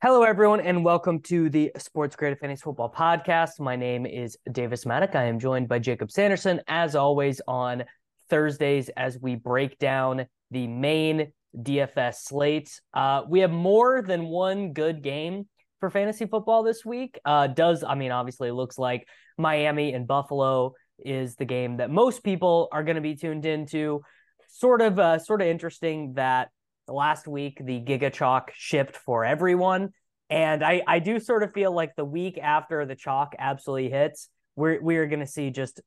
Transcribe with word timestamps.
Hello, 0.00 0.22
everyone, 0.22 0.60
and 0.60 0.84
welcome 0.84 1.18
to 1.22 1.50
the 1.50 1.72
SportsGrid 1.76 2.38
Fantasy 2.38 2.62
Football 2.62 2.94
Podcast. 2.96 3.58
My 3.58 3.74
name 3.74 4.06
is 4.06 4.38
Davis 4.52 4.84
Mattek. 4.84 5.16
I 5.16 5.24
am 5.24 5.40
joined 5.40 5.66
by 5.66 5.80
Jakob 5.80 6.12
Sanderson, 6.12 6.60
as 6.68 6.94
always, 6.94 7.40
on 7.48 7.82
Thursdays 8.30 8.90
as 8.90 9.18
we 9.20 9.34
break 9.34 9.76
down 9.80 10.26
the 10.52 10.68
main 10.68 11.32
DFS 11.56 12.14
slate. 12.22 12.80
Uh, 12.94 13.22
we 13.28 13.40
have 13.40 13.50
more 13.50 14.00
than 14.00 14.26
one 14.26 14.72
good 14.72 15.02
game 15.02 15.48
for 15.80 15.90
fantasy 15.90 16.26
football 16.26 16.62
this 16.62 16.84
week. 16.84 17.18
Uh, 17.24 17.48
does 17.48 17.82
I 17.82 17.96
mean 17.96 18.12
obviously 18.12 18.50
it 18.50 18.54
looks 18.54 18.78
like 18.78 19.04
Miami 19.36 19.94
and 19.94 20.06
Buffalo 20.06 20.74
is 21.04 21.34
the 21.34 21.44
game 21.44 21.78
that 21.78 21.90
most 21.90 22.22
people 22.22 22.68
are 22.70 22.84
going 22.84 22.94
to 22.94 23.02
be 23.02 23.16
tuned 23.16 23.46
into. 23.46 24.02
Sort 24.46 24.80
of 24.80 25.00
uh, 25.00 25.18
sort 25.18 25.42
of 25.42 25.48
interesting 25.48 26.12
that 26.14 26.50
last 26.88 27.28
week 27.28 27.60
the 27.64 27.80
Giga 27.80 28.12
Chalk 28.12 28.52
shipped 28.54 28.96
for 28.96 29.24
everyone, 29.24 29.90
and 30.30 30.64
I 30.64 30.82
I 30.86 30.98
do 30.98 31.20
sort 31.20 31.42
of 31.42 31.52
feel 31.52 31.72
like 31.72 31.94
the 31.96 32.04
week 32.04 32.38
after 32.38 32.84
the 32.84 32.96
chalk 32.96 33.34
absolutely 33.38 33.90
hits, 33.90 34.28
we're 34.56 34.80
we're 34.80 35.06
to 35.08 35.26
see 35.26 35.50
just 35.50 35.80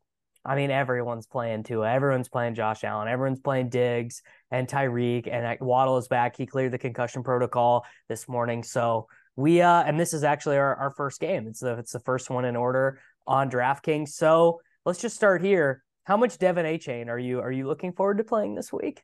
I 0.43 0.55
mean, 0.55 0.71
everyone's 0.71 1.27
playing 1.27 1.63
Tua. 1.63 1.91
Everyone's 1.91 2.29
playing 2.29 2.55
Josh 2.55 2.83
Allen. 2.83 3.07
Everyone's 3.07 3.39
playing 3.39 3.69
Diggs 3.69 4.23
and 4.49 4.67
Tyreek. 4.67 5.29
And 5.31 5.59
Waddle 5.61 5.97
is 5.97 6.07
back. 6.07 6.35
He 6.35 6.47
cleared 6.47 6.71
the 6.71 6.79
concussion 6.79 7.21
protocol 7.21 7.85
this 8.09 8.27
morning. 8.27 8.63
So 8.63 9.07
we 9.35 9.61
uh 9.61 9.83
and 9.83 9.99
this 9.99 10.13
is 10.13 10.23
actually 10.23 10.57
our, 10.57 10.75
our 10.75 10.91
first 10.91 11.19
game. 11.19 11.47
It's 11.47 11.59
the 11.59 11.77
it's 11.77 11.91
the 11.91 11.99
first 11.99 12.29
one 12.29 12.45
in 12.45 12.55
order 12.55 12.99
on 13.27 13.51
DraftKings. 13.51 14.09
So 14.09 14.61
let's 14.85 14.99
just 14.99 15.15
start 15.15 15.43
here. 15.43 15.83
How 16.05 16.17
much 16.17 16.37
De'Von 16.37 16.65
Achane 16.65 17.07
are 17.07 17.19
you 17.19 17.39
are 17.39 17.51
you 17.51 17.67
looking 17.67 17.93
forward 17.93 18.17
to 18.17 18.23
playing 18.23 18.55
this 18.55 18.73
week? 18.73 19.03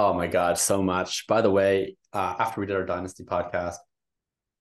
Oh 0.00 0.14
my 0.14 0.28
god, 0.28 0.58
so 0.58 0.80
much. 0.80 1.26
By 1.26 1.40
the 1.40 1.50
way, 1.50 1.96
uh, 2.12 2.36
after 2.38 2.60
we 2.60 2.68
did 2.68 2.76
our 2.76 2.86
Dynasty 2.86 3.24
podcast 3.24 3.78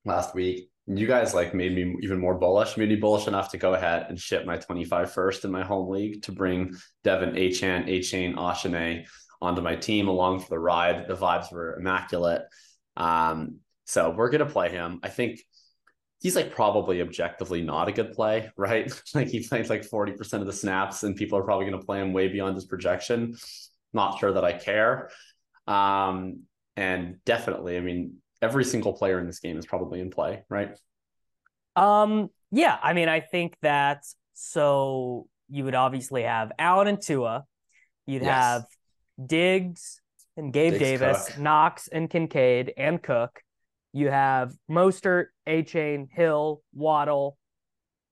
last 0.03 0.33
week, 0.33 0.71
you 0.87 1.05
guys 1.05 1.35
like 1.35 1.53
made 1.53 1.75
me 1.75 1.95
even 2.01 2.17
more 2.17 2.39
bullish, 2.39 2.75
made 2.75 2.89
me 2.89 2.95
bullish 2.95 3.27
enough 3.27 3.51
to 3.51 3.59
go 3.59 3.75
ahead 3.75 4.07
and 4.09 4.19
ship 4.19 4.47
my 4.47 4.57
25 4.57 5.11
first 5.11 5.45
in 5.45 5.51
my 5.51 5.63
home 5.63 5.91
league 5.91 6.23
to 6.23 6.31
bring 6.31 6.75
Devin 7.03 7.33
Achane, 7.33 7.87
Achane, 7.87 8.33
Achane 8.33 9.05
onto 9.39 9.61
my 9.61 9.75
team 9.75 10.07
along 10.07 10.39
for 10.39 10.49
the 10.49 10.57
ride. 10.57 11.07
The 11.07 11.13
vibes 11.13 11.51
were 11.51 11.77
immaculate. 11.77 12.41
Um, 12.95 13.57
so 13.85 14.09
we're 14.09 14.31
gonna 14.31 14.47
play 14.47 14.71
him. 14.71 15.01
I 15.03 15.09
think 15.09 15.39
he's 16.19 16.35
like 16.35 16.51
probably 16.51 16.99
objectively 16.99 17.61
not 17.61 17.89
a 17.89 17.91
good 17.91 18.13
play, 18.13 18.49
right? 18.57 18.91
like 19.13 19.27
he 19.27 19.47
plays 19.47 19.69
like 19.69 19.87
40% 19.87 20.41
of 20.41 20.47
the 20.47 20.51
snaps, 20.51 21.03
and 21.03 21.15
people 21.15 21.37
are 21.37 21.43
probably 21.43 21.65
gonna 21.65 21.83
play 21.83 22.01
him 22.01 22.11
way 22.11 22.27
beyond 22.27 22.55
his 22.55 22.65
projection. 22.65 23.35
Not 23.97 24.19
sure 24.19 24.31
that 24.33 24.45
I 24.45 24.53
care. 24.53 25.09
Um, 25.65 26.43
and 26.75 27.17
definitely, 27.25 27.77
I 27.77 27.81
mean, 27.81 28.17
every 28.41 28.63
single 28.63 28.93
player 28.93 29.19
in 29.19 29.25
this 29.25 29.39
game 29.39 29.57
is 29.57 29.65
probably 29.65 29.99
in 29.99 30.11
play, 30.11 30.43
right? 30.49 30.77
Um, 31.75 32.29
yeah, 32.51 32.77
I 32.81 32.93
mean, 32.93 33.09
I 33.09 33.19
think 33.19 33.57
that 33.63 34.05
so 34.35 35.27
you 35.49 35.63
would 35.63 35.73
obviously 35.73 36.23
have 36.23 36.51
Allen 36.59 36.87
and 36.87 37.01
Tua, 37.01 37.45
you'd 38.05 38.21
yes. 38.21 38.29
have 38.29 38.65
Diggs 39.25 39.99
and 40.35 40.53
Gabe 40.53 40.73
Diggs, 40.73 40.83
Davis, 40.83 41.27
Cook. 41.29 41.39
Knox 41.39 41.87
and 41.87 42.07
Kincaid 42.09 42.73
and 42.77 43.01
Cook. 43.01 43.41
You 43.93 44.09
have 44.09 44.53
Mostert, 44.69 45.27
Achane, 45.47 46.07
Hill, 46.11 46.61
Waddle. 46.73 47.37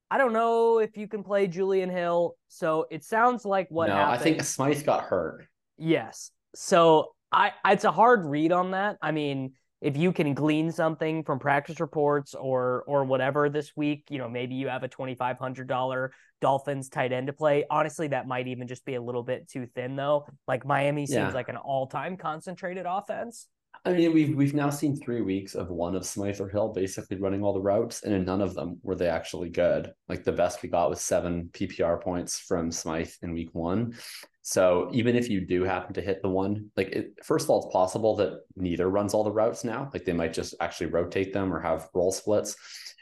I 0.09 0.17
don't 0.17 0.33
know 0.33 0.79
if 0.79 0.97
you 0.97 1.07
can 1.07 1.23
play 1.23 1.45
Julian 1.45 1.89
Hill. 1.91 2.35
So 2.47 2.87
it 2.89 3.03
sounds 3.03 3.45
like 3.45 3.67
what 3.69 3.89
no, 3.89 3.95
happened. 3.95 4.19
I 4.19 4.23
think 4.23 4.43
Smythe 4.43 4.83
got 4.83 5.03
hurt. 5.03 5.47
Yes. 5.77 6.31
So 6.55 7.11
I 7.31 7.51
it's 7.65 7.83
a 7.83 7.91
hard 7.91 8.25
read 8.25 8.51
on 8.51 8.71
that. 8.71 8.97
I 9.01 9.11
mean, 9.11 9.53
if 9.81 9.97
you 9.97 10.11
can 10.11 10.33
glean 10.33 10.71
something 10.71 11.23
from 11.23 11.39
practice 11.39 11.79
reports 11.79 12.33
or 12.33 12.83
or 12.87 13.03
whatever 13.03 13.49
this 13.49 13.71
week, 13.75 14.05
you 14.09 14.17
know, 14.17 14.29
maybe 14.29 14.55
you 14.55 14.67
have 14.67 14.83
a 14.83 14.87
twenty 14.87 15.15
five 15.15 15.37
hundred 15.37 15.67
dollar 15.67 16.11
Dolphins 16.41 16.89
tight 16.89 17.11
end 17.11 17.27
to 17.27 17.33
play. 17.33 17.65
Honestly, 17.69 18.07
that 18.09 18.27
might 18.27 18.47
even 18.47 18.67
just 18.67 18.85
be 18.85 18.95
a 18.95 19.01
little 19.01 19.23
bit 19.23 19.49
too 19.49 19.67
thin 19.75 19.95
though. 19.95 20.27
Like 20.47 20.65
Miami 20.65 21.05
seems 21.05 21.17
yeah. 21.17 21.31
like 21.31 21.49
an 21.49 21.57
all 21.57 21.87
time 21.87 22.17
concentrated 22.17 22.85
offense. 22.87 23.47
I 23.85 23.93
mean, 23.93 24.13
we've 24.13 24.35
we've 24.35 24.55
now 24.55 24.71
seen 24.71 24.95
three 24.95 25.21
weeks 25.21 25.53
of 25.53 25.69
one 25.69 25.95
of 25.95 26.07
Smythe 26.07 26.41
or 26.41 26.49
Hill 26.49 26.69
basically 26.69 27.17
running 27.17 27.43
all 27.43 27.53
the 27.53 27.61
routes, 27.61 28.01
and 28.01 28.13
in 28.13 28.25
none 28.25 28.41
of 28.41 28.55
them 28.55 28.79
were 28.81 28.95
they 28.95 29.07
actually 29.07 29.49
good. 29.49 29.93
Like 30.09 30.23
the 30.23 30.31
best 30.31 30.63
we 30.63 30.69
got 30.69 30.89
was 30.89 31.01
seven 31.01 31.49
PPR 31.53 32.01
points 32.01 32.39
from 32.39 32.71
Smythe 32.71 33.11
in 33.21 33.33
week 33.33 33.53
one. 33.53 33.93
So 34.41 34.89
even 34.91 35.15
if 35.15 35.29
you 35.29 35.45
do 35.45 35.63
happen 35.63 35.93
to 35.93 36.01
hit 36.01 36.21
the 36.21 36.29
one, 36.29 36.71
like 36.75 36.89
it, 36.89 37.13
first 37.23 37.45
of 37.45 37.51
all, 37.51 37.63
it's 37.63 37.73
possible 37.73 38.15
that 38.17 38.41
neither 38.55 38.89
runs 38.89 39.13
all 39.13 39.23
the 39.23 39.31
routes 39.31 39.63
now. 39.63 39.89
Like 39.93 40.05
they 40.05 40.13
might 40.13 40.33
just 40.33 40.55
actually 40.59 40.87
rotate 40.87 41.31
them 41.33 41.53
or 41.53 41.59
have 41.59 41.89
role 41.93 42.11
splits. 42.11 42.55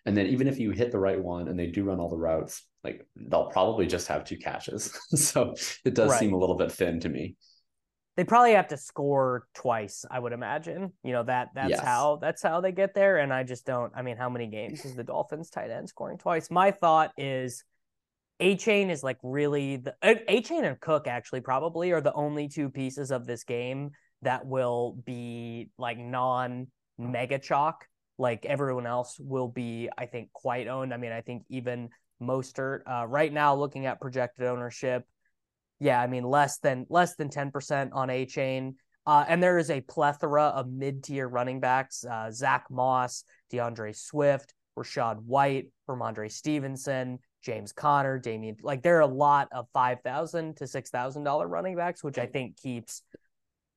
And 0.05 0.15
then 0.17 0.27
even 0.27 0.47
if 0.47 0.59
you 0.59 0.71
hit 0.71 0.91
the 0.91 0.99
right 0.99 1.21
one 1.21 1.47
and 1.47 1.57
they 1.57 1.67
do 1.67 1.85
run 1.85 1.99
all 1.99 2.09
the 2.09 2.17
routes, 2.17 2.63
like 2.83 3.05
they'll 3.15 3.49
probably 3.49 3.87
just 3.87 4.07
have 4.07 4.25
two 4.25 4.37
catches. 4.37 4.97
so 5.15 5.53
it 5.85 5.95
does 5.95 6.11
right. 6.11 6.19
seem 6.19 6.33
a 6.33 6.37
little 6.37 6.57
bit 6.57 6.71
thin 6.71 6.99
to 7.01 7.09
me. 7.09 7.35
They 8.15 8.23
probably 8.23 8.53
have 8.53 8.67
to 8.67 8.77
score 8.77 9.47
twice, 9.55 10.05
I 10.09 10.19
would 10.19 10.33
imagine. 10.33 10.93
You 11.03 11.13
know, 11.13 11.23
that 11.23 11.49
that's 11.55 11.71
yes. 11.71 11.79
how 11.79 12.19
that's 12.21 12.43
how 12.43 12.61
they 12.61 12.71
get 12.71 12.93
there. 12.93 13.17
And 13.17 13.33
I 13.33 13.43
just 13.43 13.65
don't 13.65 13.91
I 13.95 14.01
mean, 14.01 14.17
how 14.17 14.29
many 14.29 14.47
games 14.47 14.85
is 14.85 14.95
the 14.95 15.03
Dolphins 15.03 15.49
tight 15.49 15.71
end 15.71 15.89
scoring 15.89 16.17
twice? 16.17 16.51
My 16.51 16.71
thought 16.71 17.11
is 17.17 17.63
Achane 18.39 18.89
is 18.89 19.03
like 19.03 19.17
really 19.23 19.77
the 19.77 19.95
Achane 20.03 20.63
and 20.63 20.79
Cook 20.79 21.07
actually 21.07 21.41
probably 21.41 21.91
are 21.91 22.01
the 22.01 22.13
only 22.13 22.47
two 22.47 22.69
pieces 22.69 23.11
of 23.11 23.25
this 23.25 23.43
game 23.43 23.91
that 24.21 24.45
will 24.45 24.97
be 25.05 25.69
like 25.77 25.97
non 25.97 26.67
mega 26.97 27.39
chalk. 27.39 27.87
Like 28.17 28.45
everyone 28.45 28.85
else 28.85 29.17
will 29.19 29.47
be, 29.47 29.89
I 29.97 30.05
think, 30.05 30.31
quite 30.33 30.67
owned. 30.67 30.93
I 30.93 30.97
mean, 30.97 31.11
I 31.11 31.21
think 31.21 31.43
even 31.49 31.89
Mostert 32.21 32.81
uh, 32.85 33.07
right 33.07 33.31
now, 33.31 33.55
looking 33.55 33.85
at 33.85 33.99
projected 33.99 34.45
ownership, 34.45 35.05
yeah, 35.83 36.01
I 36.01 36.07
mean 36.07 36.23
less 36.23 36.59
than 36.59 36.85
less 36.89 37.15
than 37.15 37.29
ten 37.29 37.51
percent 37.51 37.91
on 37.93 38.07
Achane. 38.07 38.75
Uh, 39.05 39.25
and 39.27 39.43
there 39.43 39.57
is 39.57 39.69
a 39.69 39.81
plethora 39.81 40.43
of 40.43 40.71
mid-tier 40.71 41.27
running 41.27 41.59
backs: 41.59 42.05
uh, 42.05 42.31
Zach 42.31 42.65
Moss, 42.71 43.25
DeAndre 43.51 43.93
Swift, 43.93 44.53
Rachaad 44.79 45.19
White, 45.19 45.67
Rhamondre 45.89 46.31
Stevenson, 46.31 47.19
James 47.43 47.73
Conner, 47.73 48.17
Damian. 48.17 48.55
Like 48.63 48.81
there 48.81 48.95
are 48.97 49.01
a 49.01 49.07
lot 49.07 49.49
of 49.51 49.67
five 49.73 49.99
thousand 50.05 50.55
to 50.57 50.67
six 50.67 50.89
thousand 50.89 51.25
dollar 51.25 51.49
running 51.49 51.75
backs, 51.75 52.01
which 52.01 52.17
I 52.17 52.27
think 52.27 52.55
keeps 52.55 53.01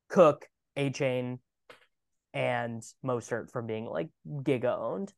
Cook, 0.08 0.46
Achane, 0.76 1.40
and 2.32 2.84
Mostert 3.04 3.50
from 3.50 3.66
being 3.66 3.86
like 3.86 4.10
giga 4.28 4.78
owned. 4.78 5.12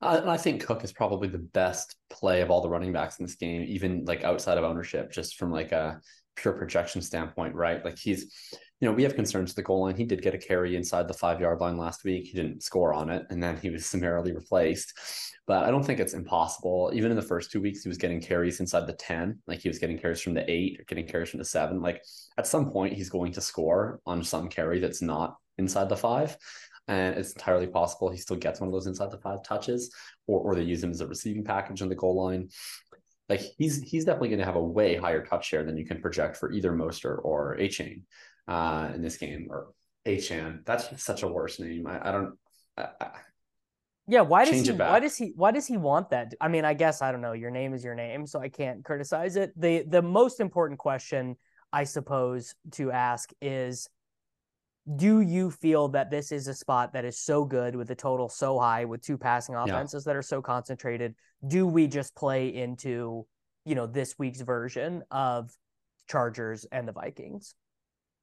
I 0.00 0.36
think 0.36 0.64
Cook 0.64 0.84
is 0.84 0.92
probably 0.92 1.28
the 1.28 1.38
best 1.38 1.96
play 2.08 2.40
of 2.40 2.50
all 2.50 2.60
the 2.60 2.68
running 2.68 2.92
backs 2.92 3.18
in 3.18 3.26
this 3.26 3.34
game, 3.34 3.64
even 3.66 4.04
like 4.04 4.22
outside 4.22 4.56
of 4.56 4.64
ownership, 4.64 5.10
just 5.10 5.36
from 5.36 5.50
like 5.50 5.72
a 5.72 6.00
pure 6.36 6.54
projection 6.54 7.02
standpoint, 7.02 7.54
right? 7.54 7.84
Like 7.84 7.98
he's 7.98 8.32
you 8.80 8.88
know, 8.88 8.94
we 8.94 9.02
have 9.02 9.16
concerns 9.16 9.50
at 9.50 9.56
the 9.56 9.62
goal 9.62 9.82
line. 9.82 9.96
He 9.96 10.04
did 10.04 10.22
get 10.22 10.34
a 10.34 10.38
carry 10.38 10.76
inside 10.76 11.08
the 11.08 11.14
five 11.14 11.40
yard 11.40 11.60
line 11.60 11.76
last 11.76 12.04
week. 12.04 12.26
He 12.26 12.34
didn't 12.34 12.62
score 12.62 12.94
on 12.94 13.10
it, 13.10 13.26
and 13.28 13.42
then 13.42 13.56
he 13.56 13.70
was 13.70 13.86
summarily 13.90 14.32
replaced. 14.32 14.92
But 15.46 15.64
I 15.64 15.70
don't 15.70 15.82
think 15.82 15.98
it's 15.98 16.14
impossible. 16.14 16.92
Even 16.94 17.10
in 17.10 17.16
the 17.16 17.22
first 17.22 17.50
two 17.50 17.60
weeks, 17.60 17.82
he 17.82 17.88
was 17.88 17.98
getting 17.98 18.20
carries 18.20 18.60
inside 18.60 18.86
the 18.86 18.92
10, 18.92 19.40
like 19.46 19.60
he 19.60 19.68
was 19.68 19.78
getting 19.78 19.98
carries 19.98 20.20
from 20.20 20.34
the 20.34 20.48
eight 20.48 20.78
or 20.78 20.84
getting 20.84 21.06
carries 21.06 21.30
from 21.30 21.38
the 21.38 21.44
seven. 21.44 21.80
Like 21.80 22.02
at 22.36 22.46
some 22.46 22.70
point, 22.70 22.94
he's 22.94 23.08
going 23.08 23.32
to 23.32 23.40
score 23.40 24.00
on 24.06 24.22
some 24.22 24.48
carry 24.48 24.78
that's 24.78 25.02
not 25.02 25.36
inside 25.56 25.88
the 25.88 25.96
five. 25.96 26.36
And 26.88 27.16
it's 27.16 27.32
entirely 27.32 27.66
possible 27.66 28.10
he 28.10 28.16
still 28.16 28.36
gets 28.36 28.60
one 28.60 28.68
of 28.68 28.72
those 28.72 28.86
inside 28.86 29.10
the 29.10 29.18
five 29.18 29.42
touches, 29.42 29.94
or, 30.26 30.40
or 30.40 30.54
they 30.54 30.62
use 30.62 30.82
him 30.82 30.90
as 30.90 31.00
a 31.00 31.06
receiving 31.06 31.44
package 31.44 31.82
on 31.82 31.88
the 31.88 31.94
goal 31.94 32.16
line. 32.16 32.48
Like 33.28 33.42
he's 33.58 33.82
he's 33.82 34.06
definitely 34.06 34.30
going 34.30 34.38
to 34.38 34.46
have 34.46 34.56
a 34.56 34.62
way 34.62 34.96
higher 34.96 35.24
touch 35.24 35.46
share 35.46 35.62
than 35.64 35.76
you 35.76 35.84
can 35.84 36.00
project 36.00 36.36
for 36.38 36.50
either 36.50 36.72
Mostert 36.72 37.20
or 37.22 37.56
Achane 37.58 38.02
uh, 38.48 38.90
in 38.94 39.02
this 39.02 39.18
game, 39.18 39.48
or 39.50 39.68
Achane. 40.06 40.64
That's 40.64 41.02
such 41.02 41.22
a 41.22 41.28
worse 41.28 41.60
name. 41.60 41.86
I, 41.86 42.08
I 42.08 42.12
don't. 42.12 42.38
I, 42.78 42.88
I, 43.00 43.10
yeah, 44.06 44.22
why 44.22 44.46
does 44.46 44.66
he 44.66 44.72
why 44.72 45.00
does 45.00 45.16
he 45.16 45.32
why 45.36 45.50
does 45.50 45.66
he 45.66 45.76
want 45.76 46.08
that? 46.10 46.32
I 46.40 46.48
mean, 46.48 46.64
I 46.64 46.72
guess 46.72 47.02
I 47.02 47.12
don't 47.12 47.20
know. 47.20 47.32
Your 47.32 47.50
name 47.50 47.74
is 47.74 47.84
your 47.84 47.94
name, 47.94 48.26
so 48.26 48.40
I 48.40 48.48
can't 48.48 48.82
criticize 48.82 49.36
it. 49.36 49.52
The 49.60 49.84
the 49.86 50.00
most 50.00 50.40
important 50.40 50.78
question 50.78 51.36
I 51.70 51.84
suppose 51.84 52.54
to 52.72 52.90
ask 52.90 53.30
is 53.42 53.90
do 54.96 55.20
you 55.20 55.50
feel 55.50 55.88
that 55.88 56.10
this 56.10 56.32
is 56.32 56.48
a 56.48 56.54
spot 56.54 56.92
that 56.92 57.04
is 57.04 57.18
so 57.18 57.44
good 57.44 57.76
with 57.76 57.88
the 57.88 57.94
total 57.94 58.28
so 58.28 58.58
high 58.58 58.84
with 58.84 59.02
two 59.02 59.18
passing 59.18 59.54
offenses 59.54 60.04
yeah. 60.04 60.12
that 60.12 60.16
are 60.16 60.22
so 60.22 60.40
concentrated? 60.40 61.14
Do 61.46 61.66
we 61.66 61.86
just 61.86 62.14
play 62.14 62.54
into, 62.54 63.26
you 63.64 63.74
know, 63.74 63.86
this 63.86 64.14
week's 64.18 64.40
version 64.40 65.02
of 65.10 65.50
Chargers 66.08 66.64
and 66.72 66.88
the 66.88 66.92
Vikings? 66.92 67.54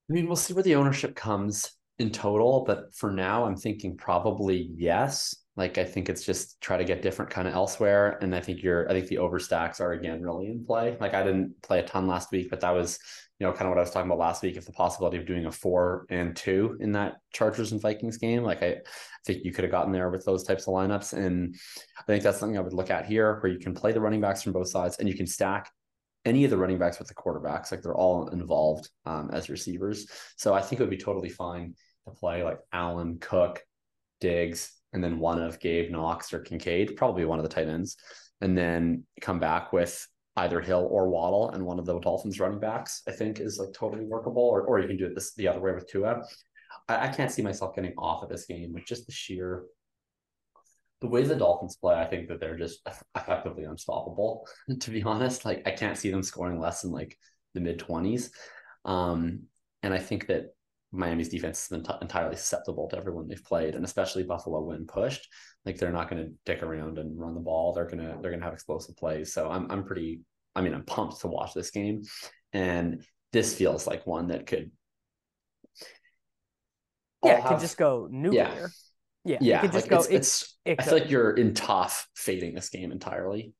I 0.10 0.14
mean, 0.14 0.28
we'll 0.28 0.36
see 0.36 0.54
where 0.54 0.64
the 0.64 0.76
ownership 0.76 1.16
comes 1.16 1.72
in 1.98 2.12
total, 2.12 2.64
but 2.66 2.94
for 2.94 3.12
now 3.12 3.46
I'm 3.46 3.56
thinking 3.56 3.96
probably 3.96 4.70
yes. 4.76 5.36
Like 5.56 5.78
I 5.78 5.86
think 5.86 6.10
it's 6.10 6.26
just 6.26 6.60
try 6.60 6.78
to 6.78 6.84
get 6.84 7.02
different 7.02 7.32
kind 7.32 7.48
of 7.48 7.54
elsewhere. 7.54 8.18
And 8.22 8.36
I 8.36 8.42
think 8.42 8.62
you're 8.62 8.90
I 8.90 8.94
think 8.94 9.08
the 9.08 9.18
overstacks 9.18 9.80
are 9.80 9.94
again 9.94 10.22
really 10.22 10.48
in 10.48 10.66
play. 10.66 10.98
Like 11.00 11.14
I 11.14 11.24
didn't 11.24 11.62
play 11.62 11.80
a 11.80 11.84
ton 11.84 12.08
last 12.08 12.32
week, 12.32 12.50
but 12.50 12.60
that 12.60 12.72
was 12.72 13.00
you 13.40 13.46
know, 13.46 13.52
kind 13.52 13.64
of 13.64 13.70
what 13.70 13.78
I 13.78 13.82
was 13.82 13.92
talking 13.92 14.10
about 14.10 14.20
last 14.20 14.44
week, 14.44 14.56
if 14.56 14.66
the 14.66 14.72
possibility 14.72 15.18
of 15.18 15.26
doing 15.26 15.46
a 15.46 15.52
four 15.52 16.06
and 16.10 16.36
two 16.36 16.78
in 16.80 16.94
that 16.94 17.18
Chargers 17.34 17.74
and 17.74 17.82
Vikings 17.82 18.18
game, 18.18 18.44
like 18.44 18.64
I, 18.64 18.78
think 19.26 19.44
you 19.44 19.52
could 19.52 19.64
have 19.64 19.72
gotten 19.72 19.92
there 19.92 20.10
with 20.10 20.24
those 20.24 20.44
types 20.44 20.68
of 20.68 20.74
lineups. 20.74 21.14
And 21.14 21.56
I 21.98 22.04
think 22.04 22.24
that's 22.24 22.40
something 22.40 22.58
I 22.58 22.62
would 22.62 22.74
look 22.74 22.92
at 22.92 23.06
here 23.06 23.40
where 23.42 23.52
you 23.52 23.60
can 23.60 23.74
play 23.74 23.92
the 23.92 24.00
running 24.00 24.22
backs 24.22 24.44
from 24.44 24.54
both 24.54 24.70
sides 24.70 24.98
and 24.98 25.10
you 25.10 25.16
can 25.16 25.28
stack 25.28 25.72
any 26.26 26.44
of 26.44 26.52
the 26.52 26.58
running 26.58 26.78
backs 26.78 27.00
with 27.00 27.08
the 27.08 27.16
quarterbacks. 27.16 27.72
Like 27.72 27.82
they're 27.82 27.96
all 27.96 28.28
involved 28.30 28.90
um, 29.06 29.30
as 29.32 29.50
receivers. 29.50 30.08
So 30.38 30.54
I 30.54 30.62
think 30.62 30.80
it 30.80 30.84
would 30.84 30.92
be 30.92 30.98
totally 30.98 31.30
fine 31.30 31.76
to 32.08 32.14
play 32.14 32.44
like 32.44 32.60
Allen, 32.72 33.18
Cook, 33.20 33.62
Diggs, 34.22 34.72
and 34.94 35.04
then 35.04 35.20
one 35.20 35.42
of 35.42 35.60
Gabe, 35.60 35.92
Knox, 35.92 36.34
or 36.34 36.40
Kincaid, 36.40 36.96
probably 36.96 37.26
one 37.26 37.40
of 37.40 37.44
the 37.44 37.50
tight 37.50 37.68
ends. 37.68 37.98
And 38.42 38.58
then 38.58 39.06
come 39.22 39.40
back 39.40 39.74
with 39.74 40.08
either 40.38 40.60
Hill 40.60 40.88
or 40.92 41.10
Waddle 41.10 41.52
and 41.52 41.66
one 41.66 41.80
of 41.80 41.86
the 41.86 42.00
Dolphins 42.00 42.40
running 42.40 42.60
backs, 42.60 43.02
I 43.08 43.12
think 43.12 43.40
is 43.40 43.58
like 43.58 43.74
totally 43.74 44.06
workable. 44.06 44.44
Or, 44.44 44.64
or 44.64 44.80
you 44.80 44.88
can 44.88 44.98
do 44.98 45.06
it 45.06 45.16
this 45.16 45.34
the 45.36 45.48
other 45.48 45.62
way 45.62 45.74
with 45.74 45.90
Tua. 45.90 46.24
I, 46.90 47.08
I 47.08 47.08
can't 47.08 47.32
see 47.32 47.42
myself 47.42 47.76
getting 47.76 47.94
off 47.98 48.24
of 48.24 48.30
this 48.30 48.46
game 48.46 48.74
with 48.74 48.86
just 48.86 49.06
the 49.06 49.14
sheer 49.14 49.64
the 51.02 51.08
way 51.08 51.24
the 51.24 51.36
Dolphins 51.36 51.76
play, 51.76 51.96
I 51.96 52.06
think 52.06 52.30
that 52.30 52.40
they're 52.40 52.58
just 52.58 52.80
effectively 53.16 53.66
unstoppable, 53.66 54.48
to 54.80 54.92
be 54.92 55.04
honest. 55.04 55.46
Like 55.46 55.64
I 55.66 55.72
can't 55.72 55.98
see 55.98 56.10
them 56.10 56.24
scoring 56.24 56.60
less 56.60 56.81
than 56.81 56.92
like 56.92 57.18
the 57.54 57.60
mid 57.60 57.80
20s. 57.80 58.30
Um, 58.86 59.44
and 59.84 59.94
I 59.94 60.00
think 60.00 60.28
that 60.28 60.56
Miami's 60.95 61.30
defense 61.30 61.65
is 61.65 61.71
ent- 61.71 62.01
entirely 62.01 62.36
susceptible 62.36 62.88
to 62.89 62.97
everyone 62.97 63.27
they've 63.27 63.44
played, 63.44 63.75
and 63.75 63.83
especially 63.83 64.24
Buffalo 64.24 64.62
when 64.62 64.86
pushed. 64.86 65.27
Like 65.65 65.77
they're 65.77 65.92
not 65.92 66.09
going 66.09 66.24
to 66.24 66.33
dick 66.45 66.63
around 66.63 66.97
and 66.97 67.19
run 67.19 67.33
the 67.33 67.39
ball. 67.39 67.74
They're 67.74 67.88
gonna 67.88 68.18
they're 68.21 68.31
gonna 68.31 68.44
have 68.44 68.53
explosive 68.53 68.95
plays. 68.95 69.33
So 69.33 69.50
I'm 69.50 69.69
I'm 69.71 69.83
pretty. 69.83 70.21
I 70.56 70.62
mean, 70.62 70.74
I'm 70.74 70.86
pumped 70.86 71.21
to 71.21 71.27
watch 71.27 71.53
this 71.53 71.71
game, 71.71 72.03
and 72.53 73.03
this 73.33 73.56
feels 73.56 73.88
like 73.88 74.07
one 74.07 74.27
that 74.27 74.45
could. 74.45 74.71
Yeah, 77.24 77.39
have, 77.39 77.50
could 77.50 77.59
just 77.59 77.77
go 77.77 78.07
nuclear. 78.09 78.71
Yeah, 79.24 79.33
yeah, 79.33 79.38
yeah 79.42 79.62
could 79.62 79.71
just 79.71 79.89
like 79.89 79.89
go. 79.89 80.00
It's, 80.01 80.09
it's, 80.09 80.57
it 80.65 80.80
I 80.80 80.83
feel 80.83 80.94
like 80.94 81.09
you're 81.09 81.31
in 81.31 81.53
tough 81.53 82.07
fading 82.15 82.56
this 82.56 82.69
game 82.69 82.92
entirely. 82.92 83.53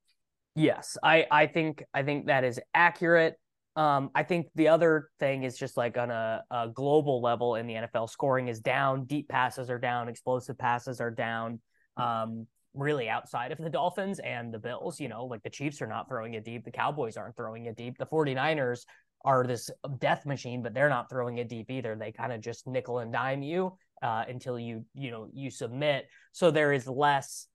Yes, 0.56 0.98
I 1.04 1.26
I 1.30 1.48
think 1.48 1.84
I 1.94 2.04
think 2.04 2.28
that 2.28 2.44
is 2.44 2.60
accurate. 2.74 3.38
Um, 3.76 4.10
I 4.16 4.24
think 4.24 4.48
the 4.56 4.70
other 4.70 5.10
thing 5.20 5.44
is 5.44 5.58
just 5.58 5.76
like 5.76 5.98
on 5.98 6.10
a, 6.10 6.44
a, 6.50 6.70
global 6.70 7.22
level 7.22 7.56
in 7.56 7.68
the 7.68 7.74
NFL, 7.74 8.10
scoring 8.10 8.48
is 8.48 8.62
down, 8.62 9.04
deep 9.04 9.28
passes 9.28 9.70
are 9.70 9.78
down, 9.78 10.08
explosive 10.08 10.58
passes 10.58 11.02
are 11.02 11.12
down. 11.12 11.60
Um, 11.98 12.48
really 12.74 13.10
outside 13.10 13.52
of 13.52 13.58
the 13.58 13.70
Dolphins 13.70 14.20
and 14.20 14.54
the 14.54 14.60
Bills, 14.60 15.00
you 15.00 15.10
know, 15.10 15.26
like 15.26 15.44
the 15.44 15.50
Chiefs 15.50 15.82
are 15.82 15.88
not 15.88 16.08
throwing 16.08 16.36
it 16.36 16.46
deep, 16.46 16.64
the 16.64 16.72
Cowboys 16.72 17.18
aren't 17.18 17.36
throwing 17.36 17.66
it 17.66 17.76
deep, 17.76 17.98
the 17.98 18.06
49ers 18.06 18.86
are 19.26 19.46
this 19.46 19.70
death 20.00 20.26
machine, 20.26 20.62
but 20.62 20.74
they're 20.74 20.90
not 20.90 21.10
throwing 21.10 21.38
it 21.40 21.50
deep 21.50 21.70
either. 21.70 21.96
They 21.96 22.12
kind 22.12 22.32
of 22.32 22.42
just 22.42 22.68
nickel 22.68 23.00
and 23.00 23.12
dime 23.12 23.42
you 23.42 23.76
uh, 24.02 24.24
until 24.28 24.60
you, 24.60 24.86
you 24.94 25.12
know, 25.12 25.28
you 25.34 25.50
submit. 25.50 26.08
So 26.32 26.52
there 26.52 26.72
is 26.72 26.88
less 26.88 27.48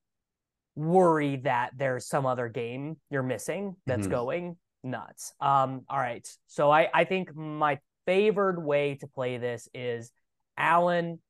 worry 0.75 1.37
that 1.37 1.71
there's 1.77 2.07
some 2.07 2.27
other 2.27 2.49
game 2.49 2.97
you're 3.11 3.23
missing 3.23 3.77
that's 3.87 4.03
mm-hmm. 4.03 4.11
going 4.11 4.57
nuts. 4.83 5.33
Um, 5.41 5.83
all 5.89 5.99
right. 5.99 6.27
So 6.47 6.71
I, 6.71 6.89
I 6.93 7.05
think 7.05 7.35
my 7.35 7.79
favored 8.07 8.63
way 8.63 8.97
to 8.97 9.07
play 9.07 9.39
this 9.39 9.69
is 9.75 10.11
Allen, 10.57 11.21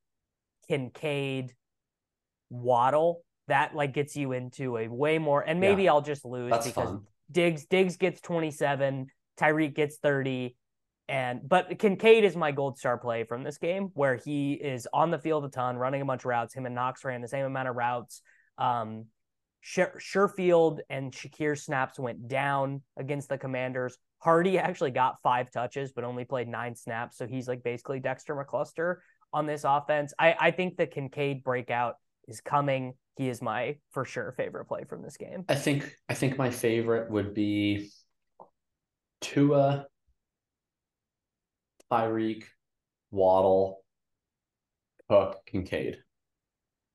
Kincaid, 0.67 1.53
Waddle. 2.49 3.23
That 3.47 3.75
like 3.75 3.93
gets 3.93 4.15
you 4.15 4.31
into 4.31 4.77
a 4.77 4.87
way 4.87 5.17
more, 5.17 5.41
and 5.41 5.59
maybe 5.59 5.83
yeah, 5.83 5.91
I'll 5.91 6.01
just 6.01 6.23
lose 6.23 6.51
because 6.51 6.71
fun. 6.71 7.01
Diggs 7.29 7.65
Diggs 7.65 7.97
gets 7.97 8.21
27, 8.21 9.07
Tyreek 9.37 9.75
gets 9.75 9.97
30, 9.97 10.55
and 11.09 11.41
but 11.47 11.77
Kincaid 11.77 12.23
is 12.23 12.35
my 12.35 12.51
gold 12.51 12.77
star 12.77 12.97
play 12.97 13.25
from 13.25 13.43
this 13.43 13.57
game, 13.57 13.89
where 13.93 14.15
he 14.15 14.53
is 14.53 14.87
on 14.93 15.11
the 15.11 15.19
field 15.19 15.43
a 15.43 15.49
ton, 15.49 15.75
running 15.75 16.01
a 16.01 16.05
bunch 16.05 16.21
of 16.21 16.25
routes. 16.25 16.53
Him 16.53 16.65
and 16.65 16.75
Knox 16.75 17.03
ran 17.03 17.21
the 17.21 17.27
same 17.27 17.45
amount 17.45 17.67
of 17.67 17.75
routes. 17.75 18.21
Um, 18.57 19.05
Sherfield 19.63 20.79
and 20.89 21.11
Shakir 21.11 21.57
snaps 21.57 21.99
went 21.99 22.27
down 22.27 22.81
against 22.97 23.29
the 23.29 23.37
Commanders. 23.37 23.97
Hardy 24.19 24.57
actually 24.59 24.91
got 24.91 25.21
five 25.21 25.51
touches, 25.51 25.91
but 25.91 26.03
only 26.03 26.25
played 26.25 26.47
nine 26.47 26.75
snaps. 26.75 27.17
So 27.17 27.27
he's 27.27 27.47
like 27.47 27.63
basically 27.63 27.99
Dexter 27.99 28.35
McCluster 28.35 28.97
on 29.33 29.45
this 29.45 29.63
offense. 29.63 30.13
I, 30.19 30.35
I 30.39 30.51
think 30.51 30.77
the 30.77 30.87
Kincaid 30.87 31.43
breakout 31.43 31.95
is 32.27 32.41
coming. 32.41 32.93
He 33.17 33.29
is 33.29 33.41
my 33.41 33.77
for 33.91 34.05
sure 34.05 34.31
favorite 34.31 34.65
play 34.65 34.83
from 34.83 35.03
this 35.03 35.17
game. 35.17 35.45
I 35.47 35.55
think 35.55 35.95
I 36.09 36.13
think 36.13 36.37
my 36.37 36.49
favorite 36.49 37.11
would 37.11 37.33
be 37.33 37.91
Tua, 39.19 39.85
Tyreek, 41.91 42.45
Waddle, 43.11 43.83
Cook, 45.09 45.45
Kincaid. 45.45 45.99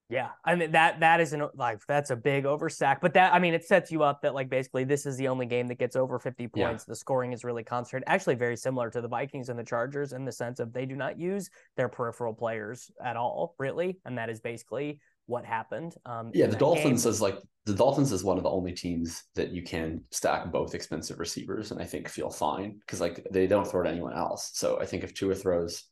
Yeah, 0.08 0.28
I 0.44 0.54
mean 0.54 0.70
that 0.70 1.00
that 1.00 1.20
isn't 1.20 1.56
like 1.56 1.84
that's 1.88 2.10
a 2.10 2.16
big 2.16 2.44
overstack, 2.44 2.98
but 3.02 3.14
that 3.14 3.34
I 3.34 3.40
mean 3.40 3.54
it 3.54 3.64
sets 3.64 3.90
you 3.90 4.04
up 4.04 4.22
that 4.22 4.34
like 4.34 4.48
basically 4.48 4.84
this 4.84 5.04
is 5.04 5.16
the 5.16 5.26
only 5.26 5.46
game 5.46 5.66
that 5.66 5.78
gets 5.78 5.96
over 5.96 6.20
50 6.20 6.46
points. 6.48 6.84
Yeah. 6.86 6.92
The 6.92 6.96
scoring 6.96 7.32
is 7.32 7.42
really 7.42 7.64
concentrated. 7.64 8.04
Actually 8.06 8.36
very 8.36 8.56
similar 8.56 8.88
to 8.90 9.00
the 9.00 9.08
Vikings 9.08 9.48
and 9.48 9.58
the 9.58 9.64
Chargers 9.64 10.12
in 10.12 10.24
the 10.24 10.30
sense 10.30 10.60
of 10.60 10.72
they 10.72 10.86
do 10.86 10.94
not 10.94 11.18
use 11.18 11.50
their 11.76 11.88
peripheral 11.88 12.34
players 12.34 12.88
at 13.04 13.16
all, 13.16 13.56
really, 13.58 13.98
and 14.04 14.16
that 14.16 14.30
is 14.30 14.38
basically 14.38 15.00
what 15.26 15.44
happened. 15.44 15.96
Um, 16.06 16.30
yeah, 16.32 16.46
the 16.46 16.56
Dolphins 16.56 17.02
game. 17.02 17.10
is 17.10 17.20
like 17.20 17.38
the 17.64 17.74
Dolphins 17.74 18.12
is 18.12 18.22
one 18.22 18.36
of 18.36 18.44
the 18.44 18.50
only 18.50 18.72
teams 18.72 19.24
that 19.34 19.50
you 19.50 19.64
can 19.64 20.04
stack 20.12 20.52
both 20.52 20.74
expensive 20.74 21.18
receivers 21.18 21.72
and 21.72 21.82
I 21.82 21.84
think 21.84 22.08
feel 22.08 22.30
fine 22.30 22.78
because 22.78 23.00
like 23.00 23.26
they 23.32 23.48
don't 23.48 23.66
throw 23.66 23.82
to 23.82 23.90
anyone 23.90 24.14
else. 24.14 24.52
So 24.54 24.78
I 24.80 24.86
think 24.86 25.02
if 25.02 25.14
Tua 25.14 25.34
throws 25.34 25.82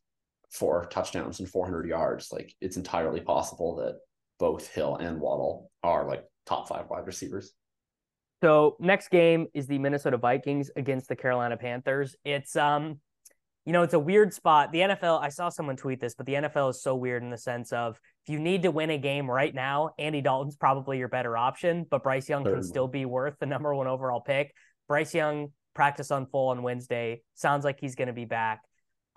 four 0.55 0.87
touchdowns 0.87 1.41
and 1.41 1.49
400 1.49 1.87
yards, 1.87 2.31
like 2.33 2.55
it's 2.61 2.77
entirely 2.77 3.21
possible 3.21 3.77
that 3.77 3.97
both 4.39 4.69
Hill 4.73 4.97
and 4.97 5.21
Waddle 5.21 5.71
are 5.83 6.07
like 6.07 6.25
top 6.47 6.69
five 6.69 6.87
wide 6.89 7.07
receivers. 7.07 7.53
So 8.43 8.77
next 8.79 9.09
game 9.09 9.47
is 9.55 9.67
the 9.67 9.79
Minnesota 9.79 10.17
Vikings 10.17 10.71
against 10.77 11.09
the 11.09 11.17
Carolina 11.17 11.57
Panthers. 11.57 12.15
It's 12.25 12.57
um, 12.57 13.01
you 13.65 13.73
know, 13.73 13.83
it's 13.83 13.95
a 13.95 13.99
weird 13.99 14.35
spot. 14.35 14.73
The 14.73 14.81
NFL, 14.81 15.23
I 15.23 15.31
saw 15.31 15.49
someone 15.49 15.77
tweet 15.77 16.01
this, 16.01 16.15
but 16.15 16.27
the 16.27 16.35
NFL 16.35 16.71
is 16.71 16.83
so 16.83 16.95
weird 16.95 17.23
in 17.23 17.31
the 17.31 17.39
sense 17.39 17.73
of 17.73 17.99
if 18.27 18.33
you 18.33 18.39
need 18.39 18.63
to 18.63 18.71
win 18.71 18.91
a 18.91 18.99
game 18.99 19.31
right 19.31 19.55
now, 19.55 19.91
Andy 19.99 20.21
Dalton's 20.21 20.57
probably 20.57 20.99
your 20.99 21.09
better 21.09 21.37
option, 21.37 21.87
but 21.91 22.03
Bryce 22.03 22.29
Young 22.29 22.45
Certainly. 22.45 22.61
can 22.61 22.69
still 22.69 22.89
be 22.89 23.07
worth 23.07 23.35
the 23.41 23.47
number 23.47 23.75
one 23.75 23.87
overall 23.87 24.21
pick. 24.21 24.53
Bryce 24.87 25.15
Young 25.15 25.49
practice 25.75 26.11
on 26.11 26.27
full 26.27 26.51
on 26.51 26.63
Wednesday. 26.63 27.23
Sounds 27.35 27.65
like 27.65 27.81
he's 27.81 27.95
going 27.95 28.09
to 28.09 28.15
be 28.15 28.27
back. 28.27 28.61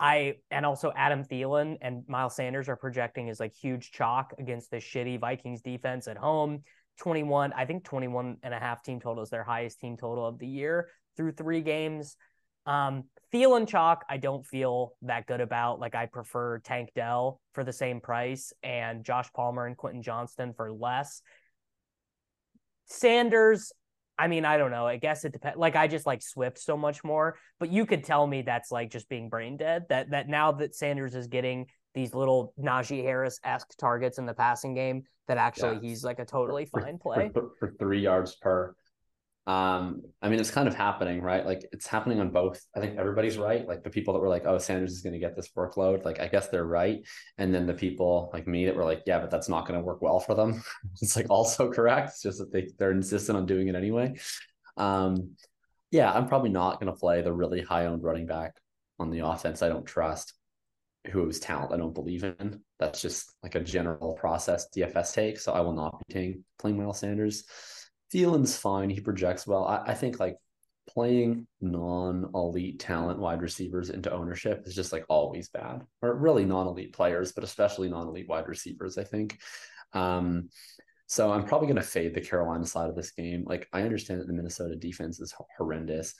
I 0.00 0.36
and 0.50 0.64
also 0.64 0.92
Adam 0.94 1.24
Thielen 1.24 1.78
and 1.80 2.04
Miles 2.08 2.36
Sanders 2.36 2.68
are 2.68 2.76
projecting 2.76 3.28
as 3.28 3.40
like 3.40 3.54
huge 3.54 3.90
chalk 3.90 4.34
against 4.38 4.70
the 4.70 4.76
shitty 4.76 5.20
Vikings 5.20 5.60
defense 5.60 6.06
at 6.06 6.16
home. 6.16 6.62
21, 6.98 7.52
I 7.52 7.64
think 7.64 7.84
21 7.84 8.38
and 8.42 8.54
a 8.54 8.58
half 8.58 8.82
team 8.82 9.00
total 9.00 9.22
is 9.22 9.30
their 9.30 9.44
highest 9.44 9.80
team 9.80 9.96
total 9.96 10.26
of 10.26 10.38
the 10.38 10.46
year 10.46 10.88
through 11.16 11.32
three 11.32 11.62
games. 11.62 12.16
Um, 12.66 13.04
Thielen 13.32 13.68
chalk, 13.68 14.04
I 14.08 14.16
don't 14.16 14.46
feel 14.46 14.94
that 15.02 15.26
good 15.26 15.40
about. 15.40 15.80
Like 15.80 15.94
I 15.94 16.06
prefer 16.06 16.58
Tank 16.60 16.90
Dell 16.94 17.40
for 17.52 17.64
the 17.64 17.72
same 17.72 18.00
price 18.00 18.52
and 18.62 19.04
Josh 19.04 19.30
Palmer 19.32 19.66
and 19.66 19.76
Quentin 19.76 20.02
Johnston 20.02 20.54
for 20.54 20.72
less. 20.72 21.22
Sanders, 22.86 23.72
I 24.18 24.26
mean, 24.28 24.44
I 24.44 24.56
don't 24.58 24.70
know. 24.70 24.86
I 24.86 24.96
guess 24.96 25.24
it 25.24 25.32
depends. 25.32 25.56
Like, 25.58 25.76
I 25.76 25.86
just 25.86 26.06
like 26.06 26.22
Swift 26.22 26.58
so 26.58 26.76
much 26.76 27.04
more, 27.04 27.36
but 27.60 27.70
you 27.70 27.86
could 27.86 28.02
tell 28.02 28.26
me 28.26 28.42
that's 28.42 28.70
like 28.72 28.90
just 28.90 29.08
being 29.08 29.28
brain 29.28 29.56
dead. 29.56 29.84
That 29.88 30.10
that 30.10 30.28
now 30.28 30.52
that 30.52 30.74
Sanders 30.74 31.14
is 31.14 31.26
getting 31.28 31.66
these 31.94 32.14
little 32.14 32.52
Najee 32.60 33.02
Harris 33.02 33.40
esque 33.44 33.76
targets 33.78 34.18
in 34.18 34.26
the 34.26 34.34
passing 34.34 34.74
game 34.74 35.04
that 35.28 35.38
actually 35.38 35.74
Yeah. 35.74 35.88
he's 35.88 36.04
like 36.04 36.18
a 36.18 36.24
totally 36.24 36.64
for- 36.66 36.80
fine 36.82 36.98
for- 36.98 37.14
play. 37.14 37.30
for, 37.32 37.50
for 37.58 37.74
three 37.78 38.00
yards 38.00 38.34
per. 38.36 38.74
Um, 39.48 40.02
I 40.20 40.28
mean, 40.28 40.40
it's 40.40 40.50
kind 40.50 40.68
of 40.68 40.74
happening, 40.74 41.22
right? 41.22 41.46
Like 41.46 41.66
it's 41.72 41.86
happening 41.86 42.20
on 42.20 42.28
both. 42.28 42.62
I 42.76 42.80
think 42.80 42.98
everybody's 42.98 43.38
right. 43.38 43.66
Like 43.66 43.82
the 43.82 43.88
people 43.88 44.12
that 44.12 44.20
were 44.20 44.28
like, 44.28 44.44
"Oh, 44.44 44.58
Sanders 44.58 44.92
is 44.92 45.00
going 45.00 45.14
to 45.14 45.18
get 45.18 45.34
this 45.34 45.48
workload," 45.56 46.04
like 46.04 46.20
I 46.20 46.28
guess 46.28 46.48
they're 46.48 46.66
right. 46.66 46.98
And 47.38 47.54
then 47.54 47.66
the 47.66 47.72
people 47.72 48.28
like 48.34 48.46
me 48.46 48.66
that 48.66 48.76
were 48.76 48.84
like, 48.84 49.04
"Yeah, 49.06 49.20
but 49.20 49.30
that's 49.30 49.48
not 49.48 49.66
going 49.66 49.80
to 49.80 49.84
work 49.84 50.02
well 50.02 50.20
for 50.20 50.34
them." 50.34 50.62
it's 51.00 51.16
like 51.16 51.30
also 51.30 51.72
correct. 51.72 52.10
It's 52.10 52.22
just 52.22 52.38
that 52.40 52.52
they 52.52 52.68
they're 52.78 52.90
insistent 52.90 53.38
on 53.38 53.46
doing 53.46 53.68
it 53.68 53.74
anyway. 53.74 54.16
Um, 54.76 55.30
yeah, 55.90 56.12
I'm 56.12 56.28
probably 56.28 56.50
not 56.50 56.78
going 56.78 56.92
to 56.92 56.98
play 56.98 57.22
the 57.22 57.32
really 57.32 57.62
high 57.62 57.86
owned 57.86 58.02
running 58.02 58.26
back 58.26 58.54
on 58.98 59.10
the 59.10 59.20
offense. 59.20 59.62
I 59.62 59.70
don't 59.70 59.86
trust 59.86 60.34
whose 61.10 61.40
talent 61.40 61.72
I 61.72 61.78
don't 61.78 61.94
believe 61.94 62.22
in. 62.22 62.60
That's 62.78 63.00
just 63.00 63.32
like 63.42 63.54
a 63.54 63.60
general 63.60 64.12
process 64.12 64.68
DFS 64.76 65.14
take. 65.14 65.40
So 65.40 65.52
I 65.52 65.60
will 65.60 65.72
not 65.72 66.02
be 66.06 66.40
playing, 66.58 66.76
Miles 66.76 66.98
Sanders. 66.98 67.44
Thielen's 68.12 68.56
fine. 68.56 68.90
He 68.90 69.00
projects 69.00 69.46
well. 69.46 69.64
I, 69.64 69.90
I 69.92 69.94
think 69.94 70.18
like 70.18 70.36
playing 70.88 71.46
non-elite 71.60 72.80
talent 72.80 73.18
wide 73.18 73.42
receivers 73.42 73.90
into 73.90 74.12
ownership 74.12 74.62
is 74.66 74.74
just 74.74 74.92
like 74.92 75.04
always 75.08 75.48
bad. 75.50 75.84
Or 76.02 76.14
really 76.14 76.44
non-elite 76.44 76.94
players, 76.94 77.32
but 77.32 77.44
especially 77.44 77.88
non-elite 77.88 78.28
wide 78.28 78.48
receivers, 78.48 78.96
I 78.96 79.04
think. 79.04 79.38
Um, 79.92 80.48
so 81.06 81.32
I'm 81.32 81.44
probably 81.44 81.66
going 81.68 81.76
to 81.76 81.82
fade 81.82 82.14
the 82.14 82.20
Carolina 82.20 82.66
side 82.66 82.90
of 82.90 82.96
this 82.96 83.10
game. 83.12 83.44
Like 83.46 83.68
I 83.72 83.82
understand 83.82 84.20
that 84.20 84.26
the 84.26 84.32
Minnesota 84.32 84.76
defense 84.76 85.20
is 85.20 85.34
horrendous. 85.56 86.14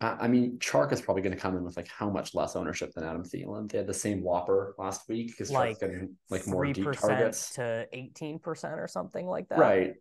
I 0.00 0.08
I 0.20 0.28
mean, 0.28 0.58
Chark 0.58 0.92
is 0.92 1.00
probably 1.00 1.22
going 1.22 1.34
to 1.34 1.40
come 1.40 1.56
in 1.56 1.64
with 1.64 1.76
like 1.76 1.88
how 1.88 2.10
much 2.10 2.34
less 2.34 2.54
ownership 2.56 2.92
than 2.92 3.04
Adam 3.04 3.22
Thielen. 3.24 3.70
They 3.70 3.78
had 3.78 3.86
the 3.86 3.94
same 3.94 4.22
Whopper 4.22 4.74
last 4.78 5.08
week 5.08 5.28
because 5.28 5.50
Like 5.50 5.76
Chark's 5.76 5.78
getting 5.80 6.16
like 6.28 6.46
more 6.46 6.64
deep 6.66 6.92
targets, 6.92 7.54
to 7.54 7.86
eighteen 7.92 8.38
percent 8.38 8.78
or 8.78 8.88
something 8.88 9.26
like 9.26 9.48
that. 9.48 9.58
right? 9.58 9.94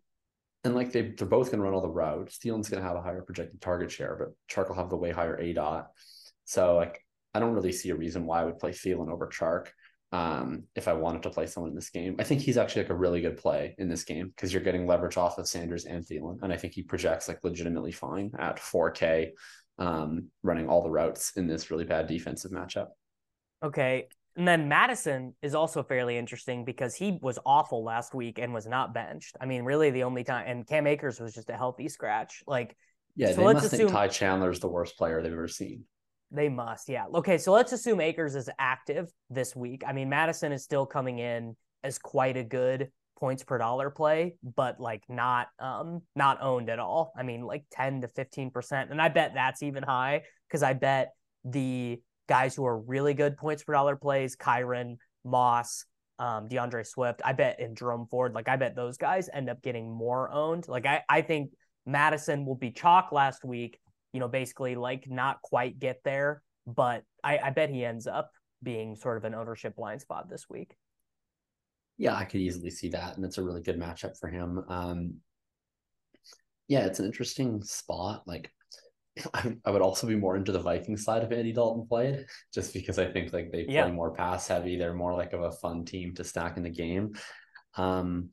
And 0.66 0.76
like 0.76 0.92
they 0.92 1.12
they're 1.12 1.28
both 1.28 1.48
going 1.48 1.60
to 1.60 1.64
run 1.64 1.74
all 1.74 1.82
the 1.82 1.88
routes. 1.88 2.40
Thielen's 2.40 2.70
going 2.70 2.82
to 2.82 2.88
have 2.88 2.98
a 2.98 3.02
higher 3.02 3.22
projected 3.22 3.62
target 3.62 3.92
share, 3.92 4.16
but 4.18 4.30
Chark 4.54 4.68
will 4.68 4.76
have 4.76 4.90
the 4.90 4.98
way 4.98 5.12
higher 5.12 5.40
aDOT. 5.40 5.86
So 6.46 6.76
like 6.76 7.00
I 7.34 7.40
don't 7.40 7.54
really 7.54 7.72
see 7.72 7.90
a 7.90 7.96
reason 7.96 8.26
why 8.26 8.42
I 8.42 8.46
would 8.46 8.60
play 8.60 8.72
Thielen 8.72 9.12
over 9.12 9.28
Chark. 9.28 9.68
Um, 10.12 10.64
if 10.76 10.88
I 10.88 10.94
wanted 10.94 11.24
to 11.24 11.30
play 11.30 11.46
someone 11.46 11.72
in 11.72 11.76
this 11.76 11.90
game, 11.90 12.16
I 12.20 12.24
think 12.24 12.42
he's 12.42 12.58
actually 12.58 12.84
like 12.84 12.92
a 12.92 12.96
really 12.96 13.22
good 13.22 13.38
play 13.38 13.76
in 13.78 13.90
this 13.90 14.06
game 14.06 14.30
because 14.30 14.54
you're 14.54 14.64
getting 14.64 14.88
leverage 14.88 15.18
off 15.18 15.38
of 15.38 15.48
Sanders 15.48 15.86
and 15.86 16.06
Thielen, 16.06 16.38
and 16.42 16.54
I 16.54 16.58
think 16.58 16.74
he 16.74 16.84
projects 16.84 17.28
like 17.28 17.44
legitimately 17.44 17.92
fine 17.92 18.32
at 18.40 18.58
4K, 18.58 19.32
um, 19.78 20.30
running 20.42 20.70
all 20.70 20.84
the 20.84 20.90
routes 20.90 21.34
in 21.36 21.48
this 21.48 21.70
really 21.70 21.84
bad 21.84 22.08
defensive 22.08 22.52
matchup. 22.52 22.88
Okay. 23.62 24.08
And 24.38 24.48
then 24.48 24.68
Mattison 24.68 25.34
is 25.42 25.56
also 25.56 25.82
fairly 25.84 26.18
interesting 26.18 26.66
because 26.66 26.94
he 26.96 27.18
was 27.22 27.40
awful 27.46 27.84
last 27.84 28.14
week 28.14 28.38
and 28.38 28.54
was 28.54 28.68
not 28.68 28.94
benched. 28.94 29.38
I 29.40 29.46
mean, 29.46 29.64
really 29.64 29.92
the 29.92 30.04
only 30.04 30.24
time 30.24 30.46
and 30.48 30.68
Cam 30.68 30.88
Akers 30.88 31.20
was 31.20 31.34
just 31.34 31.50
a 31.50 31.56
healthy 31.56 31.88
scratch. 31.88 32.44
Like 32.46 32.76
Yeah, 33.16 33.30
So 33.32 33.36
they 33.38 33.44
let's 33.46 33.56
must 33.64 33.66
assume- 33.74 33.88
think 33.88 33.92
Ty 33.92 34.08
Chandler 34.10 34.50
is 34.50 34.60
the 34.60 34.68
worst 34.68 34.98
player 34.98 35.22
they've 35.22 35.32
ever 35.32 35.48
seen. 35.48 35.86
They 36.32 36.50
must, 36.50 36.90
yeah. 36.90 37.06
Okay, 37.14 37.38
so 37.38 37.54
let's 37.54 37.72
assume 37.72 38.02
Akers 38.02 38.36
is 38.36 38.50
active 38.60 39.10
this 39.30 39.56
week. 39.56 39.84
I 39.88 39.94
mean, 39.94 40.10
Mattison 40.10 40.52
is 40.52 40.64
still 40.64 40.86
coming 40.86 41.20
in 41.20 41.56
as 41.84 41.98
quite 41.98 42.36
a 42.36 42.44
good 42.44 42.90
points 43.18 43.44
per 43.44 43.58
dollar 43.58 43.90
play, 43.90 44.36
but 44.44 44.82
like 44.82 45.04
not 45.08 45.48
um 45.60 46.02
not 46.16 46.42
owned 46.42 46.70
at 46.70 46.80
all. 46.80 47.14
I 47.18 47.24
mean, 47.24 47.44
like 47.44 47.64
10 47.72 48.02
to 48.02 48.10
15%. 48.10 48.92
And 48.92 49.02
I 49.02 49.08
bet 49.08 49.32
that's 49.36 49.64
even 49.64 49.84
high 49.84 50.24
because 50.50 50.62
I 50.64 50.74
bet 50.74 51.14
the 51.46 52.02
guys 52.28 52.56
who 52.56 52.66
are 52.66 52.80
really 52.80 53.14
good 53.14 53.38
points 53.38 53.64
per 53.64 53.74
dollar 53.74 53.96
plays, 53.96 54.36
Kyren, 54.36 54.98
Moss, 55.24 55.86
um, 56.20 56.48
DeAndre 56.48 56.86
Swift, 56.86 57.22
I 57.26 57.34
bet 57.34 57.60
and 57.60 57.78
Jerome 57.78 58.08
Ford, 58.10 58.34
like 58.34 58.48
I 58.48 58.56
bet 58.56 58.76
those 58.76 58.98
guys 58.98 59.30
end 59.32 59.50
up 59.50 59.62
getting 59.62 59.92
more 59.92 60.32
owned. 60.32 60.68
Like 60.68 60.86
I, 60.86 61.04
I 61.10 61.22
think 61.22 61.52
Mattison 61.86 62.46
will 62.46 62.56
be 62.56 62.72
chalk 62.72 63.12
last 63.12 63.44
week 63.44 63.80
you 64.16 64.22
know, 64.22 64.30
basically 64.30 64.76
like 64.76 65.10
not 65.10 65.42
quite 65.42 65.78
get 65.78 66.00
there, 66.06 66.42
but 66.66 67.04
I, 67.22 67.38
I 67.38 67.50
bet 67.50 67.70
he 67.70 67.84
ends 67.84 68.08
up 68.08 68.32
being 68.64 68.96
sort 68.96 69.18
of 69.18 69.26
an 69.26 69.36
ownership 69.36 69.76
blind 69.76 70.00
spot 70.00 70.30
this 70.30 70.46
week. 70.50 70.74
Yeah, 71.98 72.16
I 72.16 72.24
could 72.24 72.40
easily 72.40 72.70
see 72.70 72.88
that, 72.92 73.18
and 73.18 73.26
it's 73.26 73.40
a 73.40 73.44
really 73.44 73.62
good 73.62 73.78
matchup 73.78 74.18
for 74.18 74.30
him. 74.30 74.64
Um, 74.70 75.16
yeah, 76.70 76.86
it's 76.86 77.00
an 77.00 77.08
interesting 77.08 77.62
spot. 77.62 78.24
Like, 78.26 78.54
I, 79.34 79.56
I 79.66 79.72
would 79.72 79.82
also 79.82 80.08
be 80.08 80.16
more 80.16 80.36
into 80.36 80.52
the 80.52 80.60
Viking 80.60 80.98
side 80.98 81.24
if 81.24 81.32
Andy 81.32 81.54
Dalton 81.54 81.88
played, 81.88 82.26
just 82.54 82.74
because 82.74 83.00
I 83.00 83.12
think 83.12 83.34
like 83.34 83.52
they 83.52 83.64
play 83.66 83.74
Yeah. 83.76 83.92
more 83.92 84.14
pass 84.14 84.48
heavy. 84.48 84.78
They're 84.78 84.94
more 84.94 85.14
like 85.14 85.34
of 85.34 85.42
a 85.42 85.52
fun 85.52 85.86
team 85.86 86.14
to 86.16 86.24
stack 86.24 86.58
in 86.58 86.64
the 86.64 86.70
game. 86.70 87.14
Um, 87.76 88.30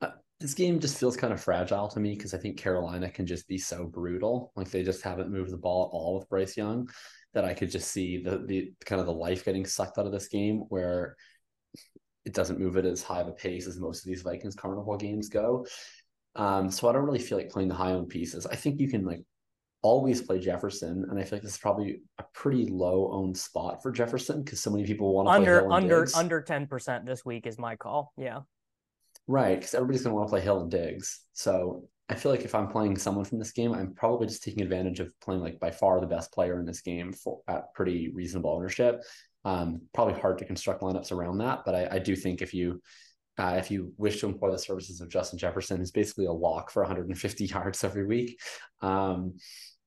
uh, 0.00 0.10
this 0.40 0.54
game 0.54 0.80
just 0.80 0.98
feels 0.98 1.16
kind 1.16 1.32
of 1.32 1.40
fragile 1.42 1.88
to 1.88 2.00
me 2.00 2.14
because 2.14 2.34
I 2.34 2.38
think 2.38 2.58
Carolina 2.58 3.10
can 3.10 3.26
just 3.26 3.48
be 3.48 3.58
so 3.58 3.84
brutal. 3.86 4.52
Like 4.56 4.70
they 4.70 4.82
just 4.82 5.02
haven't 5.02 5.30
moved 5.30 5.50
the 5.50 5.56
ball 5.58 5.84
at 5.86 5.94
all 5.94 6.18
with 6.18 6.28
Bryce 6.28 6.56
Young 6.56 6.88
that 7.34 7.44
I 7.44 7.54
could 7.54 7.70
just 7.70 7.90
see 7.90 8.22
the 8.22 8.38
the 8.46 8.72
kind 8.84 9.00
of 9.00 9.06
the 9.06 9.12
life 9.12 9.44
getting 9.44 9.66
sucked 9.66 9.98
out 9.98 10.06
of 10.06 10.12
this 10.12 10.28
game 10.28 10.60
where 10.68 11.16
it 12.24 12.32
doesn't 12.34 12.58
move 12.58 12.76
at 12.76 12.84
as 12.84 13.02
high 13.02 13.20
of 13.20 13.28
a 13.28 13.32
pace 13.32 13.66
as 13.66 13.78
most 13.78 14.04
of 14.04 14.08
these 14.08 14.22
Vikings 14.22 14.56
carnival 14.56 14.96
games 14.96 15.28
go. 15.28 15.66
Um, 16.34 16.70
so 16.70 16.88
I 16.88 16.92
don't 16.92 17.04
really 17.04 17.18
feel 17.20 17.38
like 17.38 17.50
playing 17.50 17.68
the 17.68 17.74
high 17.74 17.92
owned 17.92 18.08
pieces. 18.08 18.46
I 18.46 18.56
think 18.56 18.80
you 18.80 18.88
can 18.88 19.04
like 19.04 19.22
always 19.86 20.20
play 20.20 20.40
Jefferson, 20.40 21.06
and 21.08 21.18
I 21.18 21.22
feel 21.22 21.36
like 21.36 21.42
this 21.42 21.52
is 21.52 21.58
probably 21.58 22.00
a 22.18 22.24
pretty 22.34 22.66
low 22.66 23.10
owned 23.12 23.36
spot 23.36 23.82
for 23.82 23.92
Jefferson 23.92 24.42
because 24.42 24.60
so 24.60 24.70
many 24.70 24.84
people 24.84 25.14
want 25.14 25.28
to 25.28 25.32
Under 25.32 25.72
under 25.72 26.00
Diggs. 26.00 26.14
under 26.14 26.40
ten 26.40 26.66
percent 26.66 27.06
this 27.06 27.24
week 27.24 27.46
is 27.46 27.58
my 27.58 27.76
call. 27.76 28.12
Yeah. 28.16 28.40
Right, 29.28 29.58
because 29.58 29.74
everybody's 29.74 30.02
going 30.02 30.12
to 30.12 30.16
want 30.16 30.28
to 30.28 30.30
play 30.30 30.40
Hill 30.40 30.60
and 30.60 30.70
Diggs. 30.70 31.20
So 31.32 31.88
I 32.08 32.14
feel 32.14 32.30
like 32.30 32.42
if 32.44 32.54
I'm 32.54 32.68
playing 32.68 32.96
someone 32.96 33.24
from 33.24 33.38
this 33.38 33.52
game, 33.52 33.72
I'm 33.72 33.92
probably 33.94 34.26
just 34.28 34.42
taking 34.44 34.62
advantage 34.62 35.00
of 35.00 35.08
playing 35.20 35.40
like 35.40 35.58
by 35.58 35.70
far 35.70 36.00
the 36.00 36.06
best 36.06 36.32
player 36.32 36.60
in 36.60 36.66
this 36.66 36.80
game 36.80 37.12
for 37.12 37.40
at 37.48 37.72
pretty 37.74 38.10
reasonable 38.14 38.50
ownership. 38.50 39.02
Um, 39.44 39.82
probably 39.94 40.20
hard 40.20 40.38
to 40.38 40.44
construct 40.44 40.82
lineups 40.82 41.12
around 41.12 41.38
that, 41.38 41.62
but 41.64 41.74
I, 41.74 41.96
I 41.96 41.98
do 41.98 42.14
think 42.16 42.42
if 42.42 42.52
you 42.54 42.80
uh, 43.38 43.56
if 43.58 43.70
you 43.70 43.92
wish 43.98 44.20
to 44.20 44.26
employ 44.26 44.50
the 44.50 44.58
services 44.58 45.00
of 45.00 45.10
Justin 45.10 45.38
Jefferson, 45.38 45.78
who's 45.78 45.90
basically 45.90 46.26
a 46.26 46.32
lock 46.32 46.70
for 46.70 46.82
150 46.82 47.44
yards 47.54 47.84
every 47.84 48.06
week, 48.06 48.40
um, 48.80 49.34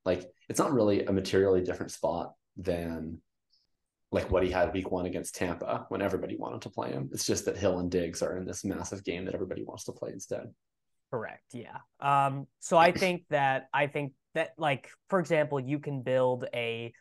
like 0.10 0.26
it's 0.50 0.60
not 0.60 0.74
really 0.74 1.06
a 1.06 1.12
materially 1.12 1.62
different 1.62 1.92
spot 1.92 2.34
than 2.58 3.20
like 4.12 4.32
what 4.32 4.44
he 4.44 4.50
had 4.50 4.74
week 4.74 4.90
one 4.90 5.06
against 5.06 5.36
Tampa 5.36 5.86
when 5.90 6.02
everybody 6.02 6.36
wanted 6.36 6.62
to 6.64 6.70
play 6.70 6.92
him. 6.92 7.10
It's 7.14 7.26
just 7.26 7.46
that 7.46 7.58
Hill 7.58 7.78
and 7.80 7.92
Diggs 7.92 8.24
are 8.24 8.36
in 8.38 8.46
this 8.46 8.66
massive 8.66 9.04
game 9.04 9.26
that 9.26 9.36
everybody 9.36 9.64
wants 9.64 9.84
to 9.84 9.92
play 9.92 10.12
instead. 10.12 10.48
Correct. 11.12 11.44
Yeah. 11.54 11.78
Um, 12.00 12.48
so 12.60 12.78
I 12.78 12.92
think 12.92 13.24
that 13.30 13.68
I 13.72 13.86
think 13.88 14.14
that 14.34 14.52
like 14.58 14.90
for 15.10 15.20
example, 15.20 15.60
you 15.60 15.80
can 15.80 16.02
build 16.02 16.46
a 16.54 16.92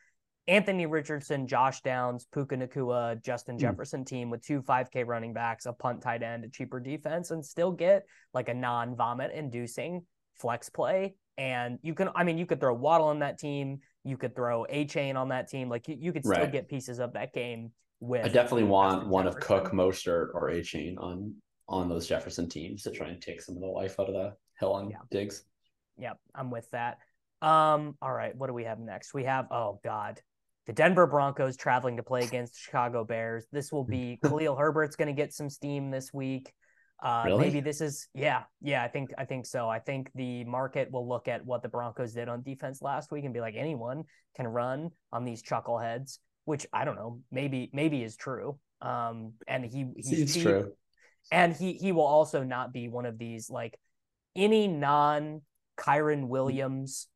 Anthony 0.47 0.87
Richardson, 0.87 1.47
Josh 1.47 1.83
Downs, 1.83 2.27
Puka 2.33 2.57
Nacua, 2.57 3.23
Justin 3.23 3.57
Mm. 3.57 3.61
Jefferson 3.61 4.05
team 4.05 4.31
with 4.31 4.43
two 4.43 4.63
5K 4.63 5.07
running 5.07 5.35
backs, 5.35 5.67
a 5.67 5.73
punt 5.73 6.03
tight 6.03 6.23
end, 6.23 6.45
a 6.45 6.49
cheaper 6.49 6.81
defense, 6.81 7.31
and 7.31 7.45
still 7.45 7.73
get 7.73 8.05
like 8.35 8.49
a 8.49 8.55
non-vomit 8.55 9.31
inducing 9.33 10.07
flex 10.37 10.69
play. 10.71 11.15
And 11.39 11.79
you 11.83 11.95
can, 11.95 12.11
I 12.17 12.25
mean, 12.25 12.37
you 12.37 12.47
could 12.47 12.59
throw 12.61 12.75
Waddle 12.75 13.07
on 13.07 13.21
that 13.21 13.39
team, 13.39 13.79
you 14.05 14.17
could 14.17 14.35
throw 14.35 14.67
Achane 14.71 15.15
on 15.15 15.29
that 15.29 15.49
team, 15.49 15.69
like 15.69 15.87
you, 15.87 15.97
you 15.99 16.13
could 16.13 16.25
still 16.25 16.37
Right. 16.37 16.53
get 16.53 16.69
pieces 16.69 16.99
of 16.99 17.13
that 17.13 17.33
game 17.33 17.71
with. 18.01 18.25
I 18.25 18.29
definitely 18.29 18.65
want 18.65 18.97
Justin 18.97 19.11
one 19.11 19.27
of 19.29 19.39
Cook, 19.39 19.71
Mostert, 19.71 20.35
or 20.35 20.51
Achane 20.51 20.99
on 20.99 21.35
on 21.69 21.89
those 21.89 22.09
Jefferson 22.09 22.49
teams 22.49 22.83
to 22.83 22.91
try 22.91 23.09
and 23.09 23.21
take 23.21 23.41
some 23.43 23.55
of 23.55 23.61
the 23.61 23.69
life 23.69 24.01
out 24.01 24.09
of 24.09 24.15
the 24.15 24.35
Hill 24.59 24.79
and 24.79 24.91
Yeah. 24.91 24.97
Diggs. 25.11 25.45
Yep, 25.99 26.19
I'm 26.35 26.51
with 26.51 26.69
that. 26.71 26.99
Um, 27.43 27.97
all 28.03 28.13
right, 28.13 28.35
what 28.35 28.47
do 28.49 28.55
we 28.55 28.65
have 28.65 28.81
next? 28.81 29.15
We 29.15 29.25
have 29.25 29.47
oh 29.53 29.79
god, 29.85 30.21
the 30.67 30.73
Denver 30.73 31.07
Broncos 31.07 31.57
traveling 31.57 31.99
to 31.99 32.03
play 32.03 32.25
against 32.25 32.55
the 32.55 32.59
Chicago 32.61 33.05
Bears. 33.05 33.47
This 33.53 33.71
will 33.71 33.85
be 33.85 34.19
Khalil 34.25 34.57
Herbert's 34.57 34.97
going 34.97 35.07
to 35.09 35.13
get 35.15 35.33
some 35.33 35.51
steam 35.51 35.91
this 35.93 36.13
week. 36.13 36.53
Uh, 37.01 37.23
Really? 37.27 37.41
maybe 37.47 37.61
this 37.61 37.81
is 37.81 38.09
yeah, 38.13 38.43
yeah. 38.61 38.83
I 38.83 38.89
think 38.89 39.11
I 39.17 39.25
think 39.25 39.47
so. 39.47 39.69
I 39.69 39.79
think 39.79 40.11
the 40.15 40.45
market 40.45 40.91
will 40.91 41.09
look 41.09 41.29
at 41.29 41.45
what 41.45 41.63
the 41.63 41.69
Broncos 41.69 42.13
did 42.13 42.29
on 42.29 42.43
defense 42.43 42.83
last 42.83 43.13
week 43.13 43.25
and 43.25 43.33
be 43.33 43.41
like, 43.41 43.55
anyone 43.57 44.05
can 44.37 44.49
run 44.49 44.91
on 45.13 45.25
these 45.25 45.43
chuckleheads, 45.43 46.19
which 46.45 46.67
I 46.73 46.85
don't 46.85 46.97
know, 46.97 47.21
maybe 47.31 47.71
maybe 47.73 48.03
is 48.03 48.17
true. 48.17 48.59
Um, 48.83 49.35
and 49.47 49.65
he 49.65 49.87
he's 49.97 50.13
It's 50.13 50.35
cheap 50.35 50.43
true. 50.43 50.73
and 51.31 51.55
he 51.55 51.75
he 51.75 51.93
will 51.93 52.07
also 52.07 52.43
not 52.43 52.73
be 52.73 52.89
one 52.89 53.07
of 53.07 53.17
these 53.17 53.49
like 53.49 53.79
any 54.35 54.67
non 54.67 55.43
Kyren 55.77 56.27
Williams, 56.27 57.07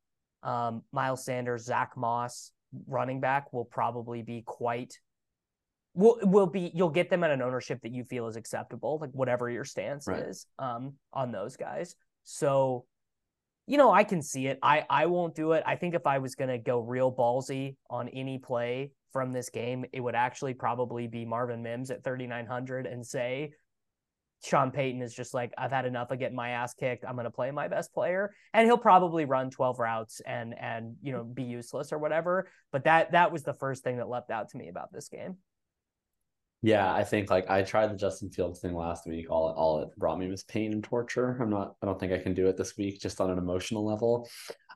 um, 0.45 0.83
Miles 0.93 1.25
Sanders, 1.25 1.65
Zach 1.65 1.97
Moss 1.97 2.53
running 2.87 3.21
back 3.21 3.53
will 3.53 3.65
probably 3.65 4.23
be 4.23 4.43
quite 4.47 4.95
will 5.95 6.19
will 6.23 6.47
be 6.47 6.71
you'll 6.75 6.91
get 6.91 7.11
them 7.11 7.23
at 7.25 7.31
an 7.31 7.43
ownership 7.43 7.81
that 7.83 7.93
you 7.93 8.05
feel 8.05 8.27
is 8.27 8.37
acceptable, 8.37 8.99
like 9.01 9.11
whatever 9.13 9.51
your 9.51 9.65
stance 9.65 10.07
Right. 10.07 10.23
is 10.23 10.47
um 10.59 10.95
on 11.13 11.33
those 11.33 11.57
guys. 11.57 11.95
So 12.25 12.87
you 13.67 13.79
know, 13.79 13.93
I 13.93 14.03
can 14.05 14.23
see 14.23 14.47
it. 14.49 14.59
I 14.63 14.85
I 14.91 15.07
won't 15.07 15.35
do 15.35 15.53
it. 15.53 15.63
I 15.67 15.77
think 15.77 15.95
if 15.95 16.07
I 16.07 16.19
was 16.19 16.35
gonna 16.35 16.59
go 16.59 16.81
real 16.81 17.15
ballsy 17.15 17.77
on 17.89 18.09
any 18.09 18.39
play 18.39 18.93
from 19.13 19.33
this 19.33 19.51
game, 19.51 19.85
it 19.93 20.01
would 20.01 20.15
actually 20.15 20.55
probably 20.55 21.07
be 21.07 21.25
Marvin 21.25 21.63
Mims 21.63 21.91
at 21.91 22.03
3,900 22.03 22.87
and 22.87 23.07
say 23.07 23.53
Sean 24.45 24.73
Payton 24.73 25.03
is 25.03 25.15
just 25.15 25.35
like, 25.35 25.53
I've 25.57 25.71
had 25.71 25.85
enough 25.85 26.11
of 26.11 26.19
getting 26.19 26.35
my 26.35 26.51
ass 26.51 26.75
kicked. 26.75 27.05
I'm 27.05 27.15
going 27.15 27.25
to 27.25 27.31
play 27.31 27.53
my 27.53 27.69
best 27.69 27.95
player, 27.95 28.35
and 28.53 28.67
he'll 28.67 28.77
probably 28.79 29.25
run 29.25 29.51
12 29.51 29.79
routes 29.79 30.21
and 30.27 30.55
and 30.59 30.97
you 31.01 31.13
know 31.13 31.23
be 31.23 31.45
useless 31.45 31.93
or 31.93 31.99
whatever. 31.99 32.49
But 32.73 32.85
that 32.85 33.13
that 33.13 33.31
was 33.31 33.45
the 33.45 33.55
first 33.55 33.85
thing 33.85 33.99
that 33.99 34.09
leapt 34.09 34.31
out 34.31 34.49
to 34.49 34.57
me 34.57 34.69
about 34.69 34.93
this 34.93 35.09
game. 35.09 35.37
Yeah, 36.63 36.93
I 36.95 37.03
think 37.03 37.29
like 37.29 37.51
I 37.51 37.63
tried 37.63 37.89
the 37.89 37.97
Justin 37.97 38.31
Fields 38.31 38.61
thing 38.61 38.75
last 38.75 39.07
week. 39.07 39.27
All 39.29 39.51
it 39.51 39.55
all 39.55 39.83
it 39.83 39.89
brought 39.99 40.19
me 40.19 40.29
was 40.29 40.45
pain 40.45 40.73
and 40.73 40.83
torture. 40.83 41.37
I'm 41.41 41.51
not. 41.51 41.75
I 41.83 41.87
don't 41.87 41.99
think 41.99 42.13
I 42.13 42.19
can 42.19 42.35
do 42.35 42.47
it 42.47 42.57
this 42.57 42.77
week, 42.77 43.01
just 43.01 43.21
on 43.21 43.31
an 43.31 43.39
emotional 43.39 43.85
level. 43.85 44.29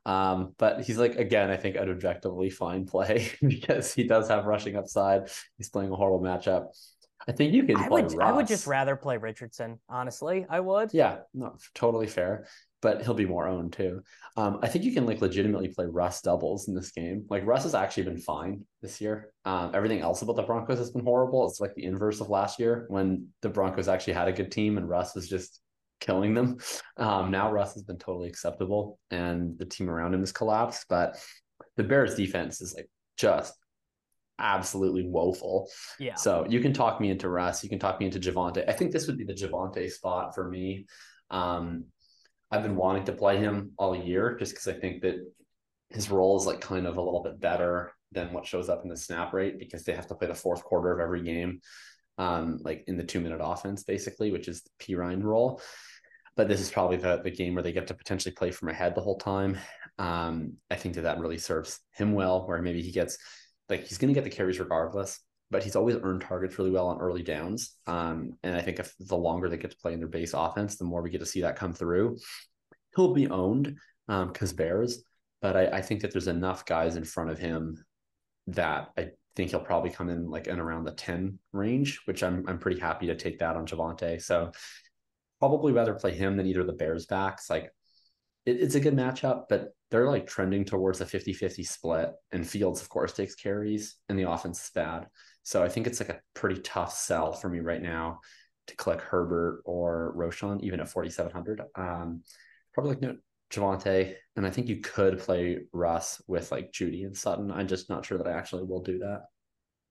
Um, 0.04 0.54
but 0.58 0.82
he's 0.82 0.98
like 0.98 1.14
again, 1.16 1.48
I 1.48 1.56
think 1.56 1.76
an 1.76 1.88
objectively 1.88 2.50
fine 2.50 2.86
play 2.86 3.30
because 3.40 3.94
he 3.94 4.04
does 4.04 4.28
have 4.28 4.46
rushing 4.46 4.76
upside. 4.76 5.30
He's 5.58 5.68
playing 5.68 5.92
a 5.92 5.96
horrible 5.96 6.24
matchup. 6.24 6.68
I 7.28 7.32
think 7.32 7.52
you 7.54 7.62
can. 7.62 7.76
I 7.76 7.88
would. 7.88 8.12
Russ. 8.12 8.16
I 8.20 8.32
would 8.32 8.46
just 8.48 8.66
rather 8.66 8.96
play 8.96 9.16
Richardson. 9.16 9.78
Honestly, 9.88 10.44
I 10.48 10.60
would. 10.60 10.92
Yeah, 10.92 11.18
no, 11.34 11.56
totally 11.74 12.08
fair. 12.08 12.46
But 12.82 13.02
he'll 13.02 13.14
be 13.14 13.26
more 13.26 13.48
owned 13.48 13.72
too. 13.72 14.02
Um, 14.36 14.58
I 14.62 14.68
think 14.68 14.84
you 14.84 14.92
can 14.92 15.06
like 15.06 15.22
legitimately 15.22 15.68
play 15.68 15.86
Russ 15.86 16.20
doubles 16.20 16.68
in 16.68 16.74
this 16.74 16.92
game. 16.92 17.24
Like 17.30 17.46
Russ 17.46 17.62
has 17.62 17.74
actually 17.74 18.04
been 18.04 18.18
fine 18.18 18.64
this 18.82 19.00
year. 19.00 19.32
Um, 19.46 19.70
everything 19.74 20.00
else 20.00 20.20
about 20.20 20.36
the 20.36 20.42
Broncos 20.42 20.78
has 20.78 20.90
been 20.90 21.04
horrible. 21.04 21.48
It's 21.48 21.58
like 21.58 21.74
the 21.74 21.84
inverse 21.84 22.20
of 22.20 22.28
last 22.28 22.60
year 22.60 22.84
when 22.88 23.28
the 23.40 23.48
Broncos 23.48 23.88
actually 23.88 24.12
had 24.12 24.28
a 24.28 24.32
good 24.32 24.52
team 24.52 24.76
and 24.76 24.88
Russ 24.88 25.14
was 25.14 25.28
just 25.28 25.60
killing 26.00 26.34
them. 26.34 26.58
Um, 26.98 27.30
now 27.30 27.52
Russ 27.52 27.74
has 27.74 27.82
been 27.82 27.98
totally 27.98 28.26
acceptable 28.26 28.98
and 29.10 29.58
the 29.58 29.66
team 29.66 29.90
around 29.90 30.14
him 30.14 30.20
has 30.20 30.32
collapsed. 30.32 30.86
But 30.88 31.18
the 31.76 31.84
Bears 31.84 32.14
defense 32.14 32.62
is 32.62 32.74
like 32.74 32.88
just 33.18 33.54
absolutely 34.38 35.06
woeful. 35.06 35.68
Yeah. 35.98 36.14
So 36.14 36.46
you 36.48 36.60
can 36.60 36.72
talk 36.72 37.00
me 37.00 37.10
into 37.10 37.28
Russ. 37.28 37.62
You 37.62 37.68
can 37.68 37.78
talk 37.78 38.00
me 38.00 38.06
into 38.06 38.18
Javonte. 38.18 38.68
I 38.68 38.72
think 38.72 38.92
this 38.92 39.06
would 39.06 39.18
be 39.18 39.24
the 39.24 39.34
Javonte 39.34 39.90
spot 39.90 40.34
for 40.34 40.48
me. 40.48 40.86
Um, 41.30 41.84
I've 42.50 42.62
been 42.62 42.76
wanting 42.76 43.04
to 43.04 43.12
play 43.12 43.38
him 43.38 43.72
all 43.76 43.96
year 43.96 44.36
just 44.38 44.52
because 44.52 44.68
I 44.68 44.74
think 44.74 45.02
that 45.02 45.16
his 45.90 46.10
role 46.10 46.36
is 46.38 46.46
like 46.46 46.60
kind 46.60 46.86
of 46.86 46.96
a 46.96 47.02
little 47.02 47.22
bit 47.22 47.40
better 47.40 47.92
than 48.12 48.32
what 48.32 48.46
shows 48.46 48.68
up 48.68 48.82
in 48.82 48.88
the 48.88 48.96
snap 48.96 49.32
rate 49.32 49.58
because 49.58 49.84
they 49.84 49.92
have 49.92 50.06
to 50.08 50.14
play 50.14 50.28
the 50.28 50.34
fourth 50.34 50.62
quarter 50.62 50.92
of 50.92 51.00
every 51.00 51.22
game, 51.22 51.60
um, 52.18 52.58
like 52.62 52.84
in 52.86 52.96
the 52.96 53.04
two 53.04 53.20
minute 53.20 53.40
offense, 53.42 53.82
basically, 53.82 54.30
which 54.30 54.48
is 54.48 54.62
the 54.62 54.70
Perine 54.84 55.22
role. 55.22 55.60
But 56.36 56.48
this 56.48 56.60
is 56.60 56.70
probably 56.70 56.98
the, 56.98 57.20
the 57.22 57.30
game 57.30 57.54
where 57.54 57.62
they 57.62 57.72
get 57.72 57.86
to 57.88 57.94
potentially 57.94 58.34
play 58.34 58.50
from 58.50 58.68
ahead 58.68 58.94
the 58.94 59.00
whole 59.00 59.18
time. 59.18 59.58
Um, 59.98 60.54
I 60.70 60.76
think 60.76 60.94
that 60.96 61.02
that 61.02 61.18
really 61.18 61.38
serves 61.38 61.80
him 61.92 62.12
well, 62.12 62.46
where 62.46 62.60
maybe 62.60 62.82
he 62.82 62.92
gets 62.92 63.18
like 63.68 63.86
he's 63.86 63.98
going 63.98 64.12
to 64.12 64.14
get 64.14 64.24
the 64.24 64.34
carries 64.36 64.60
regardless, 64.60 65.18
but 65.50 65.62
he's 65.62 65.76
always 65.76 65.96
earned 66.02 66.22
targets 66.22 66.58
really 66.58 66.70
well 66.70 66.88
on 66.88 67.00
early 67.00 67.22
downs. 67.22 67.76
Um, 67.86 68.32
and 68.42 68.56
I 68.56 68.62
think 68.62 68.78
if 68.78 68.94
the 68.98 69.16
longer 69.16 69.48
they 69.48 69.56
get 69.56 69.70
to 69.70 69.76
play 69.76 69.92
in 69.92 70.00
their 70.00 70.08
base 70.08 70.34
offense, 70.34 70.76
the 70.76 70.84
more 70.84 71.02
we 71.02 71.10
get 71.10 71.20
to 71.20 71.26
see 71.26 71.42
that 71.42 71.56
come 71.56 71.72
through. 71.72 72.18
He'll 72.96 73.14
be 73.14 73.28
owned 73.28 73.76
because 74.06 74.50
um, 74.50 74.56
Bears, 74.56 75.02
but 75.40 75.56
I, 75.56 75.66
I 75.66 75.82
think 75.82 76.00
that 76.02 76.12
there's 76.12 76.28
enough 76.28 76.64
guys 76.64 76.96
in 76.96 77.04
front 77.04 77.30
of 77.30 77.38
him 77.38 77.84
that 78.48 78.88
I 78.96 79.10
think 79.34 79.50
he'll 79.50 79.60
probably 79.60 79.90
come 79.90 80.08
in 80.08 80.30
like 80.30 80.46
in 80.46 80.58
around 80.58 80.84
the 80.84 80.92
10 80.92 81.38
range, 81.52 82.00
which 82.06 82.22
I'm 82.22 82.44
I'm 82.48 82.58
pretty 82.58 82.80
happy 82.80 83.06
to 83.08 83.16
take 83.16 83.38
that 83.38 83.56
on 83.56 83.66
Javonte. 83.66 84.22
So 84.22 84.50
probably 85.38 85.72
rather 85.72 85.94
play 85.94 86.14
him 86.14 86.36
than 86.36 86.46
either 86.46 86.64
the 86.64 86.72
Bears 86.72 87.06
backs. 87.06 87.50
Like 87.50 87.70
it, 88.46 88.56
it's 88.60 88.74
a 88.74 88.80
good 88.80 88.96
matchup, 88.96 89.44
but 89.48 89.74
they're 89.90 90.08
like 90.08 90.26
trending 90.26 90.64
towards 90.64 91.00
a 91.00 91.06
50 91.06 91.32
50 91.32 91.62
split. 91.62 92.12
And 92.32 92.46
Fields, 92.46 92.80
of 92.80 92.88
course, 92.88 93.12
takes 93.12 93.34
carries, 93.34 93.96
and 94.08 94.18
the 94.18 94.30
offense 94.30 94.64
is 94.64 94.70
bad. 94.74 95.06
So 95.46 95.62
I 95.62 95.68
think 95.68 95.86
it's 95.86 96.00
like 96.00 96.08
a 96.08 96.20
pretty 96.34 96.60
tough 96.60 96.92
sell 96.92 97.32
for 97.32 97.48
me 97.48 97.60
right 97.60 97.80
now 97.80 98.18
to 98.66 98.74
click 98.74 99.00
Herbert 99.00 99.62
or 99.64 100.12
Roschon, 100.16 100.60
even 100.62 100.80
at 100.80 100.88
4,700. 100.88 101.62
Um, 101.76 102.22
probably 102.74 102.94
like 102.94 103.00
no, 103.00 103.16
Javonte. 103.52 104.16
And 104.34 104.44
I 104.44 104.50
think 104.50 104.66
you 104.66 104.80
could 104.80 105.20
play 105.20 105.60
Russ 105.72 106.20
with 106.26 106.50
like 106.50 106.72
Jeudy 106.72 107.06
and 107.06 107.16
Sutton. 107.16 107.52
I'm 107.52 107.68
just 107.68 107.88
not 107.88 108.04
sure 108.04 108.18
that 108.18 108.26
I 108.26 108.32
actually 108.32 108.64
will 108.64 108.82
do 108.82 108.98
that. 108.98 109.26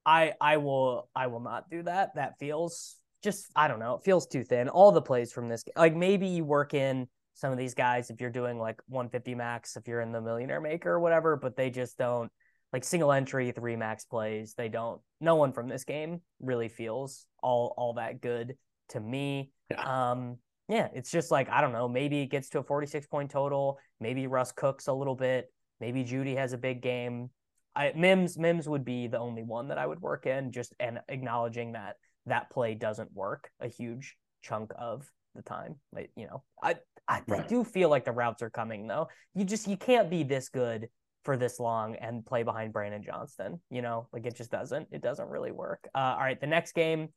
I 0.06 0.34
I 0.42 0.58
will 0.58 1.08
I 1.16 1.28
will 1.28 1.40
not 1.40 1.70
do 1.70 1.84
that. 1.84 2.16
That 2.16 2.38
feels 2.38 2.98
just 3.24 3.50
I 3.56 3.70
don't 3.70 3.80
know. 3.80 3.96
It 3.96 4.04
feels 4.04 4.28
too 4.28 4.44
thin. 4.44 4.68
All 4.68 4.92
the 4.92 5.02
plays 5.02 5.32
from 5.32 5.48
this 5.48 5.64
like 5.78 5.96
maybe 5.96 6.28
you 6.28 6.44
work 6.44 6.74
in 6.74 7.08
some 7.34 7.54
of 7.54 7.58
these 7.58 7.76
guys 7.76 8.10
if 8.10 8.20
you're 8.20 8.30
doing 8.30 8.60
like 8.60 8.82
150 8.88 9.36
max 9.36 9.78
if 9.78 9.88
you're 9.88 10.02
in 10.02 10.12
the 10.12 10.20
millionaire 10.20 10.60
maker 10.62 10.92
or 10.92 11.00
whatever 11.00 11.36
but 11.36 11.56
they 11.56 11.70
just 11.70 11.98
don't 11.98 12.32
like 12.76 12.84
single 12.84 13.12
entry 13.12 13.52
three 13.52 13.76
max 13.76 14.06
plays 14.06 14.54
they 14.58 14.70
don't 14.70 15.00
no 15.26 15.36
one 15.36 15.52
from 15.52 15.68
this 15.68 15.84
game 15.84 16.22
really 16.40 16.70
feels 16.70 17.26
all 17.42 17.74
all 17.78 17.94
that 17.96 18.22
good 18.22 18.56
to 18.90 19.00
me 19.00 19.52
yeah. 19.70 20.12
um 20.12 20.38
yeah 20.70 20.88
it's 20.94 21.12
just 21.12 21.32
like 21.32 21.50
i 21.50 21.60
don't 21.60 21.74
know 21.74 21.90
maybe 21.90 22.22
it 22.22 22.28
gets 22.28 22.50
to 22.50 22.60
a 22.60 22.64
46 22.64 23.08
point 23.08 23.30
total 23.30 23.78
maybe 24.00 24.28
russ 24.28 24.52
cooks 24.52 24.88
a 24.88 24.94
little 24.94 25.16
bit 25.16 25.52
maybe 25.82 26.04
Jeudy 26.04 26.38
has 26.38 26.54
a 26.54 26.58
big 26.58 26.82
game 26.82 27.30
I, 27.76 27.92
mims 27.94 28.38
mims 28.38 28.70
would 28.70 28.86
be 28.86 29.08
the 29.08 29.20
only 29.20 29.44
one 29.44 29.68
that 29.68 29.78
i 29.78 29.86
would 29.86 30.00
work 30.00 30.28
in 30.28 30.52
just 30.52 30.74
and 30.80 31.00
acknowledging 31.10 31.74
that 31.74 31.96
that 32.28 32.50
play 32.50 32.76
doesn't 32.76 33.12
work 33.14 33.50
a 33.60 33.68
huge 33.68 34.16
chunk 34.44 34.72
of 34.78 35.12
the 35.34 35.42
time 35.42 35.76
like 35.92 36.12
you 36.16 36.28
know 36.28 36.44
i 36.64 36.76
I, 37.08 37.22
right. 37.28 37.44
I 37.44 37.48
do 37.48 37.64
feel 37.64 37.90
like 37.90 38.06
the 38.06 38.12
routes 38.12 38.42
are 38.42 38.50
coming 38.50 38.88
though. 38.88 39.10
You 39.36 39.46
just 39.46 39.68
you 39.68 39.78
can't 39.78 40.10
be 40.10 40.24
this 40.24 40.50
good 40.50 40.90
for 41.26 41.36
this 41.36 41.60
long 41.60 41.96
and 41.96 42.26
play 42.26 42.44
behind 42.44 42.72
Brandon 42.72 43.04
Johnson. 43.04 43.60
You 43.70 43.82
know, 43.82 44.08
like 44.14 44.26
it 44.26 44.36
just 44.36 44.52
doesn't. 44.52 44.88
It 44.92 45.02
doesn't 45.02 45.28
really 45.28 45.52
work. 45.52 45.88
Uh, 45.94 46.16
all 46.18 46.20
right, 46.20 46.40
the 46.40 46.48
next 46.48 46.74
game, 46.74 47.10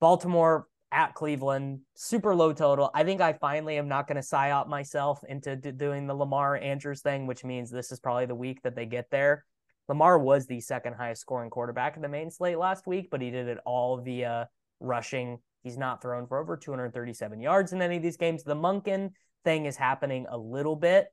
Baltimore 0.00 0.66
at 0.92 1.14
Cleveland, 1.14 1.80
super 1.94 2.34
low 2.34 2.52
total. 2.52 2.90
I 2.94 3.04
think 3.04 3.20
I 3.20 3.32
finally 3.34 3.76
am 3.76 3.88
not 3.88 4.06
going 4.06 4.16
to 4.16 4.22
psyop 4.22 4.68
myself 4.68 5.20
into 5.28 5.56
d- 5.56 5.72
doing 5.72 6.06
the 6.06 6.14
Lamar 6.14 6.56
Andrews 6.56 7.02
thing, 7.02 7.26
which 7.26 7.44
means 7.44 7.70
this 7.70 7.92
is 7.92 8.00
probably 8.00 8.26
the 8.26 8.34
week 8.34 8.62
that 8.62 8.74
they 8.74 8.86
get 8.86 9.10
there. 9.10 9.44
Lamar 9.88 10.18
was 10.18 10.46
the 10.46 10.60
second 10.60 10.94
highest 10.94 11.20
scoring 11.20 11.50
quarterback 11.50 11.96
in 11.96 12.02
the 12.02 12.08
main 12.08 12.30
slate 12.30 12.58
last 12.58 12.86
week, 12.86 13.08
but 13.10 13.20
he 13.20 13.30
did 13.30 13.48
it 13.48 13.58
all 13.66 13.98
via 13.98 14.48
rushing 14.80 15.38
He's 15.62 15.76
not 15.76 16.00
thrown 16.00 16.26
for 16.26 16.38
over 16.38 16.56
237 16.56 17.40
yards 17.40 17.72
in 17.72 17.82
any 17.82 17.96
of 17.96 18.02
these 18.02 18.16
games. 18.16 18.42
The 18.42 18.54
Monken 18.54 19.10
thing 19.44 19.66
is 19.66 19.76
happening 19.76 20.26
a 20.28 20.38
little 20.38 20.76
bit, 20.76 21.08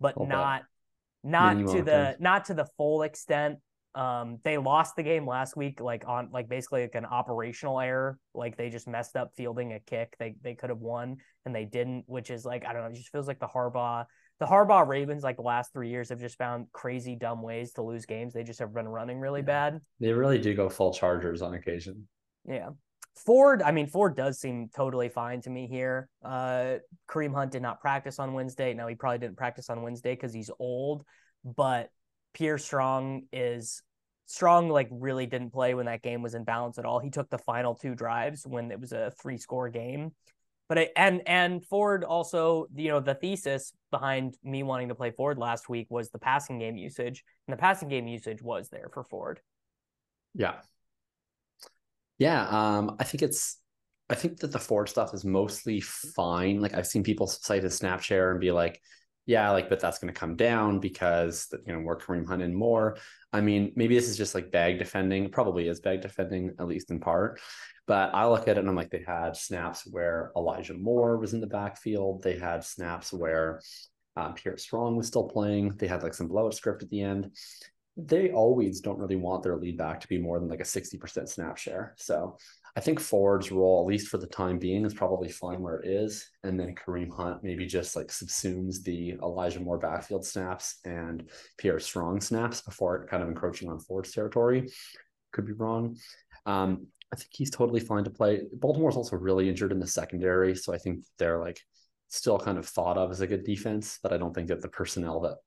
but 0.00 0.16
okay. 0.16 0.26
not 0.26 0.62
not 1.22 1.56
to 1.56 1.82
the 1.82 2.16
not 2.18 2.46
to 2.46 2.54
the 2.54 2.66
full 2.76 3.02
extent. 3.02 3.58
Um, 3.94 4.38
they 4.44 4.56
lost 4.56 4.94
the 4.94 5.02
game 5.02 5.26
last 5.26 5.56
week, 5.56 5.80
like 5.80 6.04
on 6.06 6.30
like 6.32 6.48
basically 6.48 6.82
like 6.82 6.94
an 6.94 7.06
operational 7.06 7.80
error. 7.80 8.18
Like 8.34 8.56
they 8.56 8.70
just 8.70 8.86
messed 8.86 9.16
up 9.16 9.32
fielding 9.36 9.72
a 9.72 9.80
kick. 9.80 10.14
They 10.18 10.36
they 10.42 10.54
could 10.54 10.70
have 10.70 10.78
won 10.78 11.16
and 11.44 11.54
they 11.54 11.64
didn't, 11.64 12.04
which 12.06 12.30
is 12.30 12.44
like 12.44 12.64
I 12.64 12.72
don't 12.72 12.82
know. 12.82 12.88
It 12.88 12.94
just 12.94 13.10
feels 13.10 13.26
like 13.26 13.40
the 13.40 13.48
Harbaugh 13.48 14.04
the 14.40 14.46
Harbaugh 14.46 14.88
Ravens, 14.88 15.22
like 15.22 15.36
the 15.36 15.42
last 15.42 15.72
three 15.72 15.90
years, 15.90 16.08
have 16.08 16.18
just 16.18 16.38
found 16.38 16.66
crazy 16.72 17.14
dumb 17.14 17.42
ways 17.42 17.74
to 17.74 17.82
lose 17.82 18.06
games. 18.06 18.32
They 18.32 18.42
just 18.42 18.58
have 18.58 18.72
been 18.72 18.88
running 18.88 19.20
really 19.20 19.40
yeah. 19.40 19.46
bad. 19.46 19.80
They 20.00 20.12
really 20.12 20.38
do 20.38 20.54
go 20.54 20.70
full 20.70 20.94
Chargers 20.94 21.42
on 21.42 21.52
occasion. 21.52 22.08
Yeah. 22.46 22.70
Ford, 23.16 23.62
I 23.62 23.72
mean, 23.72 23.86
Ford 23.86 24.16
does 24.16 24.40
seem 24.40 24.68
totally 24.74 25.08
fine 25.08 25.40
to 25.42 25.50
me 25.50 25.66
here. 25.66 26.08
Uh, 26.24 26.76
Kareem 27.08 27.34
Hunt 27.34 27.52
did 27.52 27.62
not 27.62 27.80
practice 27.80 28.18
on 28.18 28.32
Wednesday. 28.32 28.72
No, 28.72 28.86
he 28.86 28.94
probably 28.94 29.18
didn't 29.18 29.36
practice 29.36 29.68
on 29.68 29.82
Wednesday 29.82 30.14
because 30.14 30.32
he's 30.32 30.50
old. 30.58 31.04
But 31.44 31.90
Pierre 32.34 32.58
Strong 32.58 33.22
is 33.32 33.82
Strong. 34.26 34.68
Like 34.68 34.88
really 34.90 35.26
didn't 35.26 35.52
play 35.52 35.74
when 35.74 35.86
that 35.86 36.02
game 36.02 36.22
was 36.22 36.34
in 36.34 36.44
balance 36.44 36.78
at 36.78 36.84
all. 36.84 37.00
He 37.00 37.10
took 37.10 37.28
the 37.30 37.38
final 37.38 37.74
two 37.74 37.94
drives 37.94 38.46
when 38.46 38.70
it 38.70 38.80
was 38.80 38.92
a 38.92 39.12
three 39.20 39.38
score 39.38 39.68
game. 39.68 40.12
But 40.68 40.90
and 40.94 41.22
and 41.26 41.66
Ford 41.66 42.04
also, 42.04 42.68
you 42.72 42.90
know, 42.90 43.00
the 43.00 43.16
thesis 43.16 43.72
behind 43.90 44.36
me 44.44 44.62
wanting 44.62 44.88
to 44.90 44.94
play 44.94 45.10
Ford 45.10 45.36
last 45.36 45.68
week 45.68 45.88
was 45.90 46.10
the 46.10 46.20
passing 46.20 46.60
game 46.60 46.76
usage, 46.76 47.24
and 47.48 47.52
the 47.52 47.60
passing 47.60 47.88
game 47.88 48.06
usage 48.06 48.40
was 48.40 48.68
there 48.68 48.88
for 48.94 49.02
Ford. 49.02 49.40
Yeah, 50.32 50.60
yeah, 52.20 52.46
um, 52.50 52.96
I 53.00 53.04
think 53.04 53.22
it's 53.22 53.56
I 54.10 54.14
think 54.14 54.40
that 54.40 54.52
the 54.52 54.58
Ford 54.58 54.88
stuff 54.88 55.14
is 55.14 55.24
mostly 55.24 55.80
fine. 55.80 56.60
Like 56.60 56.74
I've 56.74 56.86
seen 56.86 57.02
people 57.02 57.26
cite 57.26 57.62
his 57.62 57.76
snap 57.76 58.02
share 58.02 58.30
and 58.30 58.38
be 58.38 58.52
like, 58.52 58.80
yeah, 59.24 59.50
like, 59.50 59.70
but 59.70 59.80
that's 59.80 59.98
going 59.98 60.12
to 60.12 60.20
come 60.20 60.36
down 60.36 60.80
because 60.80 61.48
you 61.66 61.72
know 61.72 61.80
we're 61.80 61.96
Kareem 61.98 62.26
Hunt 62.26 62.42
in 62.42 62.54
more. 62.54 62.98
I 63.32 63.40
mean, 63.40 63.72
maybe 63.74 63.94
this 63.94 64.08
is 64.08 64.18
just 64.18 64.34
like 64.34 64.50
bag 64.52 64.78
defending. 64.78 65.30
Probably 65.30 65.66
is 65.66 65.80
bag 65.80 66.02
defending 66.02 66.52
at 66.58 66.68
least 66.68 66.90
in 66.90 67.00
part. 67.00 67.40
But 67.86 68.14
I 68.14 68.26
look 68.26 68.42
at 68.42 68.58
it 68.58 68.58
and 68.58 68.68
I'm 68.68 68.76
like, 68.76 68.90
they 68.90 69.04
had 69.06 69.34
snaps 69.34 69.86
where 69.90 70.30
Elijah 70.36 70.74
Moore 70.74 71.16
was 71.16 71.32
in 71.32 71.40
the 71.40 71.46
backfield. 71.46 72.22
They 72.22 72.38
had 72.38 72.64
snaps 72.64 73.14
where 73.14 73.62
um, 74.16 74.34
Pierre 74.34 74.58
Strong 74.58 74.96
was 74.96 75.06
still 75.06 75.26
playing. 75.26 75.76
They 75.78 75.86
had 75.86 76.02
like 76.02 76.14
some 76.14 76.28
blowout 76.28 76.54
script 76.54 76.82
at 76.82 76.90
the 76.90 77.00
end 77.00 77.30
they 78.06 78.30
always 78.30 78.80
don't 78.80 78.98
really 78.98 79.16
want 79.16 79.42
their 79.42 79.56
lead 79.56 79.76
back 79.76 80.00
to 80.00 80.08
be 80.08 80.18
more 80.18 80.38
than 80.38 80.48
like 80.48 80.60
a 80.60 80.64
60% 80.64 81.28
snap 81.28 81.56
share. 81.56 81.94
So 81.98 82.36
I 82.76 82.80
think 82.80 83.00
Ford's 83.00 83.50
role, 83.50 83.80
at 83.80 83.88
least 83.88 84.08
for 84.08 84.18
the 84.18 84.26
time 84.26 84.58
being, 84.58 84.84
is 84.84 84.94
probably 84.94 85.28
fine 85.28 85.60
where 85.60 85.80
it 85.80 85.88
is. 85.88 86.28
And 86.44 86.58
then 86.58 86.74
Kareem 86.74 87.12
Hunt 87.12 87.42
maybe 87.42 87.66
just 87.66 87.96
like 87.96 88.08
subsumes 88.08 88.82
the 88.82 89.12
Elijah 89.22 89.60
Moore 89.60 89.78
backfield 89.78 90.24
snaps 90.24 90.78
and 90.84 91.28
Pierre 91.58 91.80
Strong 91.80 92.20
snaps 92.20 92.60
before 92.60 92.96
it 92.96 93.08
kind 93.08 93.22
of 93.22 93.28
encroaching 93.28 93.68
on 93.68 93.80
Ford's 93.80 94.12
territory. 94.12 94.70
Could 95.32 95.46
be 95.46 95.52
wrong. 95.52 95.96
Um, 96.46 96.86
I 97.12 97.16
think 97.16 97.30
he's 97.32 97.50
totally 97.50 97.80
fine 97.80 98.04
to 98.04 98.10
play. 98.10 98.42
Baltimore's 98.52 98.96
also 98.96 99.16
really 99.16 99.48
injured 99.48 99.72
in 99.72 99.80
the 99.80 99.86
secondary. 99.86 100.54
So 100.54 100.72
I 100.72 100.78
think 100.78 101.04
they're 101.18 101.40
like 101.40 101.60
still 102.08 102.38
kind 102.38 102.58
of 102.58 102.66
thought 102.66 102.98
of 102.98 103.10
as 103.10 103.20
a 103.20 103.26
good 103.26 103.44
defense, 103.44 103.98
but 104.02 104.12
I 104.12 104.16
don't 104.16 104.34
think 104.34 104.48
that 104.48 104.62
the 104.62 104.68
personnel 104.68 105.20
that 105.20 105.38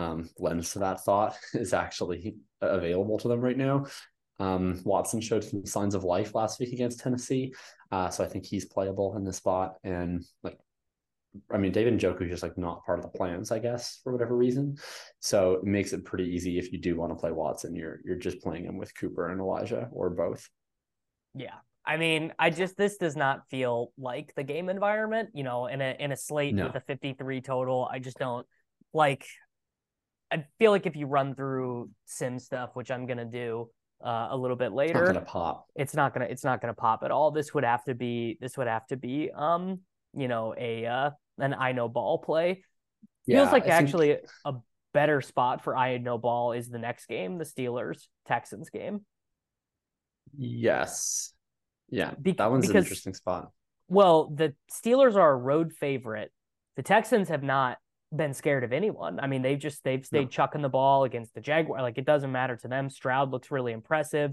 um, 0.00 0.30
lends 0.38 0.72
to 0.72 0.78
that 0.80 1.04
thought 1.04 1.36
is 1.54 1.74
actually 1.74 2.36
available 2.60 3.18
to 3.18 3.28
them 3.28 3.40
right 3.40 3.56
now. 3.56 3.86
Um, 4.38 4.80
Watson 4.84 5.20
showed 5.20 5.44
some 5.44 5.66
signs 5.66 5.94
of 5.94 6.02
life 6.02 6.34
last 6.34 6.58
week 6.58 6.72
against 6.72 7.00
Tennessee, 7.00 7.52
uh, 7.92 8.08
so 8.08 8.24
I 8.24 8.26
think 8.26 8.46
he's 8.46 8.64
playable 8.64 9.14
in 9.16 9.24
the 9.24 9.34
spot. 9.34 9.74
And 9.84 10.24
like, 10.42 10.58
I 11.52 11.58
mean, 11.58 11.72
David 11.72 12.00
Njoku 12.00 12.22
is 12.22 12.30
just 12.30 12.42
like 12.42 12.56
not 12.56 12.84
part 12.86 12.98
of 12.98 13.04
the 13.04 13.16
plans, 13.16 13.52
I 13.52 13.58
guess, 13.58 14.00
for 14.02 14.12
whatever 14.12 14.34
reason. 14.34 14.78
So 15.20 15.54
it 15.54 15.64
makes 15.64 15.92
it 15.92 16.06
pretty 16.06 16.24
easy 16.24 16.58
if 16.58 16.72
you 16.72 16.80
do 16.80 16.96
want 16.96 17.12
to 17.12 17.16
play 17.16 17.32
Watson. 17.32 17.76
You're 17.76 18.00
you're 18.02 18.16
just 18.16 18.40
playing 18.40 18.64
him 18.64 18.78
with 18.78 18.96
Cooper 18.96 19.28
and 19.28 19.40
Elijah 19.40 19.90
or 19.92 20.08
both. 20.08 20.48
Yeah, 21.34 21.56
I 21.84 21.98
mean, 21.98 22.32
I 22.38 22.48
just 22.48 22.78
this 22.78 22.96
does 22.96 23.16
not 23.16 23.46
feel 23.50 23.92
like 23.98 24.32
the 24.34 24.42
game 24.42 24.70
environment. 24.70 25.30
You 25.34 25.44
know, 25.44 25.66
in 25.66 25.82
a 25.82 25.94
in 26.00 26.12
a 26.12 26.16
slate 26.16 26.54
no. 26.54 26.66
with 26.66 26.76
a 26.76 26.80
53 26.80 27.42
total, 27.42 27.86
I 27.92 27.98
just 27.98 28.18
don't 28.18 28.46
like. 28.94 29.26
I 30.32 30.44
feel 30.58 30.70
like 30.70 30.86
if 30.86 30.96
you 30.96 31.06
run 31.06 31.34
through 31.34 31.90
sim 32.06 32.38
stuff, 32.38 32.70
which 32.74 32.90
I'm 32.90 33.06
gonna 33.06 33.24
do, 33.24 33.70
uh, 34.04 34.28
a 34.30 34.36
little 34.36 34.56
bit 34.56 34.72
later. 34.72 34.98
It's 34.98 35.08
not 35.08 35.14
gonna 35.14 35.26
pop. 35.26 35.66
It's 35.74 35.94
not 35.94 36.14
gonna. 36.14 36.26
It's 36.26 36.44
not 36.44 36.60
gonna 36.60 36.74
pop 36.74 37.02
at 37.04 37.10
all. 37.10 37.30
This 37.30 37.52
would 37.54 37.64
have 37.64 37.84
to 37.84 37.94
be. 37.94 38.38
This 38.40 38.56
would 38.56 38.66
have 38.66 38.86
to 38.88 38.96
be. 38.96 39.30
Um, 39.34 39.80
you 40.14 40.28
know, 40.28 40.54
a 40.58 40.86
uh, 40.86 41.10
an 41.38 41.54
I 41.54 41.72
know 41.72 41.88
ball 41.88 42.18
play. 42.18 42.64
Yeah, 43.26 43.38
Feels 43.38 43.52
like 43.52 43.66
I 43.66 43.70
actually 43.70 44.14
think... 44.14 44.26
a 44.44 44.54
better 44.92 45.20
spot 45.20 45.62
for 45.62 45.76
I 45.76 45.98
know 45.98 46.18
ball 46.18 46.52
is 46.52 46.68
the 46.68 46.78
next 46.78 47.06
game, 47.06 47.38
the 47.38 47.44
Steelers 47.44 48.06
Texans 48.26 48.70
game. 48.70 49.04
Yes. 50.36 51.32
Yeah, 51.90 52.12
Be- 52.20 52.32
that 52.32 52.50
one's 52.50 52.66
because, 52.66 52.84
an 52.84 52.86
interesting 52.86 53.14
spot. 53.14 53.50
Well, 53.88 54.30
the 54.34 54.54
Steelers 54.72 55.16
are 55.16 55.32
a 55.32 55.36
road 55.36 55.72
favorite. 55.72 56.32
The 56.76 56.82
Texans 56.82 57.28
have 57.28 57.42
not 57.42 57.78
been 58.14 58.34
scared 58.34 58.64
of 58.64 58.72
anyone. 58.72 59.20
I 59.20 59.26
mean, 59.26 59.42
they've 59.42 59.58
just 59.58 59.84
they've 59.84 60.04
stayed 60.04 60.24
no. 60.24 60.28
chucking 60.28 60.62
the 60.62 60.68
ball 60.68 61.04
against 61.04 61.34
the 61.34 61.40
Jaguar. 61.40 61.82
Like 61.82 61.98
it 61.98 62.04
doesn't 62.04 62.32
matter 62.32 62.56
to 62.56 62.68
them. 62.68 62.90
Stroud 62.90 63.30
looks 63.30 63.50
really 63.50 63.72
impressive. 63.72 64.32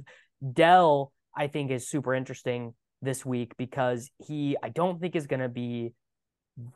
Dell, 0.54 1.12
I 1.36 1.48
think, 1.48 1.72
is 1.72 1.90
super 1.90 2.13
interesting 2.13 2.74
this 3.02 3.26
week 3.26 3.54
because 3.58 4.10
he 4.26 4.58
I 4.62 4.70
don't 4.70 5.00
think 5.00 5.16
is 5.16 5.28
gonna 5.28 5.50
be 5.50 5.94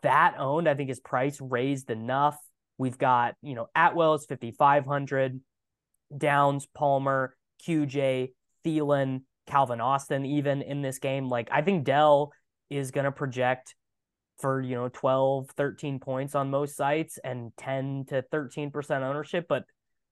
that 0.01 0.35
owned. 0.37 0.69
I 0.69 0.75
think 0.75 0.89
his 0.89 0.99
price 0.99 1.39
raised 1.41 1.89
enough. 1.89 2.37
We've 2.77 2.97
got, 2.97 3.35
you 3.41 3.55
know, 3.55 3.67
Atwell 3.75 4.15
is 4.15 4.25
5,500, 4.25 5.39
Downs, 6.17 6.67
Palmer, 6.73 7.35
QJ, 7.67 8.31
Thielen, 8.65 9.21
Calvin 9.47 9.81
Austin, 9.81 10.25
even 10.25 10.61
in 10.61 10.81
this 10.81 10.99
game. 10.99 11.29
Like, 11.29 11.49
I 11.51 11.61
think 11.61 11.83
Dell 11.83 12.31
is 12.69 12.91
going 12.91 13.05
to 13.05 13.11
project 13.11 13.75
for 14.41 14.61
you 14.61 14.75
know 14.75 14.89
12 14.89 15.49
13 15.51 15.99
points 15.99 16.35
on 16.35 16.49
most 16.49 16.75
sites 16.75 17.19
and 17.23 17.51
10 17.57 18.05
to 18.09 18.23
13% 18.33 19.01
ownership 19.01 19.45
but 19.47 19.65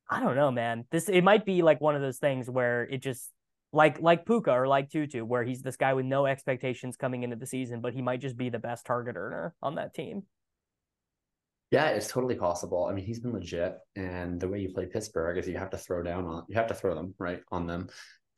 i 0.10 0.20
don't 0.20 0.36
know 0.36 0.52
man. 0.52 0.86
This 0.92 1.10
it 1.10 1.24
might 1.24 1.46
be 1.46 1.62
like 1.62 1.82
one 1.82 1.96
of 1.96 2.02
those 2.02 2.18
things 2.18 2.50
where 2.50 2.84
it 2.84 3.02
just 3.02 3.32
like 3.72 4.02
like 4.02 4.26
Puka 4.26 4.52
or 4.52 4.68
like 4.68 4.90
Tutu 4.90 5.24
where 5.24 5.44
he's 5.44 5.62
this 5.62 5.78
guy 5.78 5.94
with 5.94 6.06
no 6.06 6.26
expectations 6.26 6.98
coming 6.98 7.24
into 7.24 7.36
the 7.36 7.46
season 7.46 7.82
but 7.82 7.94
he 7.94 8.02
might 8.02 8.22
just 8.22 8.38
be 8.38 8.50
the 8.50 8.60
best 8.60 8.86
target 8.86 9.16
earner 9.16 9.54
on 9.62 9.76
that 9.76 9.94
team. 9.94 10.24
Yeah 11.72 11.90
it's 11.90 12.08
totally 12.08 12.36
possible. 12.36 12.86
I 12.86 12.94
mean 12.94 13.06
he's 13.06 13.20
been 13.20 13.34
legit 13.34 13.78
and 13.96 14.40
the 14.40 14.48
way 14.48 14.60
you 14.60 14.74
play 14.74 14.88
pittsburgh 14.88 15.38
is 15.38 15.48
you 15.48 15.58
have 15.58 15.70
to 15.72 15.78
throw 15.78 16.02
down 16.02 16.26
on 16.26 16.46
you 16.50 16.56
have 16.56 16.68
to 16.68 16.74
throw 16.74 16.96
them 16.96 17.14
right 17.20 17.42
on 17.52 17.68
them 17.68 17.90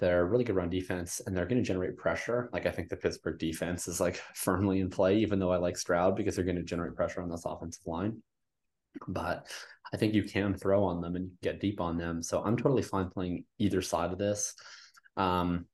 they're 0.02 0.26
really 0.26 0.44
good 0.44 0.56
run 0.56 0.70
defense 0.70 1.22
and 1.26 1.38
they're 1.38 1.46
going 1.46 1.62
to 1.62 1.68
generate 1.68 1.96
pressure. 1.96 2.50
Like 2.52 2.66
I 2.66 2.72
think 2.72 2.90
the 2.90 2.98
Pittsburgh 2.98 3.38
defense 3.38 3.88
is 3.88 4.02
like 4.02 4.16
firmly 4.36 4.82
in 4.82 4.90
play, 4.90 5.20
even 5.20 5.40
though 5.40 5.52
I 5.52 5.58
like 5.58 5.78
Stroud 5.78 6.16
because 6.18 6.36
they're 6.36 6.44
going 6.44 6.58
to 6.58 6.64
generate 6.64 6.96
pressure 6.96 7.22
on 7.22 7.30
this 7.30 7.46
offensive 7.46 7.86
line. 7.86 8.22
But 9.08 9.48
I 9.94 9.98
think 9.98 10.14
you 10.14 10.24
can 10.24 10.56
throw 10.56 10.84
on 10.84 11.00
them 11.00 11.16
and 11.16 11.30
get 11.42 11.62
deep 11.62 11.80
on 11.80 11.98
them. 11.98 12.24
So 12.24 12.44
I'm 12.44 12.58
totally 12.58 12.82
fine 12.82 13.10
playing 13.10 13.46
either 13.60 13.82
side 13.82 14.12
of 14.12 14.18
this. 14.18 14.56
Um, 15.16 15.68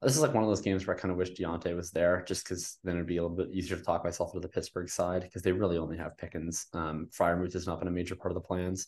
this 0.00 0.16
is 0.16 0.22
like 0.22 0.34
one 0.34 0.42
of 0.42 0.48
those 0.48 0.62
games 0.62 0.84
where 0.86 0.96
I 0.96 0.98
kind 0.98 1.12
of 1.12 1.18
wish 1.18 1.32
Diontae 1.32 1.76
was 1.76 1.90
there 1.92 2.24
just 2.26 2.44
because 2.44 2.78
then 2.82 2.96
it'd 2.96 3.06
be 3.06 3.18
a 3.18 3.22
little 3.22 3.36
bit 3.36 3.50
easier 3.52 3.76
to 3.76 3.84
talk 3.84 4.02
myself 4.02 4.32
to 4.32 4.40
the 4.40 4.48
Pittsburgh 4.48 4.88
side 4.88 5.22
because 5.22 5.42
they 5.42 5.52
really 5.52 5.78
only 5.78 5.98
have 5.98 6.16
Pickens. 6.16 6.66
Um, 6.72 7.08
Freiermuth 7.16 7.52
has 7.52 7.66
not 7.66 7.78
been 7.78 7.88
a 7.88 7.92
major 7.92 8.16
part 8.16 8.32
of 8.32 8.34
the 8.34 8.46
plans, 8.46 8.86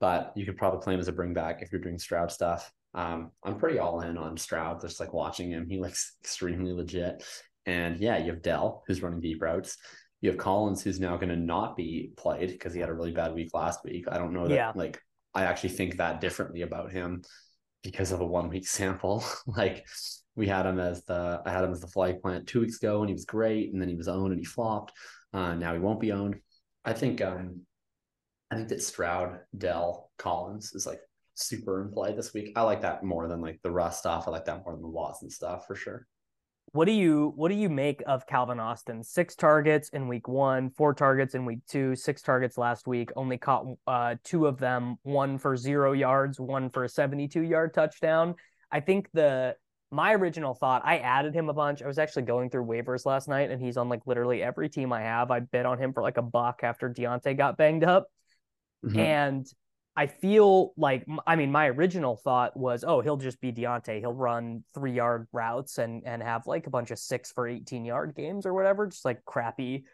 but 0.00 0.32
you 0.34 0.44
could 0.44 0.58
probably 0.58 0.80
play 0.80 0.92
him 0.92 1.00
as 1.00 1.08
a 1.08 1.12
bring 1.12 1.32
back 1.32 1.62
if 1.62 1.70
you're 1.70 1.80
doing 1.80 1.98
Stroud 1.98 2.30
stuff. 2.30 2.70
Um, 2.94 3.30
I'm 3.42 3.58
pretty 3.58 3.78
all 3.78 4.00
in 4.00 4.18
on 4.18 4.36
Stroud. 4.36 4.80
Just 4.80 5.00
like 5.00 5.12
watching 5.12 5.50
him, 5.50 5.66
he 5.68 5.78
looks 5.78 6.16
extremely 6.22 6.72
legit. 6.72 7.24
And 7.66 7.98
yeah, 7.98 8.18
you 8.18 8.32
have 8.32 8.42
Dell 8.42 8.82
who's 8.86 9.02
running 9.02 9.20
deep 9.20 9.40
routes. 9.40 9.76
You 10.20 10.30
have 10.30 10.38
Collins 10.38 10.82
who's 10.82 11.00
now 11.00 11.16
going 11.16 11.30
to 11.30 11.36
not 11.36 11.76
be 11.76 12.12
played 12.16 12.50
because 12.50 12.72
he 12.72 12.80
had 12.80 12.88
a 12.88 12.94
really 12.94 13.12
bad 13.12 13.34
week 13.34 13.50
last 13.54 13.80
week. 13.84 14.06
I 14.10 14.18
don't 14.18 14.32
know 14.32 14.46
that 14.46 14.54
yeah. 14.54 14.72
like 14.74 15.00
I 15.34 15.44
actually 15.44 15.70
think 15.70 15.96
that 15.96 16.20
differently 16.20 16.62
about 16.62 16.92
him 16.92 17.22
because 17.82 18.12
of 18.12 18.20
a 18.20 18.26
one 18.26 18.48
week 18.48 18.66
sample. 18.68 19.24
like 19.46 19.86
we 20.34 20.46
had 20.46 20.66
him 20.66 20.78
as 20.78 21.04
the 21.04 21.42
I 21.44 21.50
had 21.50 21.64
him 21.64 21.72
as 21.72 21.80
the 21.80 21.88
flag 21.88 22.20
plant 22.20 22.46
two 22.46 22.60
weeks 22.60 22.78
ago 22.78 23.00
and 23.00 23.08
he 23.08 23.14
was 23.14 23.24
great, 23.24 23.72
and 23.72 23.80
then 23.80 23.88
he 23.88 23.96
was 23.96 24.08
owned 24.08 24.32
and 24.32 24.40
he 24.40 24.44
flopped. 24.44 24.92
Uh, 25.32 25.54
now 25.54 25.72
he 25.72 25.80
won't 25.80 26.00
be 26.00 26.12
owned. 26.12 26.36
I 26.84 26.92
think 26.92 27.20
um 27.20 27.62
I 28.50 28.56
think 28.56 28.68
that 28.68 28.82
Stroud, 28.82 29.38
Dell, 29.56 30.10
Collins 30.18 30.74
is 30.74 30.86
like 30.86 31.00
super 31.34 31.82
in 31.82 31.90
play 31.90 32.14
this 32.14 32.34
week. 32.34 32.52
I 32.56 32.62
like 32.62 32.82
that 32.82 33.02
more 33.02 33.28
than 33.28 33.40
like 33.40 33.60
the 33.62 33.70
Russ 33.70 33.98
stuff. 33.98 34.24
I 34.26 34.30
like 34.30 34.44
that 34.46 34.64
more 34.64 34.74
than 34.74 34.82
the 34.82 34.88
Watson 34.88 35.30
stuff 35.30 35.66
for 35.66 35.74
sure. 35.74 36.06
What 36.72 36.86
do 36.86 36.92
you 36.92 37.32
what 37.36 37.50
do 37.50 37.54
you 37.54 37.68
make 37.68 38.02
of 38.06 38.26
Calvin 38.26 38.58
Austin? 38.58 39.02
Six 39.02 39.34
targets 39.34 39.90
in 39.90 40.08
week 40.08 40.26
one, 40.26 40.70
four 40.70 40.94
targets 40.94 41.34
in 41.34 41.44
week 41.44 41.60
two, 41.68 41.94
six 41.94 42.22
targets 42.22 42.56
last 42.56 42.86
week. 42.86 43.10
Only 43.14 43.36
caught 43.36 43.66
uh, 43.86 44.14
two 44.24 44.46
of 44.46 44.58
them, 44.58 44.96
one 45.02 45.36
for 45.36 45.56
zero 45.56 45.92
yards, 45.92 46.40
one 46.40 46.70
for 46.70 46.84
a 46.84 46.88
72 46.88 47.42
yard 47.42 47.74
touchdown. 47.74 48.36
I 48.70 48.80
think 48.80 49.10
the 49.12 49.56
my 49.90 50.14
original 50.14 50.54
thought, 50.54 50.80
I 50.84 50.98
added 50.98 51.34
him 51.34 51.50
a 51.50 51.52
bunch. 51.52 51.82
I 51.82 51.86
was 51.86 51.98
actually 51.98 52.22
going 52.22 52.48
through 52.48 52.64
waivers 52.64 53.04
last 53.04 53.28
night, 53.28 53.50
and 53.50 53.62
he's 53.62 53.76
on 53.76 53.90
like 53.90 54.00
literally 54.06 54.42
every 54.42 54.70
team 54.70 54.90
I 54.90 55.02
have. 55.02 55.30
I 55.30 55.40
bid 55.40 55.66
on 55.66 55.78
him 55.78 55.92
for 55.92 56.02
like 56.02 56.16
a 56.16 56.22
buck 56.22 56.60
after 56.62 56.88
Diontae 56.88 57.36
got 57.36 57.58
banged 57.58 57.84
up. 57.84 58.06
Mm-hmm. 58.82 58.98
And 58.98 59.46
I 59.94 60.06
feel 60.06 60.72
like 60.76 61.06
I 61.26 61.36
mean 61.36 61.52
my 61.52 61.68
original 61.68 62.16
thought 62.16 62.56
was 62.56 62.82
oh 62.86 63.00
he'll 63.00 63.18
just 63.18 63.40
be 63.40 63.52
Diontae 63.52 64.00
he'll 64.00 64.14
run 64.14 64.64
three 64.74 64.92
yard 64.92 65.28
routes 65.32 65.78
and 65.78 66.02
and 66.06 66.22
have 66.22 66.46
like 66.46 66.66
a 66.66 66.70
bunch 66.70 66.90
of 66.90 66.98
six 66.98 67.30
for 67.30 67.46
eighteen 67.46 67.84
yard 67.84 68.14
games 68.14 68.46
or 68.46 68.54
whatever 68.54 68.86
just 68.86 69.04
like 69.04 69.24
crappy 69.24 69.84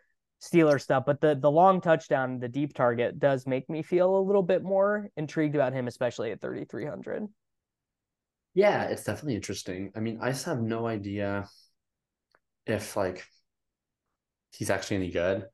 Steeler 0.41 0.81
stuff 0.81 1.05
but 1.05 1.21
the 1.21 1.35
the 1.35 1.51
long 1.51 1.81
touchdown 1.81 2.39
the 2.39 2.49
deep 2.49 2.75
target 2.75 3.19
does 3.19 3.45
make 3.47 3.69
me 3.69 3.83
feel 3.83 4.17
a 4.17 4.23
little 4.23 4.43
bit 4.43 4.63
more 4.63 5.11
intrigued 5.17 5.57
about 5.57 5.73
him 5.73 5.89
especially 5.89 6.31
at 6.31 6.41
thirty 6.41 6.65
three 6.65 6.87
hundred. 6.87 7.27
Yeah, 8.55 8.85
it's 8.85 9.05
definitely 9.05 9.37
interesting. 9.37 9.93
I 9.95 10.01
mean, 10.01 10.19
I 10.21 10.31
just 10.31 10.47
have 10.47 10.61
no 10.61 10.87
idea 10.87 11.49
if 12.67 12.97
like 12.97 13.25
he's 14.53 14.71
actually 14.71 14.97
any 14.97 15.11
good. 15.11 15.45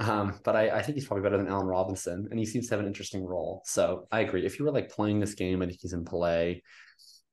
Um, 0.00 0.40
but 0.44 0.56
I, 0.56 0.70
I, 0.70 0.82
think 0.82 0.96
he's 0.96 1.06
probably 1.06 1.22
better 1.22 1.36
than 1.36 1.48
Allen 1.48 1.66
Robinson, 1.66 2.26
and 2.30 2.38
he 2.38 2.46
seems 2.46 2.68
to 2.68 2.74
have 2.74 2.80
an 2.80 2.86
interesting 2.86 3.22
role. 3.22 3.60
So 3.66 4.08
I 4.10 4.20
agree. 4.20 4.46
If 4.46 4.58
you 4.58 4.64
were 4.64 4.70
like 4.72 4.88
playing 4.88 5.20
this 5.20 5.34
game 5.34 5.60
and 5.60 5.70
he's 5.70 5.92
in 5.92 6.06
play, 6.06 6.62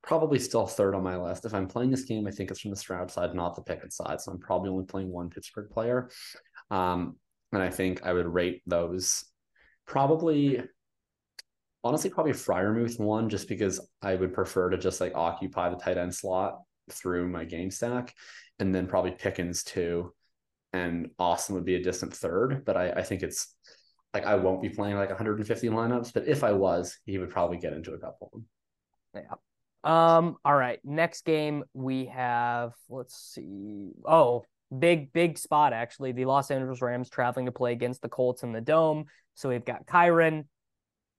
probably 0.02 0.38
still 0.38 0.66
third 0.66 0.94
on 0.94 1.02
my 1.02 1.16
list. 1.16 1.46
If 1.46 1.54
I'm 1.54 1.66
playing 1.66 1.90
this 1.90 2.04
game, 2.04 2.26
I 2.26 2.30
think 2.30 2.50
it's 2.50 2.60
from 2.60 2.70
the 2.70 2.76
Stroud 2.76 3.10
side, 3.10 3.34
not 3.34 3.56
the 3.56 3.62
Pickett 3.62 3.94
side. 3.94 4.20
So 4.20 4.32
I'm 4.32 4.38
probably 4.38 4.68
only 4.68 4.84
playing 4.84 5.10
one 5.10 5.30
Pittsburgh 5.30 5.70
player. 5.70 6.10
Um, 6.70 7.16
and 7.52 7.62
I 7.62 7.70
think 7.70 8.04
I 8.04 8.12
would 8.12 8.26
rate 8.26 8.60
those 8.66 9.24
probably 9.86 10.62
honestly 11.82 12.10
probably 12.10 12.32
Freiermuth 12.32 13.00
one 13.00 13.30
just 13.30 13.48
because 13.48 13.80
I 14.02 14.14
would 14.14 14.34
prefer 14.34 14.68
to 14.68 14.76
just 14.76 15.00
like 15.00 15.14
occupy 15.14 15.70
the 15.70 15.76
tight 15.76 15.96
end 15.96 16.14
slot 16.14 16.60
through 16.90 17.28
my 17.28 17.44
game 17.44 17.70
stack, 17.70 18.14
and 18.58 18.74
then 18.74 18.86
probably 18.86 19.12
Pickens 19.12 19.62
two 19.62 20.12
and 20.72 21.10
Austin 21.18 21.54
would 21.54 21.64
be 21.64 21.76
a 21.76 21.82
distant 21.82 22.14
third. 22.14 22.64
But 22.64 22.76
I, 22.76 22.90
I 22.90 23.02
think 23.02 23.22
it's 23.22 23.54
like 24.14 24.24
I 24.24 24.36
won't 24.36 24.62
be 24.62 24.68
playing 24.68 24.96
like 24.96 25.08
150 25.08 25.68
lineups, 25.68 26.12
but 26.12 26.26
if 26.26 26.44
I 26.44 26.52
was, 26.52 26.98
he 27.04 27.18
would 27.18 27.30
probably 27.30 27.58
get 27.58 27.72
into 27.72 27.92
a 27.92 27.98
couple 27.98 28.30
of 28.32 28.32
them. 28.32 28.46
Yeah. 29.14 29.36
Um. 29.84 30.36
All 30.44 30.56
right. 30.56 30.80
Next 30.84 31.24
game 31.24 31.64
we 31.72 32.06
have. 32.06 32.72
Let's 32.88 33.16
see. 33.16 33.92
Oh, 34.04 34.44
big 34.76 35.12
big 35.12 35.38
spot 35.38 35.72
actually. 35.72 36.12
The 36.12 36.24
Los 36.24 36.50
Angeles 36.50 36.82
Rams 36.82 37.08
traveling 37.08 37.46
to 37.46 37.52
play 37.52 37.72
against 37.72 38.02
the 38.02 38.08
Colts 38.08 38.42
in 38.42 38.52
the 38.52 38.60
Dome. 38.60 39.06
So 39.34 39.48
we've 39.48 39.64
got 39.64 39.86
Kyren, 39.86 40.46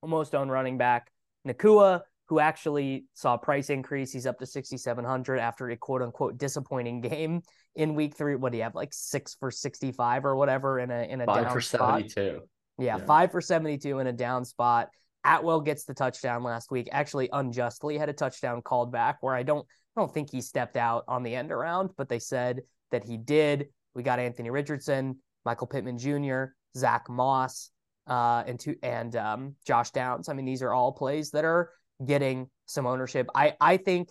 almost 0.01 0.35
own 0.35 0.49
running 0.49 0.77
back, 0.77 1.09
Nacua, 1.47 2.01
who 2.29 2.39
actually 2.39 3.05
saw 3.15 3.33
a 3.33 3.37
price 3.39 3.71
increase. 3.71 4.13
He's 4.13 4.27
up 4.27 4.37
to 4.37 4.45
6,700 4.45 5.39
after 5.39 5.67
a 5.69 5.75
quote 5.75 6.03
unquote 6.03 6.37
disappointing 6.37 7.01
game 7.09 7.41
in 7.75 7.95
week 7.95 8.15
three. 8.15 8.35
What 8.35 8.51
do 8.51 8.59
you 8.59 8.63
have 8.63 8.75
like 8.75 8.93
six 8.93 9.35
for 9.39 9.49
65 9.49 10.25
or 10.25 10.35
whatever 10.35 10.79
in 10.79 10.91
a, 10.91 11.01
in 11.01 11.21
a 11.21 11.25
Five 11.25 11.45
down 11.45 11.53
for 11.53 11.61
spot? 11.61 12.11
72. 12.11 12.41
Yeah, 12.77 12.97
Yeah. 12.97 13.05
five 13.05 13.31
for 13.31 13.41
72 13.41 13.97
in 13.97 14.07
a 14.07 14.13
down 14.13 14.45
spot. 14.45 14.89
Atwell 15.25 15.59
gets 15.59 15.83
the 15.85 15.93
touchdown 15.93 16.43
last 16.43 16.71
week. 16.71 16.87
Actually, 16.91 17.29
unjustly 17.33 17.97
had 17.97 18.07
a 18.09 18.13
touchdown 18.13 18.61
called 18.61 18.91
back 18.91 19.17
where 19.21 19.35
I 19.35 19.43
don't 19.43 19.65
I 19.97 20.01
don't 20.01 20.13
think 20.13 20.31
he 20.31 20.39
stepped 20.39 20.77
out 20.77 21.03
on 21.07 21.23
the 21.23 21.35
end 21.35 21.51
around, 21.51 21.89
but 21.97 22.07
they 22.07 22.19
said 22.19 22.61
that 22.91 23.03
he 23.03 23.17
did. 23.17 23.67
We 23.95 24.03
got 24.03 24.19
Anthony 24.19 24.49
Richardson, 24.51 25.17
Michael 25.45 25.67
Pittman 25.67 25.97
Jr., 25.97 26.53
Zach 26.77 27.09
Moss, 27.09 27.71
uh, 28.07 28.43
and 28.45 28.59
two 28.59 28.75
and 28.83 29.15
um, 29.15 29.55
Josh 29.65 29.89
Downs. 29.89 30.29
I 30.29 30.33
mean, 30.33 30.45
these 30.45 30.61
are 30.61 30.73
all 30.73 30.91
plays 30.93 31.31
that 31.31 31.43
are 31.43 31.71
getting 32.05 32.49
some 32.65 32.85
ownership. 32.85 33.27
I 33.35 33.53
I 33.59 33.77
think 33.77 34.09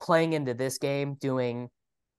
playing 0.00 0.32
into 0.32 0.54
this 0.54 0.78
game, 0.78 1.14
doing 1.14 1.68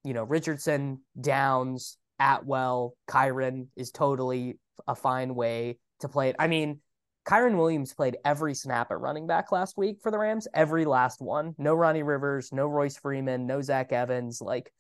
you 0.03 0.13
know 0.13 0.23
Richardson, 0.23 1.01
Downs, 1.19 1.97
Atwell, 2.19 2.95
Kyren 3.09 3.67
is 3.75 3.91
totally 3.91 4.57
a 4.87 4.95
fine 4.95 5.35
way 5.35 5.77
to 5.99 6.09
play 6.09 6.29
it. 6.29 6.35
I 6.39 6.47
mean, 6.47 6.79
Kyren 7.25 7.57
Williams 7.57 7.93
played 7.93 8.17
every 8.25 8.53
snap 8.53 8.91
at 8.91 8.99
running 8.99 9.27
back 9.27 9.51
last 9.51 9.77
week 9.77 9.97
for 10.01 10.11
the 10.11 10.17
Rams, 10.17 10.47
every 10.53 10.85
last 10.85 11.21
one. 11.21 11.55
No 11.57 11.73
Ronnie 11.73 12.03
Rivers, 12.03 12.51
no 12.51 12.67
Royce 12.67 12.97
Freeman, 12.97 13.47
no 13.47 13.61
Zach 13.61 13.91
Evans. 13.91 14.41
Like 14.41 14.71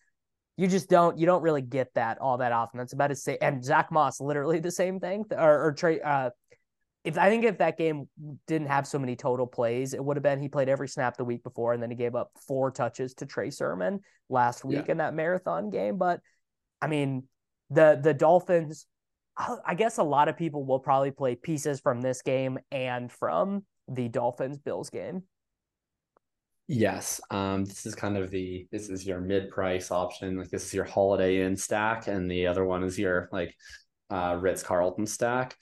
you 0.57 0.67
just 0.67 0.89
don't 0.89 1.17
you 1.17 1.25
don't 1.25 1.41
really 1.41 1.61
get 1.61 1.93
that 1.95 2.19
all 2.19 2.37
that 2.37 2.51
often. 2.51 2.77
That's 2.77 2.93
about 2.93 3.07
to 3.07 3.15
say 3.15 3.37
and 3.41 3.63
Zach 3.63 3.91
Moss 3.91 4.19
literally 4.19 4.59
the 4.59 4.71
same 4.71 4.99
thing. 4.99 5.25
Or, 5.31 5.67
or 5.67 5.71
Trey 5.71 6.01
uh 6.01 6.31
if 7.03 7.17
I 7.17 7.29
think 7.29 7.43
if 7.43 7.57
that 7.57 7.77
game 7.77 8.07
didn't 8.47 8.67
have 8.67 8.87
so 8.87 8.97
many 8.97 9.15
total 9.15 9.45
plays, 9.45 9.93
it 9.93 10.03
would 10.03 10.15
have 10.17 10.23
been 10.23 10.41
he 10.41 10.47
played 10.49 10.69
every 10.69 10.87
snap 10.87 11.17
the 11.17 11.25
week 11.25 11.43
before, 11.43 11.73
and 11.73 11.83
then 11.83 11.89
he 11.89 11.95
gave 11.97 12.15
up 12.15 12.31
four 12.47 12.71
touches 12.71 13.13
to 13.15 13.25
Trey 13.25 13.49
Sermon 13.49 13.99
last 14.29 14.63
week 14.63 14.85
Yeah. 14.85 14.91
in 14.93 14.97
that 14.97 15.13
marathon 15.13 15.69
game. 15.69 15.97
But 15.97 16.21
I 16.81 16.87
mean, 16.87 17.27
the 17.69 17.99
the 18.01 18.13
Dolphins, 18.13 18.85
I 19.37 19.75
guess 19.75 19.97
a 19.97 20.03
lot 20.03 20.29
of 20.29 20.37
people 20.37 20.63
will 20.65 20.79
probably 20.79 21.11
play 21.11 21.35
pieces 21.35 21.79
from 21.79 22.01
this 22.01 22.21
game 22.21 22.59
and 22.71 23.11
from 23.11 23.65
the 23.87 24.07
Dolphins 24.07 24.57
Bills 24.57 24.89
game. 24.89 25.23
Yes. 26.67 27.19
Um, 27.29 27.65
this 27.65 27.85
is 27.85 27.95
kind 27.95 28.15
of 28.15 28.31
the 28.31 28.67
this 28.71 28.89
is 28.89 29.05
your 29.05 29.19
mid-price 29.19 29.91
option. 29.91 30.37
Like 30.37 30.49
this 30.49 30.65
is 30.65 30.73
your 30.73 30.85
Holiday 30.85 31.41
Inn 31.45 31.57
stack, 31.57 32.07
and 32.07 32.31
the 32.31 32.47
other 32.47 32.63
one 32.63 32.83
is 32.83 32.97
your 32.97 33.27
like 33.33 33.53
uh 34.09 34.37
Ritz 34.39 34.63
Carlton 34.63 35.05
stack. 35.05 35.57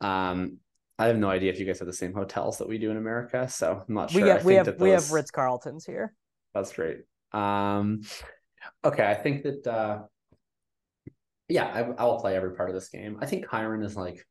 Um, 0.00 0.58
I 1.00 1.06
have 1.06 1.16
no 1.16 1.30
idea 1.30 1.50
if 1.50 1.58
you 1.58 1.64
guys 1.64 1.78
have 1.78 1.86
the 1.86 1.94
same 1.94 2.12
hotels 2.12 2.58
that 2.58 2.68
we 2.68 2.76
do 2.76 2.90
in 2.90 2.98
America, 2.98 3.48
so 3.48 3.82
I'm 3.88 3.94
not 3.94 4.12
We 4.12 4.20
sure. 4.20 4.30
I 4.30 4.36
got 4.36 4.44
we 4.44 4.52
think 4.54 4.66
have 4.66 4.66
that 4.66 4.80
we 4.84 4.90
have 4.90 5.10
Ritz 5.12 5.30
Carltons 5.30 5.86
here. 5.86 6.14
That's 6.52 6.72
great. 6.74 6.98
Um, 7.32 8.02
okay, 8.84 9.06
I 9.06 9.14
think 9.14 9.44
that 9.44 9.66
uh, 9.66 10.02
yeah, 11.48 11.64
I, 11.64 11.80
I 11.80 12.04
will 12.04 12.20
play 12.20 12.36
every 12.36 12.54
part 12.54 12.68
of 12.68 12.74
this 12.74 12.90
game. 12.90 13.16
I 13.20 13.24
think 13.24 13.46
Kyren 13.46 13.82
is 13.82 13.96
like 13.96 14.26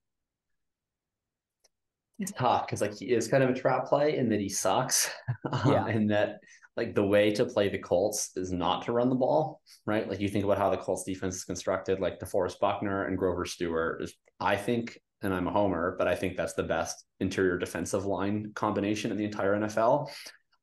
he's 2.20 2.32
tough 2.34 2.68
because 2.68 2.82
like 2.82 2.96
he 3.00 3.06
is 3.06 3.28
kind 3.28 3.42
of 3.42 3.50
a 3.50 3.54
trap 3.54 3.88
play 3.88 4.18
in 4.18 4.30
that 4.30 4.40
he 4.40 4.50
sucks, 4.50 5.10
um, 5.52 5.62
Yeah. 5.72 5.88
and 5.88 6.12
that 6.12 6.36
like 6.78 6.94
the 6.94 7.04
way 7.04 7.32
to 7.32 7.46
play 7.46 7.70
the 7.70 7.80
Colts 7.80 8.30
is 8.36 8.52
not 8.52 8.86
to 8.86 8.92
run 8.92 9.10
the 9.10 9.16
ball, 9.16 9.60
right? 9.88 10.08
Like 10.08 10.20
you 10.20 10.30
think 10.30 10.46
about 10.46 10.60
how 10.60 10.70
the 10.70 10.78
Colts 10.78 11.04
defense 11.04 11.36
is 11.36 11.46
constructed, 11.46 12.00
like 12.00 12.20
DeForest 12.20 12.60
Buckner 12.60 13.06
and 13.06 13.18
Grover 13.18 13.46
Stewart 13.46 14.04
is, 14.04 14.14
I 14.40 14.56
think, 14.56 15.00
and 15.22 15.34
I'm 15.34 15.48
a 15.48 15.52
homer, 15.52 15.96
but 15.98 16.08
I 16.08 16.16
think 16.16 16.38
that's 16.38 16.54
the 16.54 16.64
best 16.64 17.04
interior 17.20 17.58
defensive 17.58 18.06
line 18.06 18.52
combination 18.56 19.12
in 19.12 19.18
the 19.18 19.26
entire 19.26 19.60
NFL. 19.60 20.10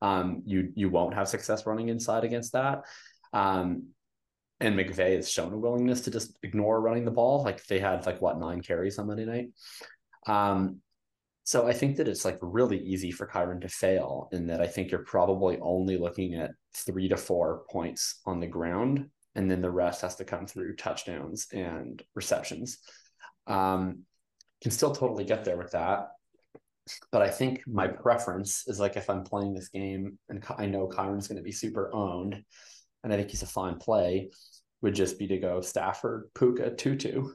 Um, 0.03 0.43
you 0.45 0.73
you 0.75 0.91
won't 0.91 1.15
have 1.15 1.29
success 1.29 1.67
running 1.67 1.89
inside 1.89 2.25
against 2.25 2.53
that. 2.53 2.83
Um, 3.33 3.89
and 4.61 4.75
McVay 4.75 5.17
has 5.17 5.31
shown 5.31 5.53
a 5.53 5.59
willingness 5.59 6.03
to 6.03 6.11
just 6.11 6.37
ignore 6.43 6.81
running 6.81 7.05
the 7.05 7.11
ball. 7.11 7.43
Like 7.43 7.65
they 7.67 7.79
had 7.79 8.07
like 8.07 8.23
what 8.23 8.39
nine 8.39 8.63
carries 8.63 8.99
on 8.99 9.07
Monday 9.07 9.27
night. 9.27 9.49
Um, 10.27 10.81
so 11.45 11.67
I 11.67 11.73
think 11.73 11.97
that 11.97 12.09
it's 12.09 12.25
like 12.25 12.39
really 12.41 12.79
easy 12.79 13.13
for 13.13 13.27
Kyren 13.27 13.61
to 13.61 13.69
fail 13.69 14.29
in 14.33 14.49
that 14.49 14.61
I 14.61 14.67
think 14.67 14.91
you're 14.91 15.05
probably 15.05 15.59
only 15.61 15.97
looking 15.97 16.35
at 16.35 16.51
three 16.75 17.09
to 17.09 17.17
four 17.17 17.63
points 17.71 18.21
on 18.27 18.41
the 18.41 18.49
ground, 18.49 19.09
and 19.35 19.49
then 19.51 19.61
the 19.61 19.71
rest 19.71 20.03
has 20.03 20.17
to 20.17 20.25
come 20.25 20.47
through 20.47 20.75
touchdowns 20.75 21.47
and 21.53 22.03
receptions. 22.15 22.79
Um, 23.47 24.01
can 24.63 24.71
still 24.71 24.95
totally 24.95 25.25
get 25.25 25.45
there 25.45 25.57
with 25.57 25.73
that. 25.73 26.09
But 27.11 27.23
I 27.23 27.31
think 27.31 27.63
my 27.67 27.89
preference 27.89 28.65
is 28.69 28.79
like 28.79 28.97
if 28.97 29.11
I'm 29.11 29.25
playing 29.25 29.55
this 29.55 29.69
game 29.69 30.19
and 30.29 30.45
I 30.57 30.67
know 30.67 30.87
Kyren's 30.87 31.27
going 31.27 31.39
to 31.39 31.43
be 31.43 31.53
super 31.53 31.93
owned, 31.93 32.43
and 33.03 33.13
I 33.13 33.17
think 33.17 33.31
he's 33.31 33.43
a 33.43 33.47
fine 33.47 33.77
play, 33.77 34.31
would 34.83 34.95
just 34.95 35.19
be 35.19 35.27
to 35.29 35.39
go 35.39 35.61
Stafford, 35.61 36.31
Puka, 36.35 36.75
Tutu. 36.77 37.31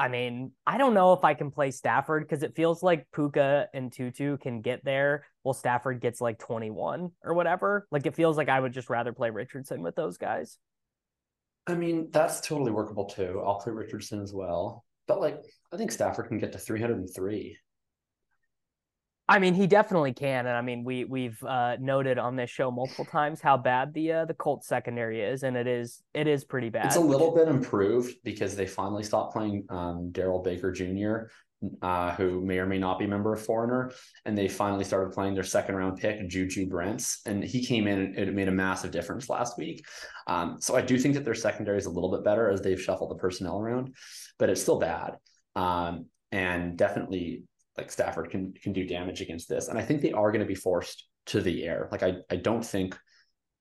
I 0.00 0.06
mean, 0.06 0.52
I 0.64 0.78
don't 0.78 0.94
know 0.94 1.12
if 1.12 1.24
I 1.24 1.34
can 1.34 1.50
play 1.50 1.72
Stafford 1.72 2.22
because 2.22 2.44
it 2.44 2.54
feels 2.54 2.84
like 2.84 3.08
Puka 3.12 3.68
and 3.74 3.92
Tutu 3.92 4.36
can 4.36 4.60
get 4.60 4.84
there 4.84 5.26
while 5.42 5.54
Stafford 5.54 6.00
gets 6.00 6.20
like 6.20 6.38
21 6.38 7.10
or 7.24 7.34
whatever. 7.34 7.88
Like 7.90 8.06
it 8.06 8.14
feels 8.14 8.36
like 8.36 8.48
I 8.48 8.60
would 8.60 8.72
just 8.72 8.90
rather 8.90 9.12
play 9.12 9.30
Richardson 9.30 9.82
with 9.82 9.96
those 9.96 10.16
guys. 10.16 10.58
I 11.66 11.74
mean, 11.74 12.10
that's 12.12 12.40
totally 12.40 12.70
workable 12.70 13.06
too. 13.06 13.42
I'll 13.44 13.58
play 13.58 13.72
Richardson 13.72 14.22
as 14.22 14.32
well. 14.32 14.84
But 15.08 15.20
like, 15.20 15.42
I 15.72 15.76
think 15.76 15.90
Stafford 15.90 16.28
can 16.28 16.38
get 16.38 16.52
to 16.52 16.58
303. 16.58 17.56
I 19.30 19.38
mean, 19.38 19.52
he 19.52 19.66
definitely 19.66 20.14
can, 20.14 20.46
and 20.46 20.56
I 20.56 20.62
mean, 20.62 20.84
we 20.84 21.04
we've 21.04 21.42
uh, 21.44 21.76
noted 21.78 22.16
on 22.16 22.34
this 22.34 22.48
show 22.48 22.70
multiple 22.70 23.04
times 23.04 23.42
how 23.42 23.58
bad 23.58 23.92
the 23.92 24.12
uh, 24.12 24.24
the 24.24 24.32
Colts 24.32 24.66
secondary 24.66 25.20
is, 25.20 25.42
and 25.42 25.54
it 25.54 25.66
is 25.66 26.02
it 26.14 26.26
is 26.26 26.44
pretty 26.44 26.70
bad. 26.70 26.86
It's 26.86 26.96
a 26.96 27.00
little 27.00 27.34
bit 27.34 27.46
improved 27.46 28.14
because 28.24 28.56
they 28.56 28.66
finally 28.66 29.02
stopped 29.02 29.34
playing 29.34 29.66
um, 29.68 30.08
Daryl 30.12 30.42
Baker 30.42 30.72
Jr., 30.72 31.30
uh, 31.82 32.12
who 32.14 32.40
may 32.40 32.58
or 32.58 32.66
may 32.66 32.78
not 32.78 32.98
be 32.98 33.04
a 33.04 33.08
member 33.08 33.32
of 33.32 33.44
Foreigner, 33.44 33.90
and 34.24 34.36
they 34.36 34.48
finally 34.48 34.84
started 34.84 35.12
playing 35.12 35.34
their 35.34 35.44
second 35.44 35.74
round 35.74 35.98
pick, 35.98 36.28
Juju 36.28 36.66
Brents, 36.66 37.20
and 37.26 37.42
he 37.42 37.64
came 37.64 37.86
in 37.86 37.98
and 37.98 38.16
it 38.16 38.34
made 38.34 38.48
a 38.48 38.52
massive 38.52 38.90
difference 38.90 39.28
last 39.28 39.58
week. 39.58 39.84
Um, 40.26 40.58
so 40.60 40.76
I 40.76 40.82
do 40.82 40.98
think 40.98 41.14
that 41.14 41.24
their 41.24 41.34
secondary 41.34 41.78
is 41.78 41.86
a 41.86 41.90
little 41.90 42.10
bit 42.10 42.24
better 42.24 42.50
as 42.50 42.60
they've 42.60 42.80
shuffled 42.80 43.10
the 43.10 43.16
personnel 43.16 43.60
around, 43.60 43.94
but 44.38 44.50
it's 44.50 44.62
still 44.62 44.78
bad. 44.78 45.16
Um, 45.56 46.06
and 46.30 46.76
definitely 46.76 47.44
like 47.76 47.90
Stafford 47.90 48.30
can 48.30 48.52
can 48.52 48.72
do 48.72 48.86
damage 48.86 49.20
against 49.20 49.48
this, 49.48 49.68
and 49.68 49.78
I 49.78 49.82
think 49.82 50.02
they 50.02 50.12
are 50.12 50.30
going 50.30 50.40
to 50.42 50.46
be 50.46 50.54
forced 50.54 51.06
to 51.26 51.40
the 51.40 51.64
air. 51.64 51.88
Like 51.90 52.02
I 52.02 52.16
I 52.30 52.36
don't 52.36 52.64
think 52.64 52.96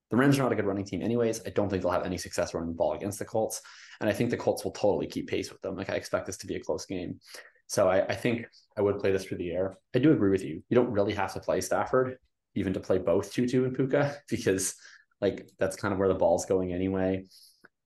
the 0.10 0.18
Rams 0.18 0.40
are 0.40 0.44
not 0.44 0.52
a 0.52 0.56
good 0.56 0.66
running 0.66 0.86
team, 0.86 1.02
anyways. 1.02 1.42
I 1.46 1.50
don't 1.50 1.70
think 1.70 1.84
they'll 1.84 1.92
have 1.92 2.06
any 2.06 2.18
success 2.18 2.54
running 2.54 2.70
the 2.70 2.76
ball 2.76 2.94
against 2.94 3.20
the 3.20 3.26
Colts. 3.26 3.62
And 4.00 4.10
I 4.10 4.14
think 4.14 4.30
the 4.30 4.38
Colts 4.38 4.64
will 4.64 4.72
totally 4.72 5.08
keep 5.08 5.28
pace 5.28 5.52
with 5.52 5.62
them. 5.62 5.76
Like 5.76 5.90
I 5.90 5.96
expect 5.96 6.26
this 6.26 6.38
to 6.38 6.48
be 6.48 6.56
a 6.56 6.62
close 6.62 6.86
game. 6.86 7.20
So 7.68 7.90
I, 7.90 8.06
I 8.06 8.16
think 8.16 8.48
I 8.78 8.82
would 8.82 9.00
play 9.00 9.12
this 9.12 9.26
through 9.26 9.38
the 9.38 9.52
air. 9.52 9.78
I 9.94 10.00
do 10.00 10.12
agree 10.12 10.32
with 10.32 10.44
you. 10.44 10.64
You 10.70 10.76
don't 10.76 10.92
really 10.92 11.14
have 11.14 11.34
to 11.34 11.40
play 11.40 11.62
Stafford, 11.62 12.18
even 12.56 12.74
to 12.74 12.80
play 12.80 12.98
both 12.98 13.32
Tutu 13.32 13.66
and 13.66 13.76
Puka, 13.76 14.18
because 14.30 14.76
like 15.22 15.50
that's 15.60 15.76
kind 15.76 15.94
of 15.94 16.00
where 16.00 16.08
the 16.08 16.16
ball's 16.16 16.46
going 16.46 16.74
anyway. 16.74 17.26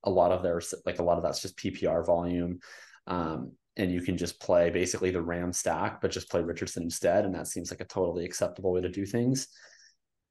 A 0.03 0.09
lot 0.09 0.31
of 0.31 0.43
their 0.43 0.61
like 0.85 0.99
a 0.99 1.03
lot 1.03 1.17
of 1.17 1.23
that's 1.23 1.41
just 1.41 1.57
PPR 1.57 2.05
volume. 2.05 2.59
Um, 3.07 3.53
and 3.77 3.91
you 3.91 4.01
can 4.01 4.17
just 4.17 4.39
play 4.39 4.69
basically 4.69 5.11
the 5.11 5.21
Ram 5.21 5.53
stack, 5.53 6.01
but 6.01 6.11
just 6.11 6.29
play 6.29 6.41
Richardson 6.41 6.83
instead. 6.83 7.25
And 7.25 7.33
that 7.33 7.47
seems 7.47 7.71
like 7.71 7.81
a 7.81 7.85
totally 7.85 8.25
acceptable 8.25 8.73
way 8.73 8.81
to 8.81 8.89
do 8.89 9.05
things. 9.05 9.47